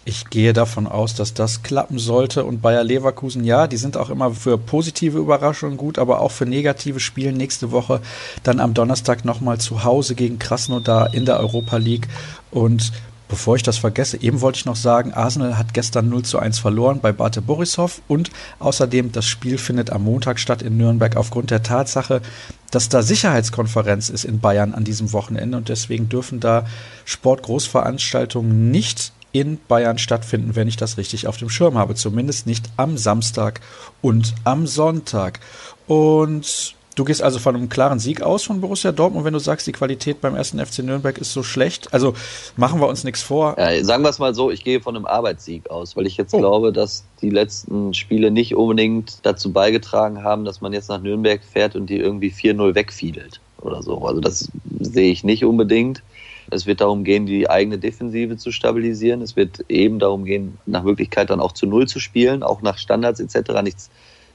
Ich 0.06 0.30
gehe 0.30 0.52
davon 0.52 0.86
aus, 0.86 1.16
dass 1.16 1.34
das 1.34 1.64
klappen 1.64 1.98
sollte. 1.98 2.44
Und 2.44 2.62
Bayer 2.62 2.84
Leverkusen, 2.84 3.46
ja, 3.46 3.68
die 3.68 3.78
sind 3.78 3.96
auch 3.96 4.10
immer 4.10 4.32
für 4.32 4.58
positive 4.58 5.18
Überraschungen 5.18 5.78
gut, 5.78 5.98
aber 5.98 6.20
auch 6.20 6.32
für 6.32 6.46
negative 6.46 7.00
Spiele 7.00 7.32
nächste 7.32 7.72
Woche 7.72 8.02
dann 8.44 8.60
am 8.60 8.74
Donnerstag 8.74 9.24
nochmal 9.24 9.60
zu 9.60 9.86
Hause 9.86 10.16
gegen 10.16 10.40
Krasnodar 10.40 11.14
in 11.14 11.26
der 11.26 11.40
Europa 11.40 11.78
League. 11.78 12.10
Und 12.52 12.92
Bevor 13.34 13.56
ich 13.56 13.64
das 13.64 13.80
vergesse, 13.80 14.22
eben 14.22 14.42
wollte 14.42 14.58
ich 14.60 14.66
noch 14.66 14.76
sagen, 14.76 15.12
Arsenal 15.12 15.58
hat 15.58 15.74
gestern 15.74 16.08
0 16.08 16.22
zu 16.22 16.38
1 16.38 16.60
verloren 16.60 17.00
bei 17.02 17.12
Bate 17.12 17.42
Borisov 17.42 18.00
und 18.08 18.30
außerdem 18.60 19.12
das 19.12 19.26
Spiel 19.26 19.58
findet 19.58 19.90
am 19.90 20.04
Montag 20.04 20.40
statt 20.40 20.62
in 20.62 20.78
Nürnberg 20.78 21.16
aufgrund 21.18 21.50
der 21.50 21.64
Tatsache, 21.64 22.22
dass 22.70 22.90
da 22.90 23.02
Sicherheitskonferenz 23.02 24.10
ist 24.10 24.24
in 24.24 24.40
Bayern 24.40 24.76
an 24.76 24.84
diesem 24.84 25.14
Wochenende 25.14 25.58
und 25.58 25.68
deswegen 25.68 26.10
dürfen 26.10 26.42
da 26.42 26.68
Sportgroßveranstaltungen 27.06 28.70
nicht 28.70 29.14
in 29.32 29.58
Bayern 29.68 29.98
stattfinden, 29.98 30.56
wenn 30.56 30.68
ich 30.68 30.78
das 30.78 30.98
richtig 30.98 31.26
auf 31.26 31.38
dem 31.38 31.50
Schirm 31.50 31.76
habe. 31.76 31.96
Zumindest 31.96 32.46
nicht 32.46 32.70
am 32.78 33.00
Samstag 33.00 33.62
und 34.04 34.36
am 34.44 34.68
Sonntag. 34.68 35.40
Und 35.88 36.76
Du 36.96 37.04
gehst 37.04 37.24
also 37.24 37.40
von 37.40 37.56
einem 37.56 37.70
klaren 37.70 38.00
Sieg 38.00 38.22
aus 38.22 38.44
von 38.44 38.62
Borussia 38.62 38.92
Dortmund, 38.92 39.26
wenn 39.26 39.34
du 39.34 39.40
sagst, 39.40 39.66
die 39.66 39.72
Qualität 39.72 40.22
beim 40.22 40.36
ersten 40.36 40.64
FC 40.64 40.80
Nürnberg 40.80 41.18
ist 41.18 41.34
so 41.34 41.42
schlecht. 41.42 41.92
Also 41.94 42.14
machen 42.56 42.80
wir 42.80 42.88
uns 42.88 43.04
nichts 43.04 43.24
vor. 43.24 43.56
Ja, 43.58 43.84
sagen 43.84 44.04
wir 44.04 44.10
es 44.10 44.20
mal 44.20 44.36
so, 44.36 44.52
ich 44.52 44.64
gehe 44.64 44.80
von 44.80 44.96
einem 44.96 45.06
Arbeitssieg 45.06 45.70
aus, 45.70 45.96
weil 45.96 46.06
ich 46.06 46.18
jetzt 46.18 46.34
oh. 46.34 46.40
glaube, 46.40 46.72
dass 46.72 47.04
die 47.22 47.32
letzten 47.32 47.94
Spiele 47.94 48.30
nicht 48.30 48.56
unbedingt 48.56 49.18
dazu 49.24 49.52
beigetragen 49.52 50.24
haben, 50.24 50.46
dass 50.46 50.62
man 50.62 50.74
jetzt 50.74 50.90
nach 50.90 51.02
Nürnberg 51.02 51.42
fährt 51.44 51.76
und 51.76 51.90
die 51.90 51.98
irgendwie 51.98 52.32
4-0 52.32 52.76
wegfiedelt 52.76 53.40
oder 53.62 53.82
so. 53.82 54.06
Also 54.06 54.20
das 54.20 54.50
sehe 54.80 55.12
ich 55.12 55.24
nicht 55.24 55.46
unbedingt. 55.46 56.04
Es 56.52 56.66
wird 56.66 56.82
darum 56.82 57.04
gehen, 57.04 57.26
die 57.26 57.50
eigene 57.50 57.80
Defensive 57.80 58.38
zu 58.38 58.52
stabilisieren. 58.52 59.22
Es 59.22 59.36
wird 59.36 59.66
eben 59.70 59.98
darum 59.98 60.26
gehen, 60.26 60.58
nach 60.66 60.84
Möglichkeit 60.84 61.30
dann 61.30 61.40
auch 61.40 61.54
zu 61.54 61.66
Null 61.66 61.88
zu 61.88 62.00
spielen, 62.00 62.44
auch 62.44 62.62
nach 62.62 62.78
Standards 62.78 63.20
etc. 63.20 63.62
nichts, 63.64 63.90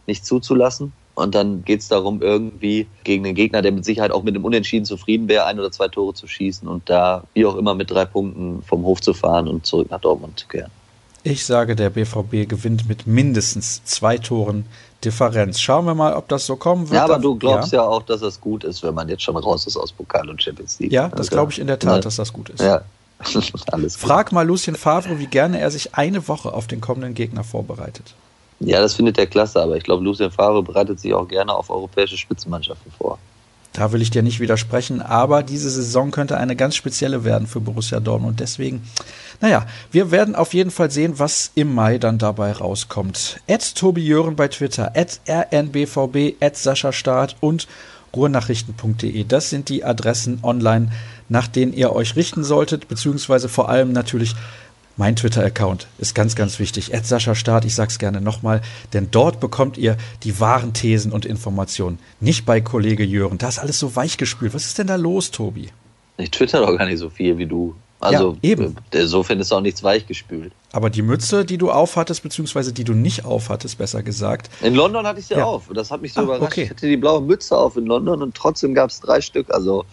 nichts 0.08 0.26
zuzulassen. 0.26 0.92
Und 1.14 1.34
dann 1.34 1.64
geht 1.64 1.80
es 1.80 1.88
darum, 1.88 2.22
irgendwie 2.22 2.86
gegen 3.02 3.24
den 3.24 3.34
Gegner, 3.34 3.60
der 3.60 3.72
mit 3.72 3.84
Sicherheit 3.84 4.12
auch 4.12 4.22
mit 4.22 4.36
dem 4.36 4.44
Unentschieden 4.44 4.84
zufrieden 4.84 5.28
wäre, 5.28 5.46
ein 5.46 5.58
oder 5.58 5.72
zwei 5.72 5.88
Tore 5.88 6.14
zu 6.14 6.28
schießen 6.28 6.68
und 6.68 6.88
da 6.88 7.24
wie 7.34 7.44
auch 7.44 7.56
immer 7.56 7.74
mit 7.74 7.90
drei 7.90 8.04
Punkten 8.04 8.62
vom 8.62 8.84
Hof 8.84 9.00
zu 9.00 9.14
fahren 9.14 9.48
und 9.48 9.66
zurück 9.66 9.90
nach 9.90 10.00
Dortmund 10.00 10.38
zu 10.38 10.46
kehren. 10.46 10.70
Ich 11.24 11.44
sage, 11.44 11.74
der 11.74 11.90
BVB 11.90 12.48
gewinnt 12.48 12.88
mit 12.88 13.06
mindestens 13.08 13.82
zwei 13.84 14.18
Toren 14.18 14.66
Differenz. 15.04 15.60
Schauen 15.60 15.84
wir 15.86 15.94
mal, 15.94 16.14
ob 16.14 16.28
das 16.28 16.46
so 16.46 16.56
kommen 16.56 16.88
wird. 16.88 16.94
Ja, 16.94 17.04
aber 17.04 17.18
du 17.18 17.36
glaubst 17.36 17.72
ja, 17.72 17.82
ja 17.82 17.88
auch, 17.88 18.02
dass 18.02 18.20
das 18.20 18.40
gut 18.40 18.64
ist, 18.64 18.82
wenn 18.82 18.94
man 18.94 19.08
jetzt 19.08 19.22
schon 19.22 19.36
raus 19.36 19.66
ist 19.66 19.76
aus 19.76 19.92
Pokal 19.92 20.28
und 20.30 20.42
Champions 20.42 20.78
League. 20.78 20.92
Ja, 20.92 21.08
das 21.08 21.18
also, 21.18 21.30
glaube 21.30 21.52
ich 21.52 21.58
in 21.58 21.66
der 21.66 21.78
Tat, 21.78 21.96
ja. 21.96 22.00
dass 22.00 22.16
das 22.16 22.32
gut 22.32 22.50
ist. 22.50 22.60
Ja. 22.60 22.82
Alles 23.72 23.96
Frag 23.96 24.30
mal 24.30 24.46
Lucien 24.46 24.76
Favre, 24.76 25.18
wie 25.18 25.26
gerne 25.26 25.58
er 25.58 25.72
sich 25.72 25.96
eine 25.96 26.28
Woche 26.28 26.52
auf 26.52 26.68
den 26.68 26.80
kommenden 26.80 27.14
Gegner 27.14 27.42
vorbereitet. 27.42 28.14
Ja, 28.60 28.80
das 28.80 28.94
findet 28.94 29.18
er 29.18 29.26
klasse, 29.26 29.62
aber 29.62 29.76
ich 29.76 29.84
glaube, 29.84 30.04
Lucien 30.04 30.30
Favre 30.30 30.62
bereitet 30.62 30.98
sich 31.00 31.14
auch 31.14 31.28
gerne 31.28 31.52
auf 31.52 31.70
europäische 31.70 32.16
Spitzenmannschaften 32.16 32.90
vor. 32.98 33.18
Da 33.72 33.92
will 33.92 34.02
ich 34.02 34.10
dir 34.10 34.22
nicht 34.22 34.40
widersprechen, 34.40 35.00
aber 35.00 35.44
diese 35.44 35.70
Saison 35.70 36.10
könnte 36.10 36.36
eine 36.36 36.56
ganz 36.56 36.74
spezielle 36.74 37.22
werden 37.22 37.46
für 37.46 37.60
Borussia 37.60 38.00
Dortmund. 38.00 38.40
Deswegen, 38.40 38.82
naja, 39.40 39.66
wir 39.92 40.10
werden 40.10 40.34
auf 40.34 40.54
jeden 40.54 40.72
Fall 40.72 40.90
sehen, 40.90 41.18
was 41.18 41.52
im 41.54 41.74
Mai 41.74 41.98
dann 41.98 42.18
dabei 42.18 42.50
rauskommt. 42.50 43.40
At 43.48 43.76
Tobi 43.76 44.04
Jören 44.04 44.34
bei 44.34 44.48
Twitter, 44.48 44.92
at 44.96 45.20
rnbvb, 45.28 46.34
at 46.40 46.56
Sascha 46.56 46.92
Staat 46.92 47.36
und 47.40 47.68
ruhrnachrichten.de. 48.16 49.24
Das 49.24 49.50
sind 49.50 49.68
die 49.68 49.84
Adressen 49.84 50.40
online, 50.42 50.90
nach 51.28 51.46
denen 51.46 51.72
ihr 51.72 51.92
euch 51.92 52.16
richten 52.16 52.42
solltet, 52.42 52.88
beziehungsweise 52.88 53.48
vor 53.48 53.68
allem 53.68 53.92
natürlich 53.92 54.34
mein 54.98 55.14
Twitter-Account 55.14 55.86
ist 55.98 56.14
ganz, 56.14 56.34
ganz 56.34 56.58
wichtig. 56.58 56.92
Ed 56.92 57.06
Sascha 57.06 57.36
Staat, 57.36 57.64
ich 57.64 57.74
sag's 57.74 57.98
gerne 57.98 58.20
nochmal, 58.20 58.60
denn 58.92 59.08
dort 59.10 59.38
bekommt 59.38 59.78
ihr 59.78 59.96
die 60.24 60.40
wahren 60.40 60.74
Thesen 60.74 61.12
und 61.12 61.24
Informationen. 61.24 62.00
Nicht 62.20 62.44
bei 62.44 62.60
Kollege 62.60 63.04
Jören. 63.04 63.38
Da 63.38 63.48
ist 63.48 63.60
alles 63.60 63.78
so 63.78 63.94
weichgespült. 63.94 64.54
Was 64.54 64.66
ist 64.66 64.76
denn 64.76 64.88
da 64.88 64.96
los, 64.96 65.30
Tobi? 65.30 65.70
Ich 66.16 66.32
twitter 66.32 66.66
doch 66.66 66.76
gar 66.76 66.86
nicht 66.86 66.98
so 66.98 67.10
viel 67.10 67.38
wie 67.38 67.46
du. 67.46 67.76
Also 68.00 68.32
ja, 68.42 68.50
eben. 68.50 68.76
insofern 68.92 69.38
ist 69.40 69.52
auch 69.52 69.60
nichts 69.60 69.82
weichgespült. 69.84 70.52
Aber 70.72 70.90
die 70.90 71.02
Mütze, 71.02 71.44
die 71.44 71.58
du 71.58 71.70
aufhattest, 71.70 72.24
beziehungsweise 72.24 72.72
die 72.72 72.84
du 72.84 72.92
nicht 72.92 73.24
aufhattest, 73.24 73.78
besser 73.78 74.02
gesagt. 74.02 74.50
In 74.62 74.74
London 74.74 75.06
hatte 75.06 75.20
ich 75.20 75.26
sie 75.26 75.34
ja. 75.34 75.44
auf. 75.44 75.68
Das 75.72 75.92
hat 75.92 76.02
mich 76.02 76.12
so 76.12 76.20
ah, 76.20 76.24
überrascht. 76.24 76.52
Okay. 76.52 76.64
Ich 76.64 76.70
hatte 76.70 76.88
die 76.88 76.96
blaue 76.96 77.22
Mütze 77.22 77.56
auf 77.56 77.76
in 77.76 77.86
London 77.86 78.22
und 78.22 78.34
trotzdem 78.34 78.74
gab 78.74 78.90
es 78.90 79.00
drei 79.00 79.20
Stück. 79.20 79.52
Also, 79.52 79.84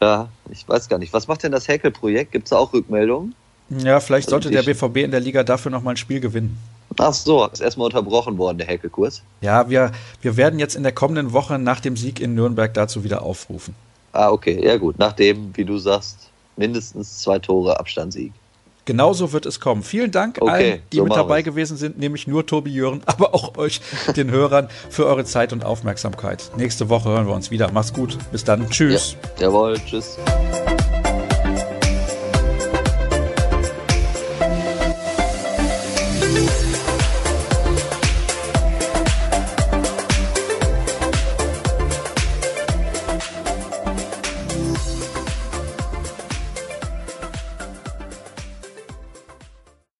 ja, 0.00 0.28
ich 0.50 0.68
weiß 0.68 0.88
gar 0.88 0.98
nicht. 0.98 1.12
Was 1.12 1.26
macht 1.26 1.42
denn 1.42 1.52
das 1.52 1.66
Häkelprojekt? 1.66 2.30
Gibt 2.32 2.46
es 2.46 2.52
auch 2.52 2.72
Rückmeldungen? 2.72 3.34
Ja, 3.70 4.00
vielleicht 4.00 4.30
sollte 4.30 4.50
der 4.50 4.62
BVB 4.62 4.98
in 4.98 5.10
der 5.10 5.20
Liga 5.20 5.42
dafür 5.42 5.70
nochmal 5.70 5.94
ein 5.94 5.98
Spiel 5.98 6.20
gewinnen. 6.20 6.58
Ach 6.98 7.12
so, 7.12 7.46
ist 7.46 7.60
erstmal 7.60 7.86
unterbrochen 7.86 8.38
worden, 8.38 8.58
der 8.58 8.66
Häkelkurs. 8.66 9.22
Ja, 9.40 9.68
wir, 9.68 9.92
wir 10.22 10.36
werden 10.36 10.58
jetzt 10.58 10.74
in 10.74 10.82
der 10.82 10.92
kommenden 10.92 11.32
Woche 11.32 11.58
nach 11.58 11.80
dem 11.80 11.96
Sieg 11.96 12.18
in 12.20 12.34
Nürnberg 12.34 12.72
dazu 12.72 13.04
wieder 13.04 13.22
aufrufen. 13.22 13.74
Ah, 14.12 14.30
okay, 14.30 14.64
ja 14.64 14.76
gut. 14.78 14.98
Nachdem, 14.98 15.52
wie 15.54 15.64
du 15.64 15.78
sagst, 15.78 16.30
mindestens 16.56 17.18
zwei 17.18 17.38
Tore 17.38 17.78
Abstandssieg. 17.78 18.32
Genauso 18.88 19.32
wird 19.34 19.44
es 19.44 19.60
kommen. 19.60 19.82
Vielen 19.82 20.10
Dank 20.10 20.38
okay, 20.40 20.50
allen, 20.50 20.82
die 20.92 20.96
so 20.96 21.04
mit 21.04 21.14
dabei 21.14 21.42
gewesen 21.42 21.76
sind, 21.76 21.98
nämlich 21.98 22.26
nur 22.26 22.46
Tobi 22.46 22.70
Jören, 22.70 23.02
aber 23.06 23.34
auch 23.34 23.58
euch, 23.58 23.82
den 24.16 24.30
Hörern, 24.30 24.68
für 24.88 25.04
eure 25.04 25.26
Zeit 25.26 25.52
und 25.52 25.62
Aufmerksamkeit. 25.62 26.50
Nächste 26.56 26.88
Woche 26.88 27.10
hören 27.10 27.26
wir 27.26 27.34
uns 27.34 27.50
wieder. 27.50 27.70
Macht's 27.70 27.92
gut. 27.92 28.16
Bis 28.32 28.44
dann. 28.44 28.68
Tschüss. 28.70 29.14
Ja, 29.36 29.42
jawohl, 29.42 29.76
tschüss. 29.84 30.16